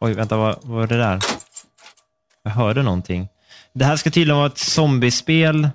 Oj, 0.00 0.12
vänta, 0.12 0.36
vad, 0.36 0.58
vad 0.62 0.78
var 0.78 0.86
det 0.86 0.98
där? 0.98 1.20
Jag 2.42 2.50
hörde 2.50 2.82
någonting. 2.82 3.28
Det 3.72 3.84
här 3.84 3.96
ska 3.96 4.10
tydligen 4.10 4.36
vara 4.36 4.46
ett 4.46 4.58
zombiespel. 4.58 5.68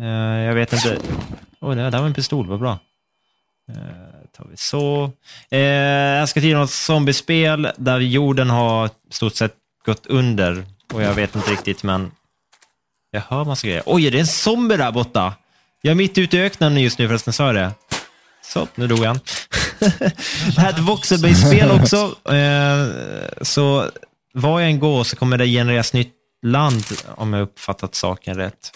Uh, 0.00 0.06
jag 0.40 0.54
vet 0.54 0.72
inte. 0.72 0.98
Oj, 1.60 1.76
det 1.76 1.90
där 1.90 1.98
var 1.98 2.06
en 2.06 2.14
pistol, 2.14 2.46
vad 2.46 2.60
bra. 2.60 2.78
Uh, 3.70 3.76
tar 4.36 4.46
vi 4.50 4.56
så. 4.56 5.10
Eh, 5.50 5.58
uh, 5.58 5.64
jag 6.18 6.28
ska 6.28 6.40
tydligen 6.40 6.58
vara 6.58 6.64
ett 6.64 6.70
zombiespel 6.70 7.68
där 7.76 7.98
jorden 7.98 8.50
har 8.50 8.86
i 8.86 8.90
stort 9.10 9.34
sett 9.34 9.54
gått 9.84 10.06
under. 10.06 10.64
Och 10.92 11.02
jag 11.02 11.14
vet 11.14 11.34
inte 11.34 11.50
riktigt, 11.50 11.82
men 11.82 12.10
jag 13.10 13.20
hör 13.20 13.44
massa 13.44 13.66
grejer. 13.66 13.82
Oj, 13.86 14.06
är 14.06 14.10
det 14.10 14.18
en 14.18 14.26
zombie 14.26 14.76
där 14.76 14.92
borta? 14.92 15.34
Jag 15.82 15.90
är 15.90 15.94
mitt 15.94 16.18
ute 16.18 16.36
i 16.36 16.40
öknen 16.40 16.76
just 16.76 16.98
nu 16.98 17.08
förresten, 17.08 17.32
sa 17.32 17.46
jag 17.46 17.54
det? 17.54 17.72
Så, 18.48 18.68
nu 18.74 18.86
dog 18.86 19.04
han. 19.04 19.20
här 20.56 20.68
är 20.68 20.72
ett 20.72 20.78
voxelbase-spel 20.78 21.70
också. 21.70 22.32
Eh, 22.32 22.86
så 23.42 23.90
var 24.34 24.60
jag 24.60 24.70
än 24.70 24.80
går 24.80 25.04
så 25.04 25.16
kommer 25.16 25.38
det 25.38 25.46
genereras 25.46 25.92
nytt 25.92 26.12
land, 26.42 26.84
om 27.14 27.32
jag 27.32 27.42
uppfattat 27.42 27.94
saken 27.94 28.36
rätt. 28.36 28.72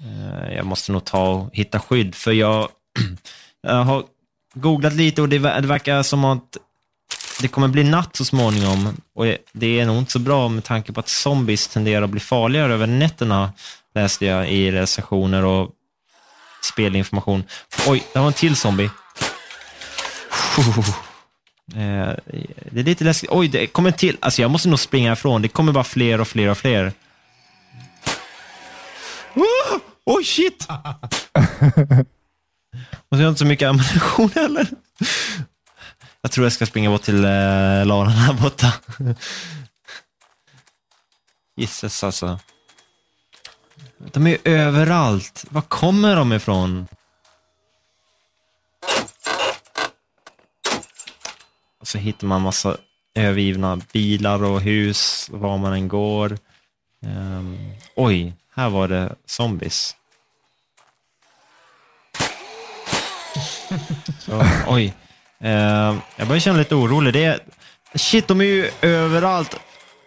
Eh, 0.00 0.54
jag 0.54 0.66
måste 0.66 0.92
nog 0.92 1.04
ta 1.04 1.28
och 1.28 1.50
hitta 1.52 1.80
skydd, 1.80 2.14
för 2.14 2.32
jag, 2.32 2.68
jag 3.62 3.84
har 3.84 4.04
googlat 4.54 4.92
lite 4.92 5.22
och 5.22 5.28
det, 5.28 5.38
det 5.38 5.66
verkar 5.68 6.02
som 6.02 6.24
att 6.24 6.56
det 7.40 7.48
kommer 7.48 7.68
bli 7.68 7.84
natt 7.84 8.16
så 8.16 8.24
småningom. 8.24 8.96
Och 9.14 9.24
det 9.52 9.80
är 9.80 9.86
nog 9.86 9.98
inte 9.98 10.12
så 10.12 10.18
bra 10.18 10.48
med 10.48 10.64
tanke 10.64 10.92
på 10.92 11.00
att 11.00 11.08
zombies 11.08 11.68
tenderar 11.68 12.02
att 12.02 12.10
bli 12.10 12.20
farligare 12.20 12.74
över 12.74 12.86
nätterna, 12.86 13.52
läste 13.94 14.26
jag 14.26 14.50
i 14.50 14.72
recensioner 14.72 15.44
och 15.44 15.70
spelinformation. 16.62 17.44
Oj, 17.86 18.04
där 18.12 18.20
var 18.20 18.26
en 18.26 18.32
till 18.32 18.56
zombie. 18.56 18.90
Eh, 21.74 22.14
det 22.70 22.80
är 22.80 22.84
lite 22.84 23.04
läskigt. 23.04 23.30
Oj, 23.32 23.48
det 23.48 23.66
kommer 23.66 23.90
en 23.90 23.96
till. 23.96 24.16
Alltså 24.20 24.42
jag 24.42 24.50
måste 24.50 24.68
nog 24.68 24.78
springa 24.78 25.12
ifrån. 25.12 25.42
Det 25.42 25.48
kommer 25.48 25.72
bara 25.72 25.84
fler 25.84 26.20
och 26.20 26.28
fler 26.28 26.48
och 26.48 26.58
fler. 26.58 26.92
Oh, 29.34 29.78
oj, 30.04 30.24
shit! 30.24 30.66
Och 33.08 33.16
så 33.16 33.16
har 33.16 33.22
jag 33.22 33.30
inte 33.30 33.38
så 33.38 33.44
mycket 33.44 33.68
ammunition 33.68 34.30
heller. 34.34 34.68
Jag 36.22 36.30
tror 36.32 36.46
jag 36.46 36.52
ska 36.52 36.66
springa 36.66 36.90
bort 36.90 37.02
till 37.02 37.24
eh, 37.24 37.86
ladan 37.86 38.08
här 38.08 38.32
borta. 38.32 38.72
Jisses 41.56 42.04
alltså. 42.04 42.38
De 43.98 44.26
är 44.26 44.30
ju 44.30 44.38
överallt. 44.44 45.44
Var 45.50 45.62
kommer 45.62 46.16
de 46.16 46.32
ifrån? 46.32 46.86
Och 51.80 51.88
så 51.88 51.98
hittar 51.98 52.26
man 52.26 52.42
massa 52.42 52.76
övergivna 53.14 53.80
bilar 53.92 54.44
och 54.44 54.60
hus 54.60 55.28
var 55.32 55.58
man 55.58 55.72
än 55.72 55.88
går. 55.88 56.38
Um, 57.06 57.72
oj, 57.94 58.34
här 58.54 58.68
var 58.68 58.88
det 58.88 59.14
zombies. 59.26 59.96
Så, 64.18 64.42
oj. 64.66 64.94
Ehm, 65.40 66.00
jag 66.16 66.28
börjar 66.28 66.40
känna 66.40 66.58
lite 66.58 66.74
orolig. 66.74 67.12
Det 67.12 67.24
är, 67.24 67.40
shit, 67.94 68.28
de 68.28 68.40
är 68.40 68.44
ju 68.44 68.70
överallt. 68.80 69.60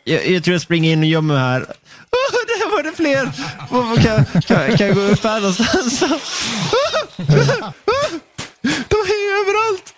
Jag, 0.03 0.27
jag 0.27 0.43
tror 0.43 0.53
jag 0.53 0.61
springer 0.61 0.91
in 0.93 0.99
och 0.99 1.05
gömmer 1.05 1.33
mig 1.33 1.43
här. 1.43 1.65
Där 2.47 2.71
var 2.71 2.83
det 2.83 2.91
fler! 2.91 3.31
Kan, 4.03 4.25
kan, 4.41 4.77
kan 4.77 4.87
jag 4.87 4.95
gå 4.95 5.01
upp 5.01 5.23
här 5.23 5.39
någonstans? 5.39 5.99
De 8.61 8.97
ju 9.07 9.31
överallt! 9.41 9.93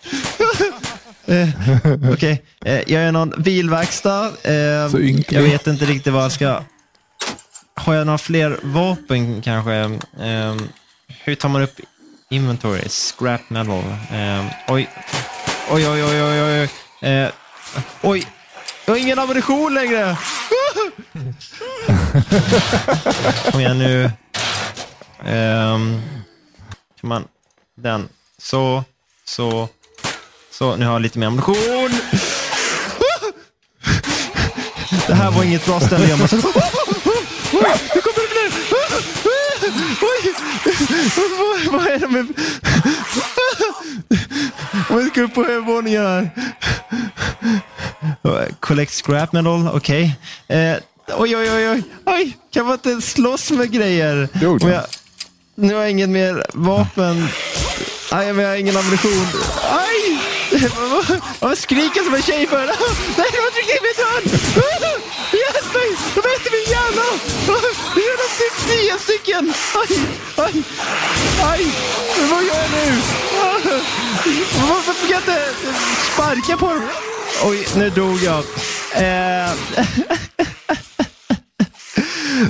Eh, 1.26 1.47
Okej, 2.14 2.43
eh, 2.66 2.80
jag 2.93 3.03
är 3.03 3.12
någon 3.12 3.34
bilverkstad. 3.38 4.32
Eh, 4.43 4.53
jag 5.30 5.41
vet 5.41 5.68
inte 5.68 5.86
riktigt 5.86 6.14
vad 6.14 6.24
jag 6.24 6.32
ska... 6.32 6.64
Har 7.76 7.93
jag 7.93 8.05
några 8.05 8.18
fler 8.18 8.59
vapen 8.62 9.41
kanske? 9.41 9.74
Eh, 9.74 10.55
hur 11.24 11.36
tar 11.36 11.49
man 11.49 11.62
upp 11.62 11.80
inventory? 12.30 12.89
Scrap 12.89 13.49
metal. 13.49 13.84
Eh, 14.12 14.45
oj. 14.68 14.89
Oj, 15.72 15.88
oj, 15.89 16.03
oj, 16.03 16.24
oj, 16.24 16.41
oj. 16.41 16.70
Eh, 17.09 17.30
oj, 18.01 18.28
jag 18.86 18.93
har 18.93 18.99
ingen 18.99 19.20
ammunition 19.20 19.74
längre. 19.74 20.18
Kom 23.52 23.60
igen 23.60 23.78
nu. 23.80 24.12
Ehm, 25.26 25.74
um, 25.74 26.02
kan 27.02 27.08
man... 27.10 27.28
Den. 27.78 28.10
Så, 28.38 28.84
så, 29.26 29.70
så. 30.52 30.76
Nu 30.76 30.86
har 30.86 30.94
jag 30.94 31.02
lite 31.02 31.20
mer 31.20 31.28
ammunition. 31.28 31.92
Det 35.08 35.14
här 35.14 35.32
var 35.32 35.44
inget 35.44 35.66
bra 35.66 35.80
ställe 35.80 36.04
att 36.04 36.10
gömma 36.10 36.28
sig. 36.28 36.39
Nu 36.39 36.44
kommer 38.02 38.46
det 38.46 38.52
fler. 38.52 39.30
Oj, 40.01 40.34
vad, 41.17 41.74
vad 41.74 41.88
är 41.88 41.99
det 41.99 42.07
med... 42.07 42.28
Om 44.89 44.99
jag 44.99 45.07
ska 45.11 45.22
upp 45.22 45.34
på 45.34 45.45
övervåningen 45.45 46.05
här. 46.05 46.30
Collect 48.59 48.93
scrap 48.93 49.34
metal, 49.34 49.67
okej. 49.74 50.15
Eh, 50.47 50.76
oj, 51.17 51.38
oj, 51.38 51.51
oj, 51.51 51.69
oj. 51.69 51.84
Oj, 52.05 52.38
kan 52.53 52.65
man 52.65 52.74
inte 52.74 53.01
slåss 53.01 53.51
med 53.51 53.72
grejer? 53.72 54.30
Jo, 54.41 54.59
jag, 54.61 54.84
nu 55.55 55.74
har 55.74 55.82
jag 55.82 55.91
inget 55.91 56.09
mer 56.09 56.45
vapen. 56.53 57.28
Nej, 58.11 58.34
men 58.34 58.43
jag 58.45 58.51
har 58.51 58.57
ingen 58.57 58.78
ammunition. 58.78 59.28
Aj! 59.72 60.19
Vad 61.39 61.57
skriker 61.57 62.03
som 62.03 62.13
en 62.13 62.22
tjej 62.22 62.47
för? 62.47 62.65
Nej, 63.17 63.28
de 63.34 63.38
har 63.38 63.51
tryckt 63.51 63.69
in 63.69 63.82
mig 63.82 63.91
i 63.91 64.01
dörren! 64.01 64.24
Hjälp 65.32 65.74
mig! 65.74 65.89
De 66.15 66.19
äter 66.19 66.51
min 66.51 66.67
hjärna! 66.74 67.07
Det 68.68 68.89
är 68.89 68.97
stycken! 68.97 69.54
Aj, 69.76 69.99
aj, 70.38 70.64
aj! 71.43 71.66
Vad 72.32 72.43
gör 72.43 72.56
jag 72.56 72.72
nu? 72.72 73.02
Varför 74.70 74.93
fick 74.93 75.12
jag 75.12 75.20
inte 75.20 75.45
sparka 76.14 76.58
på 76.58 76.66
dem? 76.66 76.89
Oj, 77.43 77.68
nu 77.76 77.89
dog 77.89 78.20
jag. 78.24 78.43
Eh, 78.95 79.52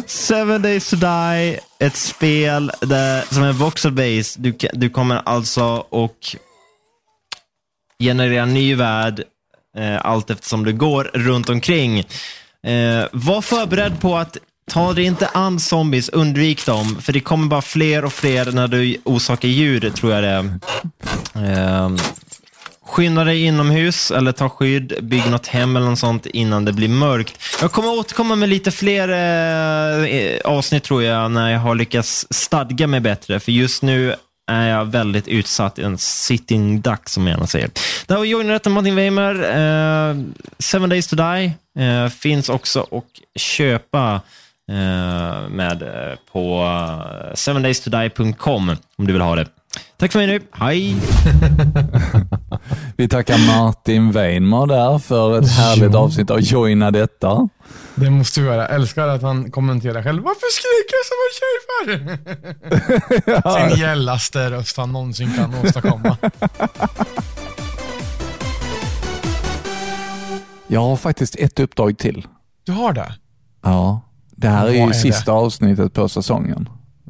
Seven 0.06 0.62
Days 0.62 0.90
to 0.90 0.96
Die, 0.96 1.60
ett 1.80 1.96
spel 1.96 2.72
där, 2.82 3.34
som 3.34 3.44
är 3.44 3.54
voxel 3.54 3.92
base. 3.92 4.40
Du, 4.40 4.58
du 4.74 4.90
kommer 4.90 5.22
alltså 5.26 5.64
och 5.90 6.36
generera 8.00 8.44
en 8.44 8.54
ny 8.54 8.76
värld 8.76 9.24
eh, 9.78 10.06
allt 10.06 10.30
eftersom 10.30 10.66
du 10.66 10.74
går 10.74 11.04
runt 11.04 11.50
omkring. 11.50 12.00
Eh, 12.64 13.06
var 13.12 13.42
förberedd 13.42 14.02
på 14.02 14.18
att 14.18 14.38
ta 14.72 14.94
dig 14.94 15.06
inte 15.06 15.28
an 15.28 15.60
zombies, 15.60 16.10
undvik 16.10 16.66
dem, 16.66 17.02
för 17.02 17.14
det 17.14 17.20
kommer 17.20 17.48
bara 17.48 17.62
fler 17.62 18.06
och 18.06 18.14
fler 18.14 18.52
när 18.52 18.68
du 18.68 18.98
orsakar 19.04 19.48
ljud, 19.48 19.96
tror 19.96 20.14
jag 20.14 20.24
det 20.24 20.30
är. 20.30 20.60
Ehm, 21.36 21.98
skynda 22.86 23.24
dig 23.24 23.44
inomhus 23.44 24.12
eller 24.12 24.32
ta 24.32 24.50
skydd, 24.50 24.94
bygg 25.02 25.30
något 25.30 25.48
hem 25.48 25.76
eller 25.76 25.90
något 25.90 26.00
sånt 26.00 26.26
innan 26.26 26.66
det 26.66 26.74
blir 26.74 26.90
mörkt. 26.90 27.42
Jag 27.62 27.72
kommer 27.72 28.00
återkomma 28.00 28.36
med 28.36 28.50
lite 28.50 28.72
fler 28.72 29.10
eh, 29.10 30.06
eh 30.06 30.42
avsnitt 30.46 30.84
tror 30.84 31.04
jag 31.04 31.32
när 31.32 31.52
jag 31.52 31.60
har 31.60 31.76
lyckats 31.76 32.28
stadga 32.30 32.88
mig 32.88 33.00
bättre. 33.00 33.40
För 33.40 33.52
just 33.52 33.84
nu 33.84 34.16
är 34.52 34.70
jag 34.70 34.86
väldigt 34.86 35.28
utsatt 35.28 35.80
i 35.80 35.84
en 35.84 35.98
sitting 35.98 36.82
duck 36.82 37.10
som 37.10 37.28
jag 37.28 37.34
gärna 37.34 37.48
säger. 37.48 37.70
Det 38.08 38.14
här 38.14 38.18
var 38.18 38.26
Joinerätten 38.26 38.72
Martin 38.72 38.96
Weimer. 38.96 39.36
Eh, 39.36 40.16
Seven 40.60 40.90
Days 40.90 41.08
to 41.08 41.16
Die 41.16 41.54
eh, 41.80 42.10
finns 42.10 42.50
också 42.50 42.88
att 42.92 43.42
köpa 43.42 44.22
med 45.50 45.82
eh, 45.82 46.16
på 46.32 46.64
eh, 46.64 47.34
sevendaystoDie.com 47.36 48.70
om 48.98 49.08
du 49.08 49.14
vill 49.14 49.22
ha 49.22 49.36
det. 49.36 49.46
Tack 49.98 50.12
för 50.12 50.20
mig 50.20 50.28
nu. 50.28 50.40
Hej! 50.52 50.96
Vi 52.98 53.08
tackar 53.08 53.48
Martin 53.48 54.12
Weinmar 54.12 54.68
där 54.68 55.00
för 55.00 55.40
ett 55.40 55.52
härligt 55.52 55.96
avsnitt 55.96 56.30
av 56.30 56.42
Joina 56.42 56.92
detta. 56.92 57.50
Det 57.96 58.10
måste 58.10 58.40
du 58.40 58.46
göra. 58.46 58.62
Jag 58.62 58.72
älskar 58.76 59.08
att 59.08 59.22
han 59.22 59.52
kommenterar 59.52 60.04
själv. 60.04 60.24
Varför 60.24 60.48
skriker 60.52 60.96
jag 60.98 61.06
som 61.06 61.18
en 61.28 61.34
tjej 61.40 61.58
för? 63.42 63.70
Sin 63.70 63.80
gällaste 63.80 64.50
röst 64.52 64.78
han 64.78 64.92
någonsin 64.94 65.34
kan 65.38 65.56
åstadkomma. 65.66 66.18
Jag 70.68 70.82
har 70.82 70.96
faktiskt 70.96 71.36
ett 71.36 71.60
uppdrag 71.60 71.98
till. 71.98 72.28
Du 72.66 72.72
har 72.72 72.94
det? 72.94 73.14
Ja, 73.64 74.02
det 74.42 74.50
här 74.50 74.68
är 74.68 74.72
ju 74.72 74.80
är 74.80 74.88
det? 74.88 74.94
sista 74.94 75.32
avsnittet 75.32 75.94
på 75.94 76.10
säsongen. 76.10 76.70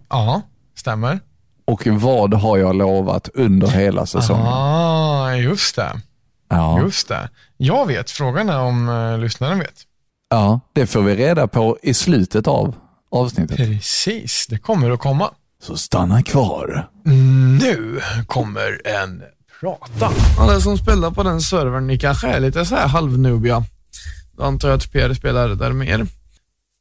Ja, 0.09 0.41
stämmer. 0.77 1.19
Och 1.65 1.87
vad 1.87 2.33
har 2.33 2.57
jag 2.57 2.75
lovat 2.75 3.29
under 3.33 3.67
hela 3.67 4.05
säsongen? 4.05 4.47
Ah, 4.47 5.33
just 5.33 5.75
det. 5.75 6.01
Ja. 6.49 6.81
Just 6.81 7.07
det. 7.07 7.29
Jag 7.57 7.85
vet. 7.85 8.11
Frågan 8.11 8.49
är 8.49 8.59
om 8.59 8.89
uh, 8.89 9.19
lyssnaren 9.19 9.59
vet. 9.59 9.73
ja, 10.29 10.59
det 10.73 10.87
får 10.87 11.01
vi 11.01 11.15
reda 11.15 11.47
på 11.47 11.77
i 11.83 11.93
slutet 11.93 12.47
av 12.47 12.75
avsnittet. 13.11 13.57
Precis, 13.57 14.47
det 14.49 14.57
kommer 14.57 14.91
att 14.91 14.99
komma. 14.99 15.29
Så 15.63 15.77
stanna 15.77 16.23
kvar. 16.23 16.89
Nu 17.61 18.01
kommer 18.27 18.87
en 18.87 19.23
prata. 19.59 20.11
Alla 20.39 20.59
som 20.59 20.77
spelar 20.77 21.11
på 21.11 21.23
den 21.23 21.41
servern, 21.41 21.87
ni 21.87 21.99
kanske 21.99 22.27
är 22.27 22.39
lite 22.39 22.65
så 22.65 22.75
här 22.75 22.87
halvnubiga. 22.87 23.63
Då 24.37 24.43
antar 24.43 24.69
jag 24.69 24.77
att 24.77 24.91
PR 24.91 25.13
spelar 25.13 25.49
där 25.49 25.71
mer. 25.71 26.07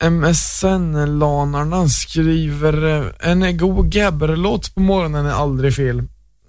MSN-lanarna 0.04 1.88
skriver 1.88 2.84
eh, 2.98 3.30
en 3.30 3.56
god 3.56 3.92
gabber-låt 3.92 4.74
på 4.74 4.80
morgonen 4.80 5.26
är 5.26 5.30
aldrig 5.32 5.74
fel. 5.74 6.02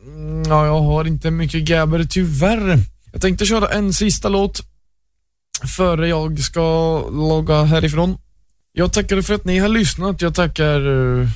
Mm, 0.06 0.44
ja, 0.48 0.66
jag 0.66 0.82
har 0.82 1.06
inte 1.08 1.32
mycket 1.32 1.64
gabber 1.64 2.04
tyvärr. 2.10 2.80
Jag 3.12 3.22
tänkte 3.22 3.46
köra 3.46 3.68
en 3.68 3.94
sista 3.94 4.30
låt 4.30 4.62
före 5.78 6.08
jag 6.08 6.40
ska 6.40 6.62
logga 7.10 7.64
härifrån. 7.64 8.18
Jag 8.74 8.94
tackar 8.94 9.22
för 9.22 9.34
att 9.34 9.46
ni 9.46 9.60
har 9.60 9.70
lyssnat. 9.70 10.22
Jag 10.22 10.36
tackar 10.36 10.80
eh, 11.22 11.28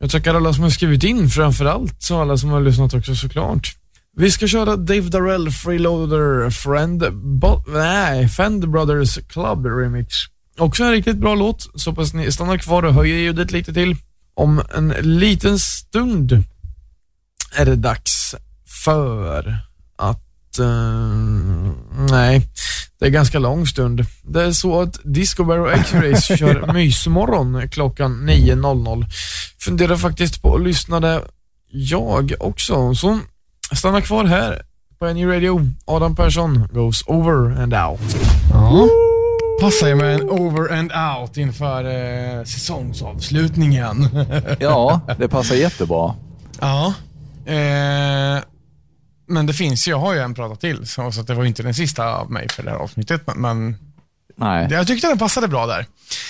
jag 0.00 0.10
tackar 0.10 0.34
alla 0.34 0.52
som 0.52 0.62
har 0.62 0.70
skrivit 0.70 1.04
in 1.04 1.28
framförallt, 1.28 2.10
och 2.10 2.20
alla 2.20 2.36
som 2.36 2.50
har 2.50 2.60
lyssnat 2.60 2.94
också 2.94 3.14
såklart. 3.14 3.74
Vi 4.16 4.30
ska 4.30 4.46
köra 4.46 4.76
Dave 4.76 5.00
Darrell 5.08 5.50
Freeloader 5.50 6.50
Friend, 6.50 7.04
Bo- 7.12 7.64
nej, 7.68 8.28
Fend 8.28 8.70
Brothers 8.70 9.18
Club 9.28 9.66
Remix. 9.66 10.14
Också 10.58 10.84
en 10.84 10.90
riktigt 10.90 11.16
bra 11.16 11.34
låt, 11.34 11.80
så 11.80 11.92
pass 11.92 12.14
ni 12.14 12.32
stannar 12.32 12.58
kvar 12.58 12.82
och 12.82 12.94
höjer 12.94 13.16
ljudet 13.16 13.50
lite 13.50 13.72
till. 13.74 13.96
Om 14.34 14.62
en 14.76 14.88
liten 15.00 15.58
stund 15.58 16.44
är 17.56 17.64
det 17.64 17.76
dags 17.76 18.34
för 18.84 19.58
att... 19.96 20.58
eh, 20.58 21.72
nej, 22.10 22.48
det 23.00 23.06
är 23.06 23.10
ganska 23.10 23.38
lång 23.38 23.66
stund. 23.66 24.04
Det 24.22 24.42
är 24.42 24.52
så 24.52 24.80
att 24.80 24.98
Disco 25.04 25.44
Bear 25.44 25.58
och 25.58 25.72
X-Rays 25.72 26.24
kör 26.38 26.72
mysmorgon 26.72 27.68
klockan 27.68 28.28
9.00. 28.30 29.06
Funderar 29.60 29.96
faktiskt 29.96 30.42
på 30.42 30.54
att 30.54 30.62
lyssna 30.62 31.00
där 31.00 31.22
jag 31.70 32.32
också. 32.40 32.94
Så 32.94 33.20
stanna 33.72 34.00
kvar 34.00 34.24
här 34.24 34.62
på 34.98 35.06
NU 35.12 35.32
Radio. 35.34 35.72
Adam 35.84 36.16
Persson 36.16 36.68
goes 36.72 37.02
over 37.06 37.62
and 37.62 37.74
out. 37.74 38.16
Ja. 38.52 38.88
Passar 39.60 39.88
ju 39.88 39.94
med 39.94 40.14
en 40.14 40.30
over 40.30 40.72
and 40.78 40.92
out 40.92 41.36
inför 41.36 41.84
eh, 41.84 42.44
säsongsavslutningen. 42.44 44.08
Ja, 44.60 45.00
det 45.18 45.28
passar 45.28 45.54
jättebra. 45.54 46.14
ja. 46.60 46.94
Eh, 47.46 48.42
men 49.30 49.46
det 49.46 49.52
finns 49.52 49.88
ju, 49.88 49.90
jag 49.90 49.98
har 49.98 50.14
ju 50.14 50.20
en 50.20 50.34
prata 50.34 50.56
till, 50.56 50.86
så, 50.86 51.12
så 51.12 51.20
att 51.20 51.26
det 51.26 51.34
var 51.34 51.42
ju 51.42 51.48
inte 51.48 51.62
den 51.62 51.74
sista 51.74 52.14
av 52.14 52.30
mig 52.30 52.48
för 52.48 52.62
det 52.62 52.70
här 52.70 52.76
avsnittet. 52.76 53.22
Men, 53.26 53.40
men 53.40 53.76
Nej. 54.36 54.68
jag 54.70 54.86
tyckte 54.86 55.08
den 55.08 55.18
passade 55.18 55.48
bra 55.48 55.66
där. 55.66 55.86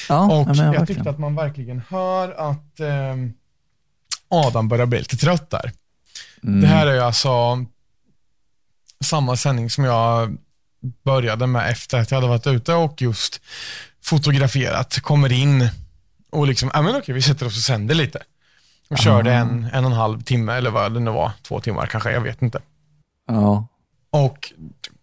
Ja, 0.08 0.24
Och 0.26 0.48
jag 0.48 0.54
verkligen. 0.56 0.86
tyckte 0.86 1.10
att 1.10 1.18
man 1.18 1.34
verkligen 1.34 1.82
hör 1.88 2.50
att 2.50 2.80
eh, 2.80 3.14
Adam 4.28 4.68
börjar 4.68 4.86
bli 4.86 4.98
lite 4.98 5.16
trött 5.16 5.50
där. 5.50 5.72
Mm. 6.42 6.60
Det 6.60 6.66
här 6.66 6.86
är 6.86 6.94
ju 6.94 7.00
alltså 7.00 7.64
samma 9.04 9.36
sändning 9.36 9.70
som 9.70 9.84
jag 9.84 10.36
började 11.04 11.46
med 11.46 11.70
efter 11.70 11.98
att 12.00 12.10
jag 12.10 12.16
hade 12.18 12.28
varit 12.28 12.46
ute 12.46 12.74
och 12.74 13.02
just 13.02 13.40
fotograferat. 14.04 15.00
Kommer 15.00 15.32
in 15.32 15.68
och 16.30 16.46
liksom, 16.46 16.70
ja 16.74 16.82
men 16.82 16.96
okej, 16.96 17.14
vi 17.14 17.22
sätter 17.22 17.46
oss 17.46 17.56
och 17.56 17.62
sänder 17.62 17.94
lite. 17.94 18.22
Och 18.90 18.98
körde 18.98 19.32
en, 19.32 19.64
en 19.72 19.84
och 19.84 19.90
en 19.90 19.96
halv 19.96 20.22
timme 20.22 20.52
eller 20.52 20.70
vad 20.70 20.94
det 20.94 21.00
nu 21.00 21.10
var, 21.10 21.32
två 21.42 21.60
timmar 21.60 21.86
kanske, 21.86 22.10
jag 22.10 22.20
vet 22.20 22.42
inte. 22.42 22.60
Ja. 23.26 23.66
Och 24.10 24.52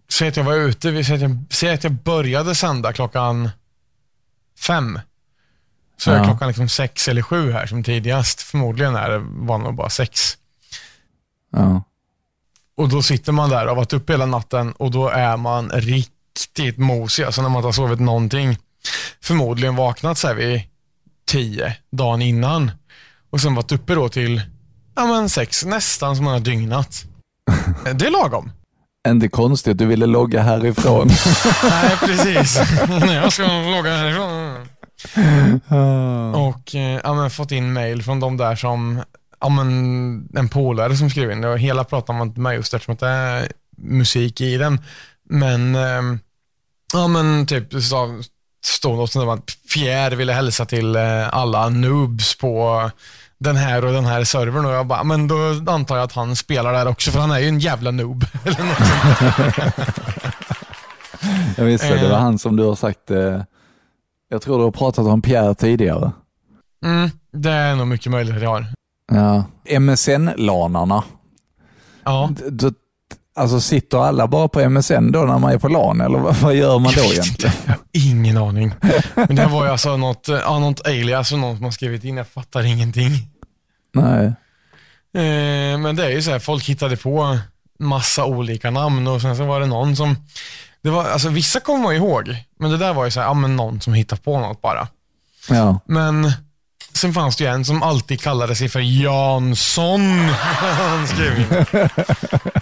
säg 0.10 0.28
att 0.28 0.38
jag 0.38 0.44
var 0.44 0.54
ute, 0.56 0.92
vi 0.92 1.04
säger 1.04 1.26
att 1.26 1.32
jag, 1.32 1.44
säg 1.50 1.70
att 1.74 1.84
jag 1.84 1.94
började 1.94 2.56
sända 2.56 2.94
klockan 2.94 3.50
fem. 4.68 5.00
Så 5.98 6.12
är 6.12 6.18
Ja. 6.18 6.24
klockan 6.24 6.48
liksom 6.48 6.70
sex 6.70 7.08
eller 7.08 7.22
sju 7.22 7.52
här 7.52 7.66
som 7.68 7.84
tidigast. 7.84 8.42
Förmodligen 8.42 8.96
är 8.96 9.10
det, 9.10 9.18
var 9.28 9.58
nog 9.58 9.76
bara 9.76 9.90
sex. 9.90 10.38
Ja. 11.52 11.84
Och 12.78 12.90
då 12.90 13.04
sitter 13.04 13.32
man 13.32 13.50
där 13.50 13.64
och 13.64 13.70
har 13.70 13.76
varit 13.76 13.94
uppe 13.94 14.14
hela 14.14 14.26
natten 14.26 14.72
och 14.72 14.92
då 14.92 15.10
är 15.10 15.38
man 15.38 15.70
riktigt 15.70 16.78
mosig. 16.78 17.24
Alltså 17.24 17.42
när 17.42 17.50
man 17.50 17.60
inte 17.60 17.68
har 17.68 17.74
sovit 17.74 18.00
någonting. 18.00 18.58
Förmodligen 19.24 19.76
vaknat 19.76 20.18
så 20.18 20.28
här 20.28 20.36
vid 20.36 20.62
tio 21.28 21.76
dagen 21.92 22.22
innan. 22.22 22.72
Och 23.30 23.42
sen 23.42 23.56
varit 23.56 23.72
uppe 23.72 23.96
då 23.96 24.10
till 24.10 24.42
ja, 24.96 25.06
men 25.06 25.30
sex, 25.30 25.66
nästan 25.66 26.16
som 26.16 26.26
man 26.26 26.34
har 26.34 26.40
dygnat. 26.40 27.04
Det 27.96 28.06
är 28.06 28.12
lagom. 28.12 28.52
Inte 29.08 29.28
konstigt 29.28 29.72
att 29.72 29.78
du 29.78 29.86
ville 29.86 30.06
logga 30.06 30.42
härifrån. 30.42 31.08
Nej, 31.64 31.98
precis. 32.00 32.60
jag 33.14 33.34
ska 33.34 33.44
logga 33.44 33.98
härifrån. 33.98 34.68
Och 36.34 36.76
eh, 36.76 37.00
ja, 37.04 37.14
men, 37.14 37.30
fått 37.30 37.52
in 37.52 37.74
mail 37.74 38.04
från 38.04 38.20
de 38.20 38.38
där 38.38 38.56
som, 38.56 39.02
ja, 39.46 39.50
men, 39.50 40.30
en 40.36 40.50
polare 40.50 40.98
som 40.98 41.10
skrev 41.10 41.32
in. 41.32 41.42
Det 41.42 41.48
var 41.48 41.58
hela 41.58 41.84
pratan 41.84 42.18
var 42.18 42.26
inte 42.26 42.40
med 42.40 42.56
just 42.56 42.74
eftersom 42.74 42.94
att 42.94 43.00
det 43.00 43.08
är 43.08 43.52
musik 43.78 44.42
i 44.42 44.58
den. 44.58 44.80
Men, 45.30 45.76
ehm, 45.76 46.20
ja 46.94 47.08
men 47.08 47.46
typ, 47.48 47.74
sa- 47.84 48.22
stod 48.66 48.98
något 48.98 49.16
att 49.40 49.58
Pierre 49.74 50.16
ville 50.16 50.34
hälsa 50.34 50.66
till 50.66 50.96
eh, 50.96 51.34
alla 51.34 51.70
noobs 51.70 52.38
på 52.38 52.92
den 53.38 53.56
här 53.56 53.86
och 53.86 53.94
den 53.94 54.06
här 54.06 54.24
servern 54.24 54.66
och 54.66 54.72
jag 54.72 54.88
bara, 54.88 55.04
men 55.04 55.28
då 55.28 55.36
antar 55.68 55.96
jag 55.96 56.04
att 56.04 56.14
han 56.14 56.36
spelar 56.36 56.74
där 56.74 56.88
också 56.88 57.12
för 57.12 57.20
han 57.20 57.32
är 57.32 57.40
ju 57.40 57.48
en 57.48 57.60
jävla 57.60 57.92
noob. 57.92 58.26
Eller. 58.46 58.58
Jag 61.58 61.66
visste, 61.66 61.96
det 61.96 62.10
var 62.10 62.18
han 62.18 62.40
som 62.40 62.56
du 62.56 62.64
har 62.64 62.76
sagt. 62.76 63.12
Eh, 63.12 63.42
jag 64.30 64.42
tror 64.42 64.58
du 64.58 64.64
har 64.64 64.72
pratat 64.72 65.06
om 65.06 65.22
Pierre 65.22 65.56
tidigare. 65.56 66.12
mm, 66.86 67.10
det 67.32 67.52
är 67.52 67.76
nog 67.76 67.88
mycket 67.88 68.12
möjligt 68.12 68.36
att 68.36 68.42
jag 68.42 68.50
har. 68.50 68.68
Ja. 69.12 69.44
MSN-lanarna. 69.80 71.04
Ja. 72.04 72.30
D- 72.38 72.44
d- 72.50 72.76
Alltså 73.38 73.62
sitter 73.62 73.98
alla 73.98 74.28
bara 74.28 74.48
på 74.48 74.70
MSN 74.70 75.12
då 75.12 75.20
när 75.20 75.38
man 75.40 75.52
är 75.52 75.58
på 75.58 75.68
LAN 75.68 76.02
eller 76.02 76.20
vad, 76.20 76.36
vad 76.36 76.56
gör 76.56 76.80
man 76.80 76.94
då 76.96 77.02
Jag 77.02 77.10
vet 77.10 77.14
egentligen? 77.18 77.54
inte. 77.56 77.62
Jag 77.66 77.74
har 77.74 77.80
ingen 77.92 78.38
aning. 78.38 78.74
Men 79.16 79.36
det 79.36 79.46
var 79.46 79.66
ju 79.66 79.72
alltså 79.72 79.98
något, 79.98 80.28
ja, 80.28 80.60
något 80.60 80.88
alias 80.88 81.30
som 81.30 81.42
någon 81.42 81.56
som 81.56 81.64
har 81.64 81.72
skrivit 81.72 82.04
in. 82.04 82.18
Jag 82.18 82.28
fattar 82.28 82.64
ingenting. 82.64 83.12
Nej. 83.94 84.26
Eh, 85.14 85.78
men 85.78 85.96
det 85.96 86.06
är 86.06 86.10
ju 86.10 86.22
så 86.22 86.32
här, 86.32 86.40
folk 86.40 86.64
hittade 86.70 86.98
på 86.98 87.38
massa 87.80 88.26
olika 88.26 88.72
namn 88.72 89.08
och 89.08 89.22
sen 89.22 89.38
så 89.38 89.46
var 89.46 89.60
det 89.60 89.66
någon 89.66 89.96
som, 89.96 90.16
det 90.82 90.90
var, 90.90 91.06
alltså 91.06 91.30
vissa 91.30 91.60
kommer 91.60 91.80
man 91.84 91.96
ihåg, 91.96 92.36
men 92.60 92.72
det 92.72 92.78
där 92.78 92.94
var 92.94 93.06
ju 93.06 93.12
så 93.12 93.20
här, 93.20 93.28
ja 93.28 93.34
men 93.34 93.56
någon 93.56 93.82
som 93.82 93.94
hittade 93.94 94.22
på 94.22 94.40
något 94.40 94.62
bara. 94.62 94.88
Ja. 95.50 95.80
Men 95.86 96.32
sen 96.96 97.14
fanns 97.14 97.36
det 97.36 97.44
ju 97.44 97.50
en 97.50 97.66
som 97.66 97.84
alltid 97.84 98.22
kallade 98.22 98.56
sig 98.56 98.70
för 98.70 98.80
Jansson. 98.80 100.02
Han 100.30 101.08
skrev 101.08 101.66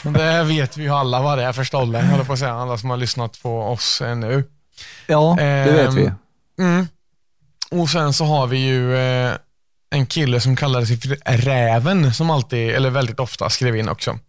Det 0.03 0.43
vet 0.43 0.77
vi 0.77 0.84
ju 0.84 0.89
alla 0.89 1.21
vad 1.21 1.38
det 1.38 1.43
är 1.43 1.53
för 1.53 1.63
stolle, 1.63 2.01
håller 2.01 2.23
på 2.23 2.34
att 2.34 2.39
säga, 2.39 2.53
alla 2.53 2.77
som 2.77 2.89
har 2.89 2.97
lyssnat 2.97 3.41
på 3.41 3.61
oss 3.63 4.01
eh, 4.01 4.15
nu. 4.15 4.43
ja, 5.07 5.36
det 5.38 5.71
vet 5.71 5.88
Ehm, 5.89 5.95
vi. 5.95 6.11
Mm. 6.63 6.88
Och 7.71 7.89
sen 7.89 8.13
så 8.13 8.25
har 8.25 8.47
vi 8.47 8.57
ju 8.57 8.95
eh, 8.97 9.34
en 9.91 10.05
kille 10.05 10.39
som 10.41 10.55
kallade 10.55 10.86
sig 10.86 10.99
för 10.99 11.17
Räven, 11.38 12.13
som 12.13 12.29
alltid, 12.29 12.69
eller 12.69 12.89
väldigt 12.89 13.19
ofta 13.19 13.49
skrev 13.49 13.75
in 13.75 13.89
också. 13.89 14.19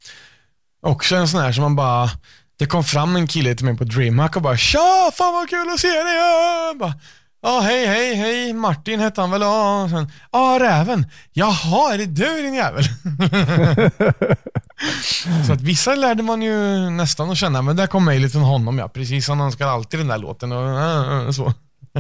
Också 0.87 1.17
en 1.17 1.29
sån 1.29 1.41
här 1.41 1.53
som 1.53 1.63
man 1.63 1.77
bara, 1.77 2.11
det 2.59 2.67
kom 2.67 2.85
fram 2.85 3.17
en 3.17 3.27
kille 3.27 3.55
till 3.55 3.65
mig 3.67 3.77
på 3.77 3.85
DreamHack 3.85 4.37
och 4.37 4.43
bara 4.43 4.57
Tja, 4.57 5.11
fan 5.15 5.33
vad 5.35 5.49
kul 5.51 5.71
att 5.75 5.81
se 5.81 5.89
dig! 5.89 6.75
Bara, 6.79 6.95
Ja, 7.47 7.61
hej, 7.61 7.87
hej, 7.87 8.15
hej, 8.15 8.53
Martin 8.53 9.01
hette 9.01 9.21
han 9.21 9.31
väl? 9.31 9.41
Ja, 9.41 9.87
sen, 9.91 10.13
ja, 10.33 10.59
Räven. 10.61 11.07
Jaha, 11.33 11.95
är 11.95 11.99
det 11.99 12.07
du 12.07 12.43
din 12.43 12.55
jävel? 12.55 12.85
så 15.47 15.53
att 15.53 15.61
vissa 15.61 15.95
lärde 15.95 16.23
man 16.23 16.43
ju 16.43 16.77
nästan 16.91 17.31
att 17.31 17.37
känna, 17.39 17.63
men 17.63 17.77
där 17.77 17.87
kom 17.87 18.05
mejlet 18.05 18.33
från 18.33 18.43
honom 18.43 18.79
ja, 18.79 18.89
precis 18.89 19.29
han 19.29 19.41
önskar 19.41 19.67
alltid 19.67 20.01
den 20.01 20.09
där 20.09 20.19
låten 20.19 20.53
och 20.53 20.81
äh, 20.81 21.25
äh, 21.27 21.31
så. 21.31 21.53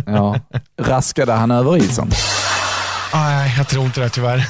Ja. 0.07 0.36
Raskade 0.80 1.32
han 1.32 1.51
över 1.51 1.76
isen? 1.76 2.11
Nej, 3.14 3.55
jag 3.59 3.68
tror 3.68 3.84
inte 3.84 4.01
det 4.01 4.09
tyvärr. 4.09 4.49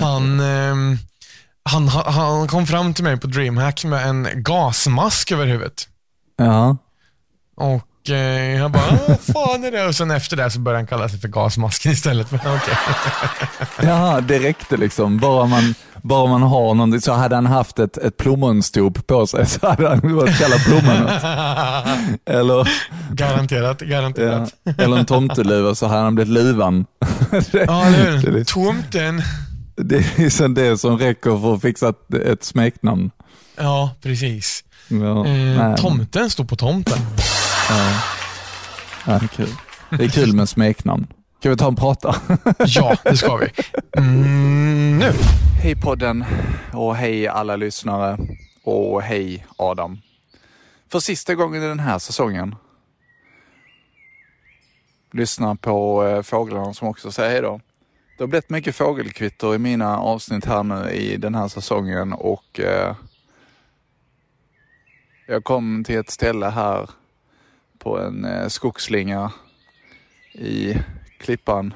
Han, 0.00 0.40
han, 1.64 1.88
han- 1.88 2.12
han 2.14 2.48
kom 2.48 2.66
fram 2.66 2.94
till 2.94 3.04
mig 3.04 3.16
på 3.16 3.26
DreamHack 3.26 3.84
med 3.84 4.08
en 4.08 4.28
gasmask 4.34 5.32
över 5.32 5.46
huvudet. 5.46 5.88
Ja. 6.36 6.76
Och 7.56 7.82
eh, 8.10 8.16
jag 8.56 8.70
bara, 8.70 8.98
vad 9.08 9.20
fan 9.20 9.64
är 9.64 9.70
det? 9.70 9.86
Och 9.86 9.94
sen 9.94 10.10
efter 10.10 10.36
det 10.36 10.50
så 10.50 10.58
började 10.60 10.78
han 10.78 10.86
kalla 10.86 11.08
sig 11.08 11.18
för 11.20 11.28
gasmasken 11.28 11.92
istället. 11.92 12.30
Men 12.30 12.40
okej. 12.40 12.74
Jaha, 13.82 14.20
det 14.20 14.38
räckte 14.38 14.76
liksom. 14.76 15.18
Bara 15.18 15.46
man, 15.46 15.74
bara 16.02 16.26
man 16.28 16.42
har 16.42 16.74
någonting, 16.74 17.00
så 17.00 17.12
hade 17.12 17.34
han 17.34 17.46
haft 17.46 17.78
ett, 17.78 17.96
ett 17.96 18.16
plommonstop 18.16 19.06
på 19.06 19.26
sig 19.26 19.46
så 19.46 19.68
hade 19.68 19.88
han 19.88 20.16
varit 20.16 20.38
kallad 20.38 20.64
plommonet. 20.64 21.22
Eller, 22.26 22.68
Garanterat, 23.10 23.80
ja, 23.80 23.86
garanterat. 23.86 24.52
eller 24.78 24.96
en 24.96 25.06
tomteluva 25.06 25.74
så 25.74 25.86
hade 25.86 26.00
han 26.02 26.14
blivit 26.14 26.32
luvan. 26.34 26.84
det, 27.30 27.64
Ja, 27.66 27.84
eller 27.86 28.16
hur? 28.30 28.44
Tomten. 28.44 29.22
det 29.76 29.96
är 29.96 30.20
liksom 30.22 30.54
det 30.54 30.78
som 30.78 30.98
räcker 30.98 31.40
för 31.40 31.54
att 31.54 31.62
fixa 31.62 31.88
ett, 31.88 32.14
ett 32.14 32.44
smeknamn. 32.44 33.10
Ja, 33.56 33.90
precis. 34.02 34.64
Ja, 34.88 35.26
Eh, 35.26 35.74
tomten 35.74 36.30
står 36.30 36.44
på 36.44 36.56
tomten. 36.56 36.98
Ja. 37.68 38.02
Ja, 39.06 39.18
det 39.18 39.24
är 39.24 39.28
kul. 39.28 39.48
Det 39.90 40.04
är 40.04 40.08
kul 40.08 40.36
med 40.36 40.48
smeknamn. 40.48 41.06
Kan 41.40 41.50
vi 41.50 41.56
ta 41.56 41.68
en 41.68 41.76
prata? 41.76 42.16
Ja, 42.66 42.96
det 43.04 43.16
ska 43.16 43.36
vi. 43.36 43.48
Mm, 43.96 44.98
nu. 44.98 45.10
Hej 45.62 45.76
podden 45.76 46.24
och 46.72 46.96
hej 46.96 47.28
alla 47.28 47.56
lyssnare 47.56 48.18
och 48.64 49.02
hej 49.02 49.46
Adam. 49.56 49.98
För 50.92 51.00
sista 51.00 51.34
gången 51.34 51.62
i 51.62 51.66
den 51.66 51.80
här 51.80 51.98
säsongen. 51.98 52.54
Lyssna 55.12 55.56
på 55.56 56.06
eh, 56.06 56.22
fåglarna 56.22 56.74
som 56.74 56.88
också 56.88 57.12
säger 57.12 57.30
hej 57.30 57.42
då. 57.42 57.60
Det 58.18 58.22
har 58.22 58.28
blivit 58.28 58.50
mycket 58.50 58.76
fågelkvitter 58.76 59.54
i 59.54 59.58
mina 59.58 59.98
avsnitt 59.98 60.44
här 60.44 60.62
nu 60.62 60.90
i 60.90 61.16
den 61.16 61.34
här 61.34 61.48
säsongen 61.48 62.12
och 62.12 62.60
eh, 62.60 62.94
jag 65.26 65.44
kom 65.44 65.84
till 65.84 65.98
ett 65.98 66.10
ställe 66.10 66.46
här 66.46 66.90
på 67.84 67.98
en 67.98 68.24
eh, 68.24 68.48
skogsslinga 68.48 69.32
i 70.32 70.74
Klippan 71.18 71.74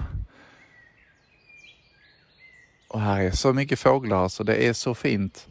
och 2.88 3.00
här 3.00 3.20
är 3.20 3.30
så 3.30 3.52
mycket 3.52 3.78
fåglar 3.78 4.28
så 4.28 4.42
det 4.42 4.68
är 4.68 4.72
så 4.72 4.94
fint. 4.94 5.46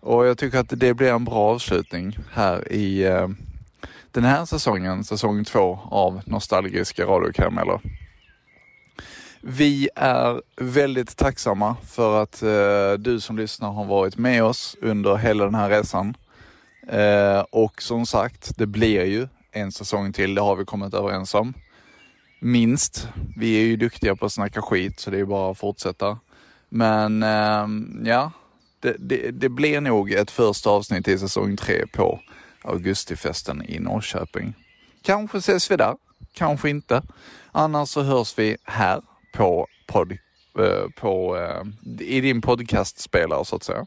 Och 0.00 0.26
jag 0.26 0.38
tycker 0.38 0.58
att 0.58 0.80
det 0.80 0.94
blir 0.94 1.12
en 1.12 1.24
bra 1.24 1.54
avslutning 1.54 2.18
här 2.32 2.72
i 2.72 3.04
eh, 3.04 3.28
den 4.10 4.24
här 4.24 4.44
säsongen, 4.44 5.04
säsong 5.04 5.44
två 5.44 5.78
av 5.84 6.22
Nostalgiska 6.26 7.04
radiokarameller. 7.04 7.80
Vi 9.40 9.88
är 9.94 10.42
väldigt 10.56 11.16
tacksamma 11.16 11.76
för 11.86 12.22
att 12.22 12.42
eh, 12.42 12.92
du 12.98 13.20
som 13.20 13.38
lyssnar 13.38 13.72
har 13.72 13.84
varit 13.84 14.16
med 14.16 14.44
oss 14.44 14.76
under 14.80 15.16
hela 15.16 15.44
den 15.44 15.54
här 15.54 15.68
resan. 15.68 16.16
Eh, 16.88 17.40
och 17.50 17.82
som 17.82 18.06
sagt, 18.06 18.58
det 18.58 18.66
blir 18.66 19.04
ju 19.04 19.28
en 19.52 19.72
säsong 19.72 20.12
till, 20.12 20.34
det 20.34 20.40
har 20.40 20.56
vi 20.56 20.64
kommit 20.64 20.94
överens 20.94 21.34
om 21.34 21.54
minst. 22.40 23.08
Vi 23.36 23.60
är 23.60 23.64
ju 23.64 23.76
duktiga 23.76 24.16
på 24.16 24.26
att 24.26 24.32
snacka 24.32 24.62
skit 24.62 25.00
så 25.00 25.10
det 25.10 25.18
är 25.18 25.24
bara 25.24 25.50
att 25.50 25.58
fortsätta. 25.58 26.18
Men 26.68 27.22
ehm, 27.22 28.02
ja, 28.06 28.32
det, 28.80 28.96
det, 28.98 29.30
det 29.30 29.48
blir 29.48 29.80
nog 29.80 30.12
ett 30.12 30.30
första 30.30 30.70
avsnitt 30.70 31.08
i 31.08 31.18
säsong 31.18 31.56
tre 31.56 31.86
på 31.86 32.20
augustifesten 32.62 33.62
i 33.68 33.78
Norrköping. 33.78 34.54
Kanske 35.02 35.38
ses 35.38 35.70
vi 35.70 35.76
där, 35.76 35.96
kanske 36.32 36.70
inte. 36.70 37.02
Annars 37.52 37.88
så 37.88 38.02
hörs 38.02 38.38
vi 38.38 38.56
här 38.64 39.02
på, 39.32 39.66
podd, 39.86 40.12
eh, 40.58 40.90
på 40.96 41.36
eh, 41.36 41.62
i 42.00 42.20
din 42.20 42.40
podcastspelare 42.42 43.44
så 43.44 43.56
att 43.56 43.62
säga. 43.62 43.86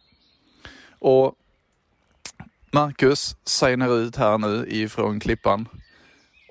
Och 1.00 1.36
Marcus 2.72 3.36
signar 3.44 3.98
ut 3.98 4.16
här 4.16 4.38
nu 4.38 4.66
ifrån 4.68 5.20
Klippan 5.20 5.68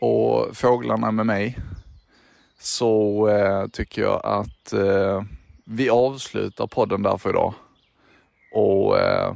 och 0.00 0.56
fåglarna 0.56 1.10
med 1.10 1.26
mig 1.26 1.58
så 2.58 3.28
eh, 3.28 3.66
tycker 3.66 4.02
jag 4.02 4.20
att 4.24 4.72
eh, 4.72 5.22
vi 5.64 5.90
avslutar 5.90 6.66
podden 6.66 7.02
där 7.02 7.18
för 7.18 7.30
idag. 7.30 7.54
Och 8.52 8.98
eh, 8.98 9.34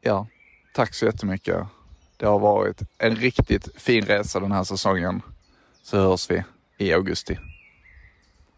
ja, 0.00 0.26
tack 0.74 0.94
så 0.94 1.04
jättemycket. 1.06 1.66
Det 2.16 2.26
har 2.26 2.38
varit 2.38 2.82
en 2.98 3.16
riktigt 3.16 3.68
fin 3.82 4.04
resa 4.04 4.40
den 4.40 4.52
här 4.52 4.64
säsongen. 4.64 5.22
Så 5.82 5.98
hörs 5.98 6.30
vi 6.30 6.44
i 6.78 6.92
augusti. 6.92 7.38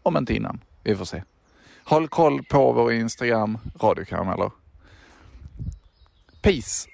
Om 0.03 0.17
inte 0.17 0.33
innan. 0.33 0.59
Vi 0.83 0.95
får 0.95 1.05
se. 1.05 1.23
Håll 1.83 2.07
koll 2.07 2.43
på 2.43 2.71
vår 2.71 2.93
Instagram, 2.93 3.57
radiokarameller. 3.81 4.51
Peace! 6.41 6.87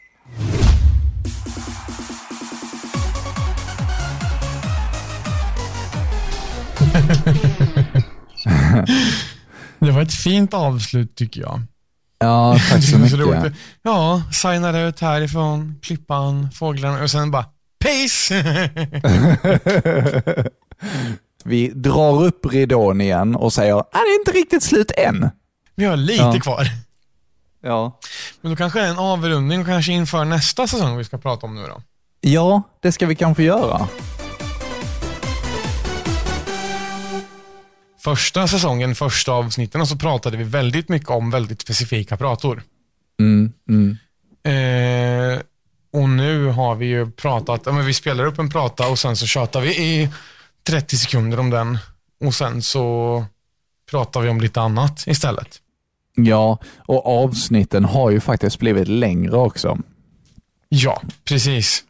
Det 9.80 9.92
var 9.92 10.02
ett 10.02 10.14
fint 10.14 10.54
avslut 10.54 11.16
tycker 11.16 11.42
jag. 11.42 11.62
Ja, 12.20 12.58
tack 12.70 12.70
så 12.70 12.78
är 12.78 12.82
så 13.08 13.18
mycket. 13.18 13.20
roligt. 13.20 13.54
Ja, 13.82 14.22
signar 14.32 14.88
ut 14.88 15.00
härifrån, 15.00 15.80
klippan, 15.82 16.52
fåglarna 16.52 17.04
och 17.04 17.12
sen 17.12 17.32
bara 17.32 17.46
Peace! 17.84 18.44
Vi 21.46 21.68
drar 21.68 22.24
upp 22.24 22.46
ridån 22.52 23.02
igen 23.02 23.36
och 23.36 23.54
säger 23.54 23.80
att 23.80 23.92
det 23.92 23.98
är 23.98 24.20
inte 24.20 24.32
riktigt 24.32 24.64
slut 24.64 24.92
än. 24.98 25.30
Vi 25.76 25.86
har 25.86 25.98
lite 25.98 26.24
Ja. 26.24 26.40
kvar. 26.40 26.68
Ja. 27.64 28.00
Men 28.42 28.52
då 28.52 28.56
kanske 28.56 28.80
det 28.80 28.86
är 28.86 28.90
en 28.90 28.98
avrundning 28.98 29.60
och 29.60 29.66
kanske 29.66 29.92
inför 29.92 30.26
nästa 30.26 30.68
säsong 30.68 30.98
vi 30.98 31.04
ska 31.04 31.18
prata 31.18 31.46
om 31.46 31.56
nu 31.56 31.62
då. 31.62 31.82
Ja, 32.22 32.62
det 32.80 32.92
ska 32.92 33.06
vi 33.06 33.16
kanske 33.16 33.44
göra. 33.44 33.88
Första 38.04 38.48
säsongen, 38.48 38.96
första 38.96 39.32
avsnitten, 39.32 39.88
så 39.88 39.96
pratade 39.96 40.38
vi 40.38 40.44
väldigt 40.44 40.90
mycket 40.90 41.10
om 41.10 41.32
väldigt 41.32 41.62
specifika 41.62 42.18
prator. 42.18 42.64
Mm, 43.20 43.52
mm. 43.70 43.98
Eh, 44.44 45.42
och 45.94 46.10
nu 46.10 46.46
har 46.46 46.76
vi 46.76 46.86
ju 46.86 47.12
pratat, 47.12 47.62
ja, 47.66 47.72
men 47.72 47.86
vi 47.86 47.94
spelar 47.94 48.26
upp 48.26 48.40
en 48.40 48.50
prata 48.50 48.88
och 48.88 49.00
sen 49.00 49.16
så 49.16 49.26
tjatar 49.26 49.62
vi 49.62 49.70
i 49.70 50.10
30 50.68 50.98
sekunder 50.98 51.40
om 51.40 51.50
den. 51.50 51.78
Och 52.26 52.36
sen 52.36 52.62
så 52.62 53.26
pratar 53.92 54.22
vi 54.22 54.30
om 54.30 54.42
lite 54.42 54.62
annat 54.62 55.08
istället. 55.08 55.63
Ja, 56.16 56.58
och 56.78 57.06
avsnitten 57.24 57.86
har 57.86 58.12
ju 58.12 58.20
faktiskt 58.20 58.60
blivit 58.60 58.88
längre 58.88 59.38
också. 59.38 59.78
Ja, 60.70 61.02
precis. 61.26 61.84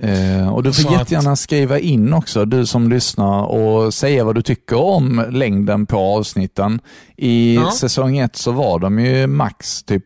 Eh, 0.00 0.48
och 0.54 0.62
du 0.62 0.72
får 0.72 0.82
Så 0.82 0.88
att- 0.88 0.98
jättegärna 0.98 1.36
skriva 1.36 1.78
in 1.78 2.12
också, 2.12 2.44
du 2.44 2.66
som 2.66 2.88
lyssnar, 2.90 3.42
och 3.44 3.94
säga 3.94 4.24
vad 4.24 4.34
du 4.34 4.42
tycker 4.42 4.76
om 4.80 5.26
längden 5.30 5.86
på 5.86 5.98
avsnitten. 5.98 6.80
I 7.16 7.54
Ja. 7.54 7.70
säsong 7.70 8.18
ett 8.18 8.36
så 8.36 8.52
var 8.52 8.78
de 8.78 8.98
ju 8.98 9.26
max 9.26 9.82
typ 9.82 10.04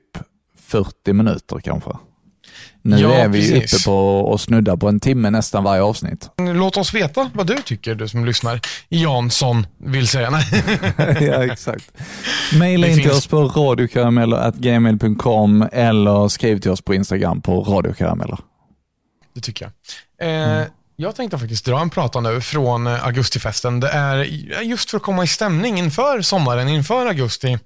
40 0.58 1.12
minuter 1.12 1.58
kanske. 1.60 1.90
Nu 2.82 2.98
Ja, 2.98 3.14
är 3.14 3.28
vi 3.28 3.50
precis. 3.52 3.74
uppe 3.74 3.84
på 3.84 4.20
och 4.20 4.40
snuddar 4.40 4.76
på 4.76 4.88
en 4.88 5.00
timme 5.00 5.30
nästan 5.30 5.64
varje 5.64 5.82
avsnitt. 5.82 6.30
Låt 6.54 6.76
oss 6.76 6.94
veta 6.94 7.30
vad 7.34 7.46
du 7.46 7.56
tycker, 7.64 7.94
du 7.94 8.08
som 8.08 8.24
lyssnar. 8.24 8.60
Jansson 8.88 9.66
vill 9.84 10.08
säga. 10.08 10.30
Ja, 11.20 11.44
exakt. 11.44 11.92
Maila 12.58 12.86
in 12.86 12.94
till 12.94 13.02
finns- 13.04 13.16
oss 13.18 13.26
på 13.26 13.44
radiokarameller.gmail.com 13.44 15.68
eller 15.72 16.28
skriv 16.28 16.60
till 16.60 16.70
oss 16.70 16.82
på 16.82 16.94
Instagram 16.94 17.42
på 17.42 17.60
radiokarameller. 17.60 18.38
Det 19.34 19.40
tycker 19.40 19.70
jag. 20.18 20.28
Eh, 20.60 20.64
Jag 20.96 21.16
tänkte 21.16 21.38
faktiskt 21.38 21.64
dra 21.64 21.80
en 21.80 21.90
prata 21.90 22.20
nu 22.20 22.40
från 22.40 22.86
eh, 22.86 23.04
augustifesten. 23.06 23.80
Det 23.80 23.88
är 23.88 24.16
just 24.62 24.90
för 24.90 24.96
att 24.96 25.02
komma 25.02 25.24
i 25.24 25.26
stämning 25.26 25.78
inför 25.78 26.20
sommaren, 26.22 26.68
inför 26.68 27.06
augusti. 27.06 27.58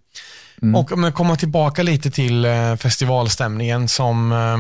Och 0.75 0.99
men, 0.99 1.13
komma 1.13 1.37
tillbaka 1.37 1.83
lite 1.83 2.11
till 2.11 2.45
eh, 2.45 2.77
festivalstämningen 2.77 3.89
som 3.89 4.33
eh, 4.33 4.59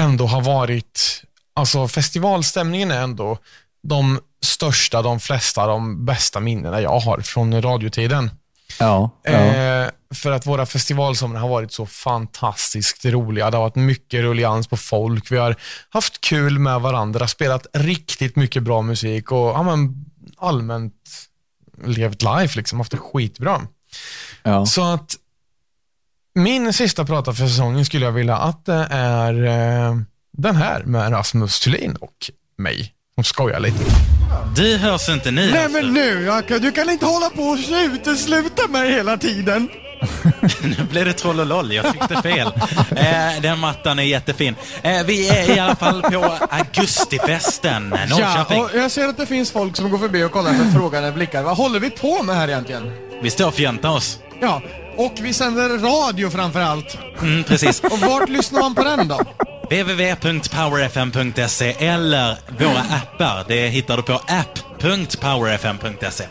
ändå 0.00 0.26
har 0.26 0.42
varit, 0.42 1.22
alltså 1.54 1.88
festivalstämningen 1.88 2.90
är 2.90 3.02
ändå 3.02 3.38
de 3.82 4.20
största, 4.44 5.02
de 5.02 5.20
flesta, 5.20 5.66
de 5.66 6.04
bästa 6.04 6.40
minnena 6.40 6.80
jag 6.80 6.98
har 6.98 7.20
från 7.20 7.62
radiotiden. 7.62 8.30
Ja, 8.78 9.10
ja. 9.22 9.30
Eh, 9.30 9.90
för 10.14 10.32
att 10.32 10.46
våra 10.46 10.66
festivalsomrar 10.66 11.40
har 11.40 11.48
varit 11.48 11.72
så 11.72 11.86
fantastiskt 11.86 13.04
roliga. 13.04 13.50
Det 13.50 13.56
har 13.56 13.64
varit 13.64 13.74
mycket 13.74 14.20
rullians 14.20 14.68
på 14.68 14.76
folk. 14.76 15.32
Vi 15.32 15.36
har 15.36 15.56
haft 15.90 16.20
kul 16.20 16.58
med 16.58 16.80
varandra, 16.80 17.28
spelat 17.28 17.66
riktigt 17.72 18.36
mycket 18.36 18.62
bra 18.62 18.82
musik 18.82 19.32
och 19.32 19.48
ja, 19.48 19.62
men, 19.62 20.04
allmänt 20.36 20.94
levt 21.84 22.22
life, 22.22 22.58
liksom, 22.58 22.80
haft 22.80 22.92
det 22.92 22.98
skitbra. 22.98 23.62
ja. 24.42 24.66
Så 24.66 24.84
att 24.84 25.16
min 26.36 26.72
sista 26.72 27.04
prata 27.04 27.32
för 27.32 27.46
säsongen 27.46 27.84
skulle 27.84 28.04
jag 28.04 28.12
vilja 28.12 28.36
att 28.36 28.64
det 28.66 28.86
är 28.90 29.44
eh, 29.44 29.96
den 30.38 30.56
här 30.56 30.82
med 30.82 31.12
Rasmus 31.12 31.60
Thulin 31.60 31.96
och 32.00 32.30
mig 32.58 32.92
som 33.14 33.24
skojar 33.24 33.60
lite. 33.60 33.84
Det 34.56 34.76
hörs 34.76 35.08
inte 35.08 35.30
ni. 35.30 35.50
Nej 35.52 35.68
men 35.68 35.94
nu 35.94 36.24
Jacka, 36.24 36.58
du 36.58 36.72
kan 36.72 36.90
inte 36.90 37.06
hålla 37.06 37.30
på 37.30 37.42
och 37.42 37.58
utesluta 37.94 38.68
mig 38.68 38.92
hela 38.92 39.16
tiden. 39.16 39.68
nu 40.62 40.76
blev 40.90 41.04
det 41.04 41.12
troll 41.12 41.40
och 41.40 41.46
loll, 41.46 41.72
jag 41.72 41.92
tyckte 41.92 42.22
fel. 42.22 42.48
Eh, 42.96 43.40
den 43.42 43.58
mattan 43.58 43.98
är 43.98 44.02
jättefin. 44.02 44.54
Eh, 44.82 45.02
vi 45.06 45.28
är 45.28 45.56
i 45.56 45.58
alla 45.58 45.76
fall 45.76 46.02
på 46.02 46.38
Augustifesten, 46.50 47.94
Ja, 48.08 48.16
Norrköping. 48.16 48.62
och 48.62 48.70
jag 48.74 48.90
ser 48.90 49.08
att 49.08 49.16
det 49.16 49.26
finns 49.26 49.50
folk 49.50 49.76
som 49.76 49.90
går 49.90 49.98
förbi 49.98 50.24
och 50.24 50.32
kollar 50.32 50.52
med 50.52 50.72
frågande 50.72 51.12
blickar. 51.12 51.42
Vad 51.42 51.56
håller 51.56 51.80
vi 51.80 51.90
på 51.90 52.22
med 52.22 52.36
här 52.36 52.48
egentligen? 52.48 52.90
Vi 53.22 53.30
står 53.30 53.46
och 53.46 53.54
fjäntar 53.54 53.88
oss. 53.88 54.18
Ja, 54.40 54.62
och 54.96 55.12
vi 55.20 55.32
sänder 55.32 55.68
radio 55.68 56.30
framför 56.30 56.60
allt. 56.60 56.98
Mm, 57.22 57.44
precis. 57.44 57.80
Och 57.80 57.98
vart 58.00 58.28
lyssnar 58.28 58.60
man 58.60 58.74
på 58.74 58.84
den 58.84 59.08
då? 59.08 59.20
www.powerfm.se 59.70 61.74
eller 61.78 62.36
våra 62.58 62.80
appar. 62.80 63.44
Det 63.48 63.68
hittar 63.68 63.96
du 63.96 64.02
på 64.02 64.12
app.powerfm.se. 64.26 66.24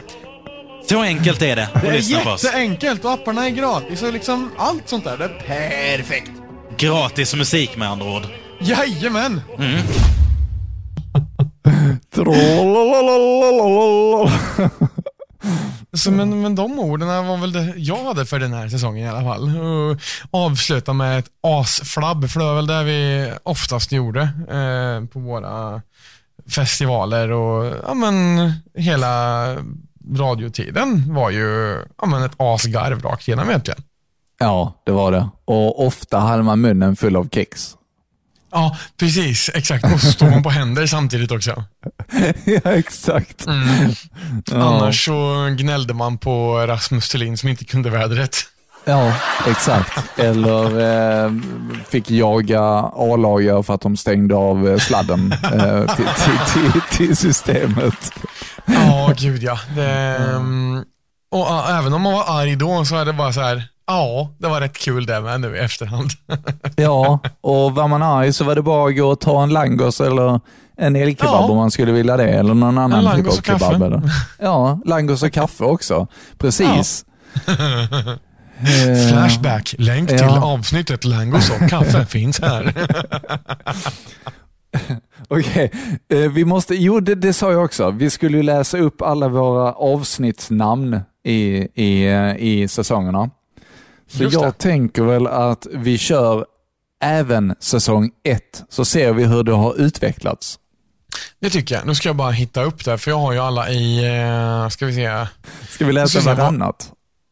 Så 0.90 1.02
enkelt 1.02 1.42
är 1.42 1.56
det 1.56 1.64
att 1.74 1.82
Det 1.82 1.88
är 1.88 1.94
lyssna 1.94 2.20
på 2.20 2.30
oss. 2.30 2.44
jätteenkelt 2.44 3.06
och 3.06 3.12
apparna 3.12 3.46
är 3.46 3.50
gratis 3.50 4.02
och 4.04 4.14
liksom 4.14 4.52
allt 4.58 4.90
sånt 4.90 5.04
där. 5.04 5.18
Det 5.18 5.26
är 5.26 5.98
perfekt. 5.98 6.32
Gratis 6.78 7.36
musik 7.36 7.78
med 7.78 7.90
andra 7.90 8.06
ord. 8.08 8.24
Jajamän! 8.60 9.42
Mm. 9.60 9.82
Så, 15.96 16.12
men, 16.12 16.42
men 16.42 16.56
de 16.56 16.80
orden 16.80 17.08
var 17.08 17.38
väl 17.38 17.52
det 17.52 17.74
jag 17.78 18.04
hade 18.04 18.26
för 18.26 18.40
den 18.40 18.54
här 18.54 18.70
säsongen 18.70 19.06
i 19.06 19.10
alla 19.10 19.24
fall. 19.24 19.58
Och 19.58 19.98
avsluta 20.32 20.94
med 20.94 21.20
ett 21.20 21.30
asflabb, 21.42 22.30
för 22.30 22.40
det 22.40 22.46
var 22.46 22.56
väl 22.56 22.68
det 22.68 22.84
vi 22.84 23.32
oftast 23.44 23.92
gjorde 23.92 24.22
eh, 24.50 25.08
på 25.08 25.20
våra 25.20 25.82
festivaler 26.50 27.32
och 27.32 27.74
ja, 27.88 27.94
men, 27.94 28.52
hela 28.74 29.46
radiotiden 30.16 31.14
var 31.14 31.30
ju 31.30 31.80
ja, 32.02 32.08
men, 32.08 32.24
ett 32.24 32.36
asgarv 32.38 33.02
rakt 33.02 33.28
igenom 33.28 33.50
egentligen. 33.50 33.84
Ja, 34.40 34.82
det 34.86 34.92
var 34.92 35.12
det. 35.12 35.30
Och 35.46 35.86
ofta 35.86 36.20
hade 36.20 36.44
man 36.44 36.62
munnen 36.62 36.96
full 36.96 37.16
av 37.16 37.30
kex. 37.30 37.76
Ja, 38.56 38.78
precis. 38.98 39.50
Exakt. 39.54 39.94
Och 39.94 40.02
så 40.02 40.12
står 40.12 40.30
man 40.30 40.44
på 40.44 40.50
händer 40.50 40.88
samtidigt 40.88 41.32
också. 41.32 41.64
ja, 42.46 42.72
exakt. 42.72 43.46
Mm. 43.46 43.92
Ja. 44.46 44.56
Annars 44.56 45.06
så 45.06 45.50
gnällde 45.58 45.94
man 45.94 46.18
på 46.18 46.58
Rasmus 46.68 47.10
Thulin 47.10 47.38
som 47.38 47.50
inte 47.50 47.66
kunde 47.66 47.90
vädret. 47.90 48.38
Ja, 48.86 49.14
exakt. 49.48 50.20
Eller 50.20 50.80
eh, 51.26 51.32
fick 51.90 52.12
jaga 52.12 52.62
A-lagare 52.96 53.64
för 53.64 53.74
att 53.74 53.82
de 53.82 53.98
stängde 53.98 54.36
av 54.36 54.70
eh, 54.70 54.78
sladden 54.78 55.32
eh, 55.32 55.96
till, 55.96 56.06
till, 56.06 56.72
till, 56.72 56.82
till 56.92 57.18
systemet. 57.18 58.12
Ja, 58.66 59.14
gud 59.18 59.44
ja. 59.44 59.60
Det, 59.76 60.18
mm, 60.18 60.84
och 61.32 61.70
även 61.70 61.94
om 61.94 62.02
man 62.02 62.14
var 62.14 62.40
arg 62.42 62.56
då 62.56 62.86
så 62.86 62.96
är 62.96 63.06
det 63.06 63.14
bara 63.14 63.34
så 63.34 63.42
här, 63.42 63.64
ja, 63.88 64.30
det 64.38 64.48
var 64.48 64.62
rätt 64.62 64.78
kul 64.78 65.06
det 65.06 65.22
med 65.22 65.42
nu 65.42 65.56
i 65.56 65.60
efterhand. 65.60 66.10
Ja, 66.76 67.20
och 67.42 67.76
var 67.76 67.88
man 67.88 68.04
arg 68.04 68.34
så 68.34 68.44
var 68.44 68.56
det 68.56 68.62
bara 68.62 68.90
att 68.90 68.96
gå 68.98 69.08
och 69.08 69.20
ta 69.20 69.44
en 69.44 69.50
langos 69.50 70.02
eller 70.02 70.40
en 70.78 70.96
elkebab 70.96 71.34
Ja. 71.34 71.48
om 71.52 71.58
man 71.58 71.72
skulle 71.72 71.92
vilja 71.92 72.18
det. 72.18 72.30
Eller 72.30 72.54
någon 72.54 72.78
annan 72.78 73.00
typ 73.04 73.14
langos 73.14 73.34
av 73.34 73.38
och 73.38 73.44
kaffe. 73.46 73.66
kebab. 73.66 73.82
Eller. 73.84 74.02
Ja, 74.40 74.80
langos 74.86 75.24
och 75.24 75.32
kaffe 75.34 75.64
också. 75.64 76.08
Precis. 76.38 77.06
Eh, 78.60 79.10
Flashback, 79.12 79.76
länk 79.78 80.10
till 80.10 80.18
Ja. 80.22 80.44
avsnittet 80.46 81.04
Langos 81.06 81.50
och 81.50 81.70
kaffe 81.70 82.06
finns 82.10 82.40
här. 82.42 82.74
Okej, 85.28 85.72
eh, 86.10 86.20
vi 86.32 86.46
måste, 86.46 86.76
jo 86.76 87.00
det, 87.00 87.16
det 87.16 87.34
sa 87.34 87.52
jag 87.52 87.64
också. 87.66 87.92
Vi 87.92 88.10
skulle 88.10 88.38
ju 88.38 88.44
läsa 88.44 88.78
upp 88.78 89.02
alla 89.02 89.28
våra 89.28 89.74
avsnittsnamn 89.74 91.00
i, 91.24 91.68
i, 91.84 92.08
eh, 92.08 92.36
i 92.36 92.68
säsongerna. 92.70 93.30
Så 94.08 94.24
Just 94.24 94.34
jag 94.34 94.46
det. 94.46 94.52
tänker 94.52 95.04
väl 95.04 95.28
att 95.28 95.68
vi 95.74 95.98
kör 95.98 96.46
även 97.04 97.56
säsong 97.60 98.10
ett, 98.24 98.64
så 98.70 98.86
ser 98.86 99.14
vi 99.14 99.24
hur 99.24 99.44
det 99.44 99.52
har 99.54 99.76
utvecklats. 99.76 100.60
Det 101.40 101.50
tycker 101.50 101.76
jag. 101.76 101.86
Nu 101.88 101.96
ska 101.96 102.10
jag 102.10 102.16
bara 102.16 102.32
hitta 102.32 102.64
upp 102.64 102.86
det, 102.86 102.98
för 102.98 103.12
jag 103.12 103.18
har 103.20 103.34
ju 103.34 103.40
alla 103.40 103.70
i, 103.70 104.06
eh, 104.20 104.70
ska 104.70 104.86
vi 104.86 104.94
se. 104.96 105.28
Ska 105.70 105.86
vi 105.86 105.94
läsa 105.94 106.20
varannat? 106.36 106.92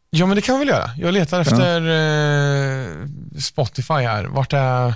Ja, 0.09 0.26
men 0.26 0.36
det 0.36 0.41
kan 0.41 0.55
vi 0.59 0.65
väl 0.65 0.67
göra. 0.67 0.89
Jag 0.97 1.13
letar 1.13 1.39
efter 1.41 1.82
eh, 1.82 2.88
Spotify 3.39 3.93
här. 3.93 4.24
Vart 4.26 4.53
är... 4.53 4.93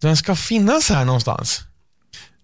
Den 0.00 0.16
ska 0.16 0.36
finnas 0.36 0.88
här 0.90 1.04
någonstans. 1.04 1.60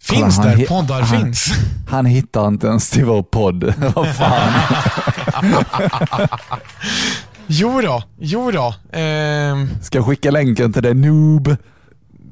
Kolla, 0.08 0.20
Finns 0.20 0.38
han 0.38 0.46
där 0.58 0.66
poddar 0.66 1.00
han- 1.02 1.20
finns. 1.20 1.46
Han 1.88 2.06
hittar 2.06 2.48
inte 2.48 2.66
ens 2.66 2.90
till 2.90 3.04
vår 3.04 3.22
podd. 3.22 3.74
Vad 3.94 4.16
fan. 4.16 4.52
Jo 7.46 7.80
då, 7.80 8.02
jo 8.20 8.50
då. 8.50 8.74
Ehm, 8.92 9.68
Ska 9.82 9.98
jag 9.98 10.06
skicka 10.06 10.30
länken 10.30 10.72
till 10.72 10.82
det 10.82 10.94
noob? 10.94 11.56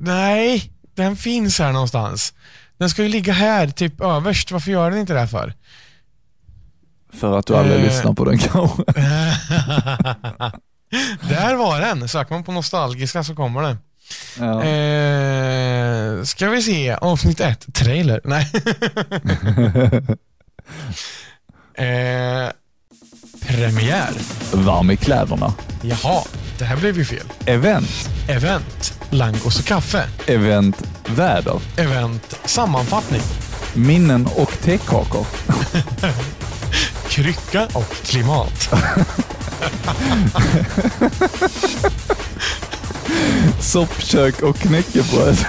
nej, 0.01 0.73
den 0.95 1.17
finns 1.17 1.59
här 1.59 1.73
någonstans. 1.73 2.35
Den 2.79 2.91
ska 2.91 3.03
ju 3.03 3.09
ligga 3.09 3.33
här, 3.33 3.69
typ 3.69 4.01
överst. 4.01 4.51
Varför 4.53 4.71
gör 4.71 4.91
den 4.91 5.01
inte 5.01 5.13
det 5.13 5.21
här 5.21 5.27
för? 5.27 5.55
För 7.13 7.39
att 7.39 7.47
du 7.47 7.57
aldrig 7.57 7.77
Eh. 7.81 7.85
lyssnar 7.85 8.13
på 8.13 8.25
den 8.25 8.39
kanske. 8.39 8.83
Där 11.29 11.55
var 11.55 11.81
den. 11.81 12.09
Söker 12.09 12.35
man 12.35 12.45
på 12.45 12.53
nostalgiska 12.53 13.25
så 13.25 13.35
kommer 13.35 13.63
den. 13.63 13.79
Ja. 14.39 14.63
Eh, 14.65 16.23
ska 16.25 16.49
vi 16.51 16.63
se, 16.63 16.93
avsnitt 16.93 17.41
ett, 17.41 17.75
trailer. 17.75 18.21
Nej. 18.25 18.51
eh, 21.75 22.51
premiär. 23.41 24.11
Varm 24.53 24.91
i 24.91 24.97
kläderna. 24.97 25.55
Jaha, 25.83 26.25
det 26.59 26.65
här 26.65 26.77
blev 26.77 26.99
ju 26.99 27.05
fel. 27.05 27.27
Event. 27.47 28.11
Event, 28.29 28.95
langos 29.11 29.59
och 29.59 29.65
kaffe. 29.65 30.05
Event 30.27 30.83
väder. 31.07 31.61
Event, 31.77 32.37
sammanfattning. 32.45 33.23
Minnen 33.75 34.29
och 34.37 34.53
tekakor. 34.63 35.27
Krycka 37.09 37.69
och 37.73 37.93
klimat. 38.03 38.75
Soppkök 43.61 44.43
och 44.43 44.57
knäckebröd. 44.57 45.47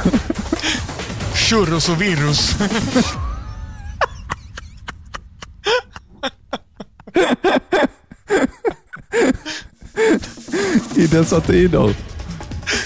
Churros 1.34 1.90
och 1.90 2.02
virus. 2.02 2.56
I 10.96 11.08
dessa 11.08 11.42
tider. 11.42 11.96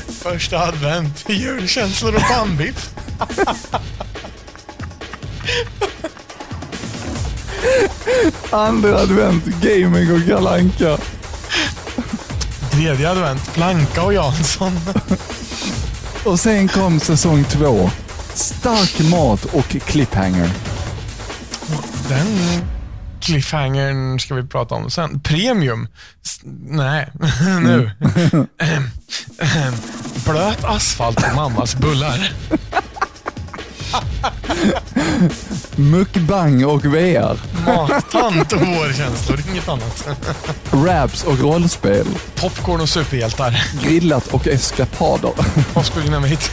Första 0.07 0.59
advent, 0.59 1.26
julkänslor 1.30 2.15
och 2.15 2.21
pannbiff. 2.21 2.89
Andra 8.51 8.97
advent, 8.97 9.45
gaming 9.45 10.11
och 10.11 10.28
kalanka. 10.28 10.97
Tredje 12.71 13.09
advent, 13.09 13.53
Planka 13.53 14.03
och 14.03 14.13
Jansson. 14.13 14.80
Och 16.26 16.39
sen 16.39 16.67
kom 16.67 16.99
säsong 16.99 17.43
två. 17.43 17.89
Stark 18.34 19.09
mat 19.09 19.45
och 19.45 19.67
cliffhanger. 19.67 20.49
Den 22.09 22.61
cliffhangern 23.26 24.19
ska 24.19 24.34
vi 24.36 24.43
prata 24.43 24.76
om 24.76 24.89
sen. 24.91 25.19
Premium? 25.19 25.88
S- 26.26 26.39
nej, 26.65 27.07
nu. 27.61 27.91
Ehm, 28.59 28.89
ehm, 29.39 29.73
Blöt 30.26 30.63
asfalt 30.63 31.23
och 31.30 31.36
mammas 31.36 31.76
bullar. 31.76 32.32
Mukbang 35.76 36.66
och 36.66 36.86
VR. 36.86 37.39
Mattant 37.66 38.53
och 38.53 38.59
vårkänslor, 38.61 39.39
inget 39.51 39.70
annat. 39.70 40.07
Raps 40.72 41.24
och 41.24 41.39
rollspel. 41.39 42.07
Popcorn 42.36 42.82
och 42.82 42.89
superhjältar. 42.89 43.63
Grillat 43.84 44.28
och 44.28 44.47
eskapader. 44.47 45.32
Påskdynamit. 45.74 46.51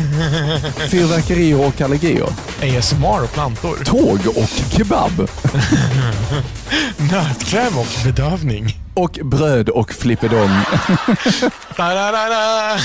Fyrverkerier 0.90 1.66
och 1.66 1.80
allergier. 1.80 2.28
ASMR 2.62 3.22
och 3.24 3.32
plantor. 3.32 3.78
Tåg 3.84 4.20
och 4.36 4.50
kebab. 4.76 5.12
Nötkräm 6.96 7.78
och 7.78 8.04
bedövning. 8.04 8.81
Och 8.94 9.18
bröd 9.22 9.68
och. 9.68 9.92
Da-da-da-da. 11.76 12.78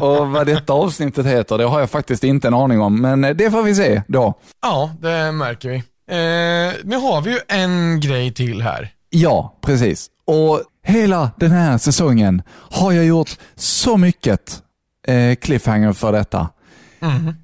Och 0.00 0.28
vad 0.28 0.46
detta 0.46 0.72
avsnittet 0.72 1.26
heter, 1.26 1.58
det 1.58 1.64
har 1.64 1.80
jag 1.80 1.90
faktiskt 1.90 2.24
inte 2.24 2.48
en 2.48 2.54
aning 2.54 2.80
om, 2.80 3.00
men 3.00 3.20
det 3.20 3.50
får 3.50 3.62
vi 3.62 3.74
se 3.74 4.02
då. 4.08 4.34
Ja, 4.62 4.90
det 5.00 5.32
märker 5.32 5.68
vi. 5.68 5.76
Eh, 6.10 6.74
nu 6.84 6.96
har 6.96 7.20
vi 7.20 7.30
ju 7.30 7.38
en 7.48 8.00
grej 8.00 8.32
till 8.32 8.62
här. 8.62 8.90
Ja, 9.10 9.58
precis. 9.60 10.06
Och 10.26 10.62
hela 10.84 11.30
den 11.36 11.50
här 11.50 11.78
säsongen 11.78 12.42
har 12.70 12.92
jag 12.92 13.04
gjort 13.04 13.38
så 13.54 13.96
mycket 13.96 14.62
eh, 15.06 15.34
cliffhanger 15.34 15.92
för 15.92 16.12
detta. 16.12 16.48
Mhm. 17.00 17.34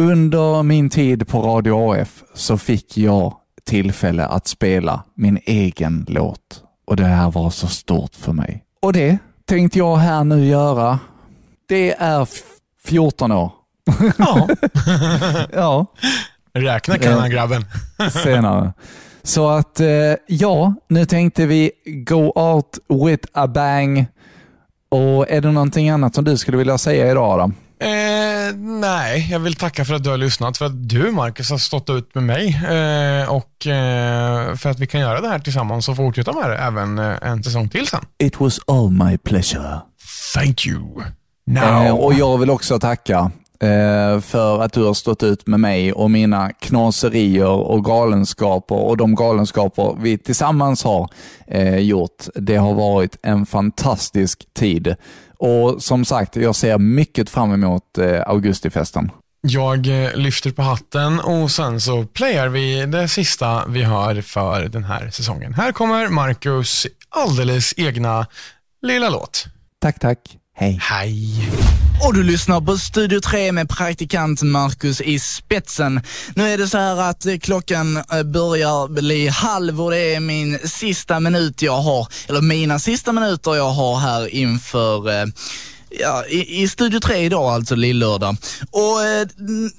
Under 0.00 0.62
min 0.62 0.90
tid 0.90 1.28
på 1.28 1.40
Radio 1.40 1.92
AF 1.94 2.22
så 2.34 2.58
fick 2.58 2.98
jag 2.98 3.34
tillfälle 3.68 4.26
att 4.26 4.46
spela 4.46 5.02
min 5.14 5.38
egen 5.46 6.06
låt 6.08 6.62
och 6.86 6.96
det 6.96 7.04
här 7.04 7.30
var 7.30 7.50
så 7.50 7.66
stort 7.66 8.14
för 8.14 8.32
mig. 8.32 8.64
Och 8.82 8.92
det 8.92 9.18
tänkte 9.44 9.78
jag 9.78 9.96
här 9.96 10.24
nu 10.24 10.46
göra. 10.46 10.98
Det 11.68 11.94
är 11.98 12.22
f- 12.22 12.42
14 12.84 13.32
år. 13.32 13.52
Ja, 14.18 14.48
Ja, 15.52 15.86
räkna 16.52 16.98
kan 16.98 17.20
här 17.20 17.28
grabben. 17.28 17.64
senare. 18.24 18.72
Så 19.22 19.48
att, 19.48 19.80
eh, 19.80 19.88
ja, 20.26 20.74
nu 20.88 21.04
tänkte 21.06 21.46
vi 21.46 21.70
go 21.86 22.32
out 22.34 22.78
with 23.06 23.28
a 23.32 23.46
bang. 23.46 24.06
Och 24.88 25.30
är 25.30 25.40
det 25.40 25.50
någonting 25.52 25.88
annat 25.90 26.14
som 26.14 26.24
du 26.24 26.36
skulle 26.36 26.56
vilja 26.58 26.78
säga 26.78 27.10
idag 27.10 27.30
Adam? 27.32 27.54
Eh, 27.80 28.54
nej, 28.56 29.28
jag 29.30 29.38
vill 29.40 29.54
tacka 29.54 29.84
för 29.84 29.94
att 29.94 30.04
du 30.04 30.10
har 30.10 30.16
lyssnat, 30.16 30.58
för 30.58 30.66
att 30.66 30.88
du 30.88 31.10
Marcus 31.10 31.50
har 31.50 31.58
stått 31.58 31.90
ut 31.90 32.14
med 32.14 32.24
mig 32.24 32.46
eh, 32.48 33.32
och 33.32 33.66
eh, 33.66 34.54
för 34.54 34.70
att 34.70 34.78
vi 34.78 34.86
kan 34.86 35.00
göra 35.00 35.20
det 35.20 35.28
här 35.28 35.38
tillsammans 35.38 35.88
och 35.88 35.96
fortsätta 35.96 36.32
med 36.32 36.50
det 36.50 36.56
även 36.56 36.98
eh, 36.98 37.16
en 37.22 37.44
säsong 37.44 37.68
till 37.68 37.86
sen. 37.86 38.00
It 38.18 38.40
was 38.40 38.60
all 38.66 38.90
my 38.90 39.18
pleasure. 39.18 39.80
Thank 40.34 40.66
you. 40.66 40.80
Now. 41.46 41.84
Eh, 41.84 41.94
och 41.94 42.14
jag 42.14 42.38
vill 42.38 42.50
också 42.50 42.78
tacka 42.78 43.30
eh, 43.60 44.20
för 44.20 44.62
att 44.62 44.72
du 44.72 44.84
har 44.84 44.94
stått 44.94 45.22
ut 45.22 45.46
med 45.46 45.60
mig 45.60 45.92
och 45.92 46.10
mina 46.10 46.52
knaserier 46.52 47.48
och 47.48 47.84
galenskaper 47.84 48.74
och 48.74 48.96
de 48.96 49.14
galenskaper 49.14 49.96
vi 50.00 50.18
tillsammans 50.18 50.84
har 50.84 51.08
eh, 51.46 51.78
gjort. 51.78 52.26
Det 52.34 52.56
har 52.56 52.74
varit 52.74 53.16
en 53.22 53.46
fantastisk 53.46 54.44
tid. 54.54 54.96
Och 55.38 55.82
som 55.82 56.04
sagt, 56.04 56.36
jag 56.36 56.56
ser 56.56 56.78
mycket 56.78 57.30
fram 57.30 57.52
emot 57.52 57.98
eh, 57.98 58.22
augustifesten. 58.26 59.10
Jag 59.40 60.04
eh, 60.04 60.14
lyfter 60.14 60.50
på 60.50 60.62
hatten 60.62 61.20
och 61.20 61.50
sen 61.50 61.80
så 61.80 62.04
playar 62.04 62.48
vi 62.48 62.86
det 62.86 63.08
sista 63.08 63.66
vi 63.68 63.82
hör 63.82 64.20
för 64.22 64.64
den 64.64 64.84
här 64.84 65.10
säsongen. 65.10 65.54
Här 65.54 65.72
kommer 65.72 66.08
Marcus 66.08 66.86
alldeles 67.08 67.74
egna 67.76 68.26
lilla 68.82 69.08
låt. 69.10 69.44
Tack, 69.80 69.98
tack. 69.98 70.18
Hej. 70.60 70.78
Hej. 70.82 71.50
Och 72.02 72.14
du 72.14 72.22
lyssnar 72.22 72.60
på 72.60 72.78
Studio 72.78 73.20
3 73.20 73.52
med 73.52 73.68
praktikant 73.68 74.42
Marcus 74.42 75.00
i 75.00 75.18
spetsen. 75.18 76.00
Nu 76.34 76.48
är 76.48 76.58
det 76.58 76.68
så 76.68 76.78
här 76.78 77.10
att 77.10 77.26
eh, 77.26 77.38
klockan 77.38 77.96
eh, 77.96 78.22
börjar 78.22 78.88
bli 78.88 79.28
halv 79.28 79.82
och 79.82 79.90
det 79.90 80.14
är 80.14 80.20
min 80.20 80.58
sista 80.58 81.20
minut 81.20 81.62
jag 81.62 81.76
har, 81.76 82.08
eller 82.28 82.40
mina 82.40 82.78
sista 82.78 83.12
minuter 83.12 83.54
jag 83.54 83.70
har 83.70 83.98
här 83.98 84.34
inför 84.34 85.20
eh, 85.20 85.26
Ja, 85.90 86.24
i, 86.26 86.62
i 86.62 86.68
Studio 86.68 87.00
3 87.00 87.16
idag 87.18 87.44
alltså, 87.44 87.74
lillördag. 87.74 88.36
Och 88.70 89.02
eh, 89.04 89.26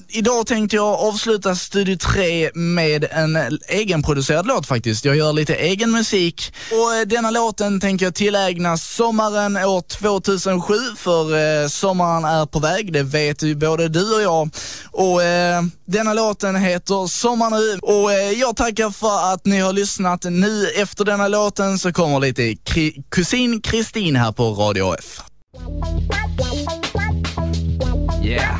idag 0.10 0.47
tänkte 0.47 0.76
jag 0.76 0.99
avsluta 0.99 1.55
Studio 1.55 1.97
3 1.97 2.51
med 2.53 3.07
en 3.12 3.60
egenproducerad 3.68 4.47
låt 4.47 4.66
faktiskt. 4.68 5.05
Jag 5.05 5.16
gör 5.16 5.34
lite 5.34 5.55
egen 5.55 5.91
musik 5.91 6.53
och 6.72 6.95
eh, 6.95 7.01
denna 7.05 7.32
låten 7.32 7.80
tänker 7.80 8.05
jag 8.05 8.16
tillägna 8.16 8.78
sommaren 8.78 9.57
år 9.57 9.82
2007 9.82 10.74
för 10.97 11.38
eh, 11.64 11.68
sommaren 11.68 12.26
är 12.26 12.45
på 12.45 12.60
väg, 12.60 12.93
det 12.93 13.03
vet 13.03 13.43
ju 13.43 13.55
både 13.55 13.88
du 13.88 14.16
och 14.16 14.22
jag. 14.22 14.49
Och 14.91 15.24
eh, 15.24 15.64
denna 15.86 16.14
låten 16.14 16.55
heter 16.55 17.07
Sommar 17.07 17.49
nu 17.49 17.80
och 17.82 18.12
eh, 18.14 18.32
jag 18.32 18.55
tackar 18.55 18.89
för 18.89 19.34
att 19.34 19.45
ni 19.45 19.60
har 19.60 19.74
lyssnat. 19.74 20.24
Nu 20.24 20.68
efter 20.70 21.05
denna 21.05 21.28
låten 21.28 21.80
så 21.80 21.93
kommer 21.93 22.20
lite 22.20 22.41
Kri- 22.41 23.03
kusin 23.10 23.62
Kristin 23.62 24.16
här 24.16 24.32
på 24.32 24.43
Radio 24.43 24.95
F. 24.99 25.22
Yeah. 28.24 28.58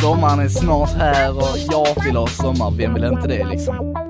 Sommaren 0.00 0.40
är 0.40 0.48
snart 0.48 0.90
här 0.90 1.36
och 1.36 1.58
jag 1.70 2.04
vill 2.04 2.16
ha 2.16 2.26
sommar, 2.26 2.70
vem 2.70 2.94
vill 2.94 3.04
inte 3.04 3.28
det 3.28 3.44
liksom? 3.44 4.07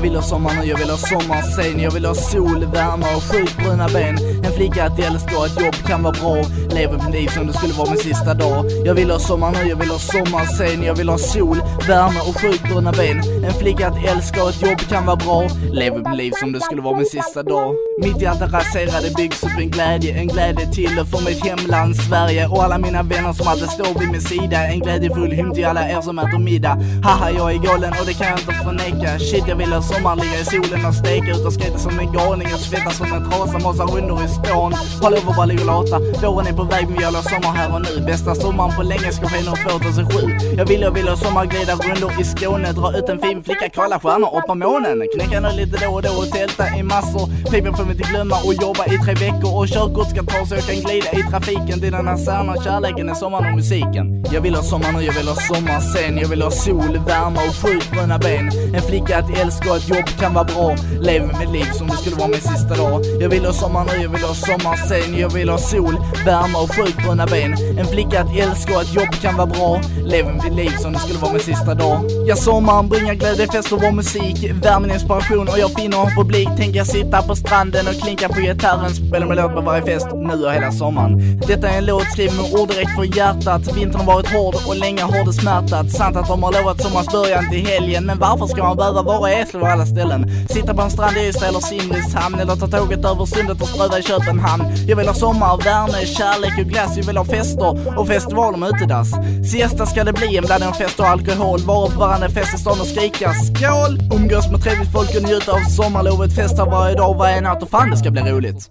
Jag 0.00 0.04
vill 0.04 0.16
ha 0.16 0.22
sommar 0.22 0.54
nu, 0.60 0.68
jag 0.68 0.78
vill 0.78 0.90
ha 0.90 0.96
sommar 0.96 1.42
sen. 1.42 1.80
Jag 1.80 1.90
vill 1.90 2.04
ha 2.04 2.14
sol, 2.14 2.64
värme 2.64 3.06
och 3.16 3.22
sjukt 3.22 3.56
bruna 3.56 3.88
ben. 3.88 4.18
En 4.44 4.52
flicka 4.52 4.84
att 4.84 4.98
älska 4.98 5.38
och 5.38 5.46
ett 5.46 5.60
jobb 5.60 5.74
kan 5.74 6.02
vara 6.02 6.12
bra. 6.12 6.34
Lever 6.70 6.98
mitt 6.98 7.14
liv 7.14 7.28
som 7.28 7.46
det 7.46 7.52
skulle 7.52 7.72
vara 7.72 7.90
min 7.90 7.98
sista 7.98 8.34
dag. 8.34 8.64
Jag 8.84 8.94
vill 8.94 9.10
ha 9.10 9.18
sommar 9.18 9.52
nu, 9.52 9.68
jag 9.68 9.76
vill 9.76 9.90
ha 9.90 9.98
sommar 9.98 10.44
sen. 10.44 10.82
Jag 10.82 10.94
vill 10.94 11.08
ha 11.08 11.18
sol, 11.18 11.62
värme 11.88 12.20
och 12.28 12.40
sjukt 12.40 12.62
bruna 12.68 12.92
ben. 12.92 13.18
En 13.44 13.54
flicka 13.54 13.88
att 13.88 14.04
älska 14.04 14.42
och 14.42 14.48
ett 14.48 14.62
jobb 14.62 14.80
kan 14.88 15.06
vara 15.06 15.16
bra. 15.16 15.48
Lever 15.72 15.98
mitt 15.98 16.16
liv 16.16 16.32
som 16.40 16.52
det 16.52 16.60
skulle 16.60 16.82
vara 16.82 16.96
min 16.96 17.06
sista 17.06 17.42
dag. 17.42 17.74
Mitt 18.02 18.22
i 18.22 18.26
allt 18.26 18.40
det 18.40 18.46
raserade 18.46 19.10
byggs 19.16 19.42
upp 19.42 19.58
en 19.58 19.70
glädje. 19.70 20.14
En 20.14 20.28
glädje 20.28 20.66
till 20.72 20.98
och 21.00 21.08
från 21.08 21.24
mitt 21.24 21.46
hemland 21.46 21.96
Sverige. 21.96 22.46
Och 22.46 22.64
alla 22.64 22.78
mina 22.78 23.02
vänner 23.02 23.32
som 23.32 23.48
alltid 23.48 23.70
står 23.70 24.00
vid 24.00 24.10
min 24.10 24.20
sida. 24.20 24.58
En 24.66 24.80
glädjefull 24.80 25.32
hymn 25.32 25.54
till 25.54 25.64
alla 25.64 25.88
er 25.88 26.00
som 26.00 26.18
äter 26.18 26.38
middag. 26.38 26.78
Haha, 27.04 27.30
jag 27.30 27.52
är 27.52 27.58
galen 27.58 27.92
och 28.00 28.06
det 28.06 28.14
kan 28.14 28.26
jag 28.26 28.38
inte 28.38 28.54
förneka. 28.64 29.18
Shit, 29.18 29.44
jag 29.48 29.56
vill 29.56 29.72
ha 29.72 29.82
sommar, 29.90 30.16
ligga 30.16 30.38
i 30.40 30.44
solen 30.44 30.86
och 30.88 30.94
steka 30.94 31.30
ut 31.36 31.44
och 31.46 31.54
skejta 31.56 31.78
som 31.78 31.98
en 31.98 32.12
galning 32.12 32.48
och 32.54 32.60
svettas 32.60 32.96
som 32.96 33.12
en 33.16 33.22
trasa, 33.30 33.58
massa 33.66 33.84
rundor 33.92 34.18
i 34.26 34.28
spån. 34.28 34.72
Har 35.02 35.10
lov 35.10 35.28
att 35.30 35.36
bara 35.36 35.46
ligga 35.46 35.60
och 35.60 35.72
lata. 35.74 35.96
Våren 36.22 36.46
är 36.46 36.56
på 36.60 36.64
väg 36.72 36.84
men 36.88 36.98
jag 37.00 37.08
vill 37.10 37.16
ha 37.20 37.22
sommar 37.22 37.52
här 37.58 37.68
och 37.74 37.82
nu. 37.86 37.92
Bästa 38.06 38.34
sommaren 38.34 38.72
på 38.76 38.82
länge 38.82 39.10
ska 39.12 39.24
ske 39.32 39.40
nu 39.48 39.52
2007. 39.70 40.14
Jag 40.58 40.66
vill, 40.70 40.80
jag 40.80 40.94
vill 40.98 41.08
ha 41.08 41.16
sommar, 41.16 41.44
glida 41.52 41.74
rundor 41.74 42.12
i 42.20 42.24
Skåne, 42.24 42.72
dra 42.72 42.88
ut 42.98 43.08
en 43.08 43.18
fin 43.24 43.38
flicka, 43.44 43.66
kolla 43.74 44.00
stjärnor 44.00 44.30
upp 44.38 44.46
på 44.46 44.54
månen. 44.54 44.96
Knäcka 45.14 45.40
nu 45.40 45.50
lite 45.60 45.76
då 45.84 45.90
och 45.96 46.02
då 46.02 46.12
och 46.20 46.30
tälta 46.36 46.64
i 46.78 46.82
massor. 46.82 47.26
Pipen 47.50 47.74
får 47.76 47.84
vi 47.84 47.92
inte 47.96 48.06
glömma 48.10 48.36
och 48.46 48.54
jobba 48.54 48.84
i 48.92 48.96
tre 49.04 49.14
veckor 49.14 49.50
och 49.58 49.66
körkort 49.74 50.08
ska 50.12 50.22
ta 50.22 50.46
så 50.46 50.54
jag 50.54 50.64
kan 50.64 50.76
glida 50.84 51.10
i 51.18 51.22
trafiken 51.30 51.80
till 51.80 51.92
den 51.92 52.08
här 52.08 52.16
kärleken 52.64 53.08
är 53.08 53.14
sommaren 53.14 53.46
och 53.46 53.56
musiken. 53.56 54.24
Jag 54.32 54.40
vill 54.40 54.54
ha 54.54 54.62
sommar 54.62 54.92
nu, 54.92 55.02
jag 55.02 55.12
vill 55.12 55.28
ha 55.28 55.34
sommar 55.34 55.80
sen. 55.80 56.18
Jag 56.18 56.28
vill 56.28 56.42
ha 56.42 56.50
sol, 56.50 57.00
värme 57.06 57.38
och 57.48 57.54
sjukt 57.62 57.90
bruna 57.90 58.18
ben. 58.18 58.50
En 58.74 58.82
flicka 58.82 59.18
att 59.18 59.38
älska 59.38 59.72
och 59.72 59.79
ett 59.80 59.88
jobb 59.88 60.08
kan 60.20 60.34
vara 60.34 60.44
bra. 60.44 60.76
Lever 61.00 61.26
mitt 61.38 61.52
liv 61.52 61.66
som 61.72 61.86
det 61.86 61.96
skulle 61.96 62.16
vara 62.16 62.28
min 62.28 62.40
sista 62.40 62.74
dag. 62.74 63.02
Jag 63.20 63.28
vill 63.28 63.44
ha 63.44 63.52
sommar 63.52 63.84
nu, 63.84 64.02
jag 64.02 64.10
vill 64.10 64.22
ha 64.22 64.34
sommar 64.34 64.76
sen. 64.76 65.18
Jag 65.18 65.32
vill 65.32 65.48
ha 65.48 65.58
sol, 65.58 65.96
värme 66.24 66.58
och 66.58 66.74
sjukt 66.76 66.98
bruna 67.04 67.26
ben. 67.26 67.52
En 67.78 67.86
flicka 67.86 68.20
att 68.20 68.36
älska 68.36 68.76
och 68.76 68.82
ett 68.82 68.94
jobb 68.94 69.14
kan 69.22 69.36
vara 69.36 69.46
bra. 69.46 69.80
Lever 70.04 70.32
mitt 70.32 70.52
liv 70.52 70.72
som 70.78 70.92
det 70.92 70.98
skulle 70.98 71.18
vara 71.18 71.32
min 71.32 71.40
sista 71.40 71.74
dag. 71.74 72.00
Ja, 72.26 72.36
sommaren 72.36 72.88
bringar 72.88 73.14
glädje, 73.14 73.46
fest 73.46 73.72
och 73.72 73.82
vår 73.82 73.92
musik. 73.92 74.50
Värmen, 74.62 74.90
inspiration 74.90 75.48
och 75.48 75.58
jag 75.58 75.70
finner 75.70 76.06
en 76.06 76.16
publik. 76.16 76.48
Tänker 76.56 76.78
jag 76.78 76.86
sitta 76.86 77.22
på 77.22 77.36
stranden 77.36 77.88
och 77.88 77.94
klinka 78.02 78.28
på 78.28 78.40
gitarren. 78.40 78.90
Spela 78.94 79.26
med 79.26 79.36
låt 79.36 79.54
på 79.54 79.60
varje 79.60 79.82
fest, 79.82 80.06
nu 80.14 80.44
och 80.46 80.52
hela 80.52 80.72
sommaren. 80.72 81.40
Detta 81.46 81.68
är 81.68 81.78
en 81.78 81.86
låt 81.86 82.10
skriven 82.12 82.36
med 82.36 82.60
ord 82.60 82.68
direkt 82.68 82.94
från 82.94 83.06
hjärtat. 83.06 83.76
Vintern 83.76 84.00
har 84.00 84.14
varit 84.14 84.32
hård 84.32 84.54
och 84.68 84.76
länge 84.76 85.02
har 85.02 85.24
det 85.24 85.32
smärtat. 85.32 85.90
Sant 85.90 86.16
att 86.16 86.28
de 86.28 86.42
har 86.42 86.52
lovat 86.52 86.82
sommarens 86.82 87.12
början 87.12 87.50
till 87.50 87.66
helgen. 87.66 88.06
Men 88.06 88.18
varför 88.18 88.46
ska 88.46 88.62
man 88.62 88.76
behöva 88.76 89.02
vara 89.02 89.30
äsel 89.30 89.60
alla 89.72 89.86
ställen? 89.86 90.46
Sitta 90.48 90.74
på 90.74 90.82
en 90.82 90.90
strand 90.90 91.16
i 91.16 91.28
Ystad 91.28 91.46
eller 91.46 91.60
Simrishamn. 91.60 92.40
Eller 92.40 92.56
ta 92.56 92.66
tåget 92.66 93.04
över 93.04 93.26
sundet 93.26 93.62
och 93.62 93.68
ströva 93.68 93.98
i 93.98 94.02
Köpenhamn. 94.02 94.64
Jag 94.88 94.96
vill 94.96 95.08
ha 95.08 95.14
sommar, 95.14 95.64
värme, 95.64 96.06
kärlek 96.06 96.58
och 96.58 96.64
glass. 96.72 96.96
Jag 96.96 97.04
vill 97.04 97.16
ha 97.16 97.24
fester 97.24 97.98
och 97.98 98.08
festivaler 98.08 98.58
med 98.58 98.68
utedass. 98.68 99.08
Siesta 99.52 99.86
ska 99.86 100.04
det 100.04 100.12
bli, 100.12 100.36
en 100.36 100.44
blandning 100.44 100.68
av 100.68 100.72
fest 100.72 101.00
och 101.00 101.06
alkohol. 101.06 101.60
Vara 101.60 101.90
på 101.90 102.00
varandra 102.00 102.28
fest 102.28 102.54
i 102.54 102.58
stan 102.58 102.80
och 102.80 102.86
skrika 102.86 103.32
skål! 103.32 103.92
Umgås 104.16 104.50
med 104.50 104.62
trevligt 104.62 104.92
folk 104.92 105.16
och 105.16 105.22
njuta 105.22 105.52
av 105.52 105.60
sommarlovet. 105.60 106.34
Festa 106.36 106.64
varje 106.64 106.96
dag, 106.96 107.14
varje 107.18 107.40
natt 107.40 107.62
och 107.62 107.70
fan 107.70 107.90
det 107.90 107.96
ska 107.96 108.10
bli 108.10 108.22
roligt. 108.22 108.68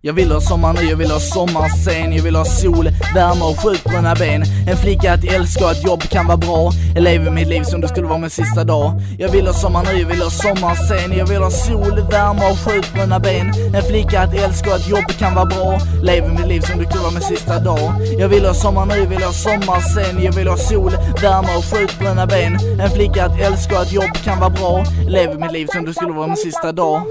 Jag 0.00 0.12
vill 0.12 0.32
ha 0.32 0.40
sommar 0.40 0.72
nu, 0.72 0.82
jag 0.90 0.96
vill 0.96 1.10
ha 1.10 1.20
sommar 1.20 1.68
sen 1.84 2.12
Jag 2.16 2.22
vill 2.22 2.36
ha 2.36 2.44
sol, 2.44 2.88
värme 3.14 3.44
och 3.44 3.58
sjukt 3.62 3.84
bruna 3.84 4.14
ben. 4.14 4.42
En 4.68 4.76
flicka 4.76 5.12
att 5.12 5.24
älska 5.24 5.64
och 5.64 5.70
ett 5.70 5.84
jobb 5.84 6.02
kan 6.02 6.26
vara 6.26 6.36
bra. 6.36 6.70
Jag 6.94 7.04
lever 7.04 7.30
mitt 7.30 7.48
liv 7.48 7.62
som 7.62 7.80
det 7.80 7.88
skulle 7.88 8.06
vara 8.06 8.18
min 8.18 8.30
sista 8.30 8.64
dag. 8.64 8.92
Jag 9.18 9.28
vill 9.28 9.46
ha 9.46 9.54
sommar 9.54 9.82
nu, 9.84 10.00
jag 10.00 10.08
vill 10.08 10.22
ha 10.22 10.30
sommar 10.30 10.74
sen 10.74 11.18
Jag 11.18 11.26
vill 11.26 11.42
ha 11.42 11.50
sol, 11.50 11.96
värme 12.10 12.42
och 12.50 12.58
sjukt 12.64 12.94
bruna 12.94 13.18
ben. 13.20 13.46
En 13.74 13.82
flicka 13.82 14.20
att 14.20 14.34
älska 14.34 14.70
och 14.70 14.76
ett 14.76 14.88
jobb 14.88 15.08
kan 15.18 15.34
vara 15.34 15.46
bra. 15.46 15.78
Lever 16.02 16.28
mitt 16.28 16.46
liv 16.46 16.60
som 16.60 16.78
det 16.78 16.86
skulle 16.86 17.02
vara 17.02 17.12
min 17.12 17.22
sista 17.22 17.58
dag. 17.58 17.92
Jag 18.18 18.28
vill 18.28 18.44
ha 18.44 18.54
sommar 18.54 18.86
nu, 18.86 18.96
jag 18.96 19.06
vill 19.06 19.22
ha 19.22 19.32
sommar 19.32 19.80
sen 19.94 20.22
Jag 20.22 20.32
vill 20.32 20.48
ha 20.48 20.56
sol, 20.56 20.92
värme 21.22 21.48
och 21.58 21.64
sjukt 21.70 21.98
bruna 21.98 22.26
ben. 22.26 22.58
En 22.80 22.90
flicka 22.90 23.24
att 23.24 23.40
älska 23.40 23.76
och 23.76 23.82
ett 23.82 23.92
jobb 23.92 24.14
kan 24.24 24.40
vara 24.40 24.50
bra. 24.50 24.84
Jag 25.02 25.10
Lever 25.12 25.38
mitt 25.38 25.52
liv 25.52 25.66
som 25.72 25.84
det 25.84 25.94
skulle 25.94 26.12
vara 26.12 26.26
min 26.26 26.36
sista 26.36 26.72
dag. 26.72 27.02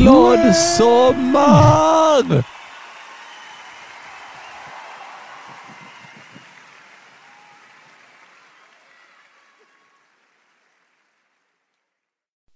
Glad 0.00 0.56
sommar! 0.56 2.44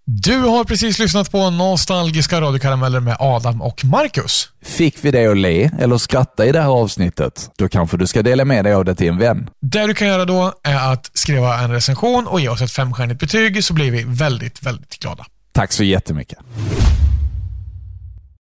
Du 0.05 0.39
har 0.39 0.65
precis 0.65 0.99
lyssnat 0.99 1.33
på 1.33 1.51
Nostalgiska 1.51 2.41
radiokarameller 2.41 3.01
med 3.01 3.17
Adam 3.21 3.63
och 3.63 3.85
Marcus. 3.85 4.49
Fick 4.63 5.05
vi 5.05 5.11
dig 5.11 5.27
att 5.27 5.37
le 5.37 5.71
eller 5.81 5.99
skratta 5.99 6.47
i 6.47 6.53
det 6.53 6.61
här 6.61 6.69
avsnittet? 6.69 7.51
Då 7.57 7.69
kanske 7.69 7.97
du 7.97 8.07
ska 8.07 8.23
dela 8.23 8.45
med 8.45 8.65
dig 8.65 8.75
av 8.75 8.85
det 8.85 8.95
till 8.95 9.09
en 9.09 9.19
vän. 9.19 9.51
Det 9.61 9.87
du 9.87 9.95
kan 9.95 10.09
göra 10.09 10.25
då 10.25 10.53
är 10.63 10.93
att 10.93 11.11
skriva 11.15 11.59
en 11.59 11.71
recension 11.71 12.27
och 12.27 12.41
ge 12.41 12.49
oss 12.49 12.63
ett 12.63 12.71
femstjärnigt 12.71 13.21
betyg 13.21 13.65
så 13.65 13.75
blir 13.75 13.91
vi 13.91 14.05
väldigt, 14.07 14.63
väldigt 14.63 14.99
glada. 14.99 15.27
Tack 15.53 15.73
så 15.73 15.85
jättemycket. 15.85 16.39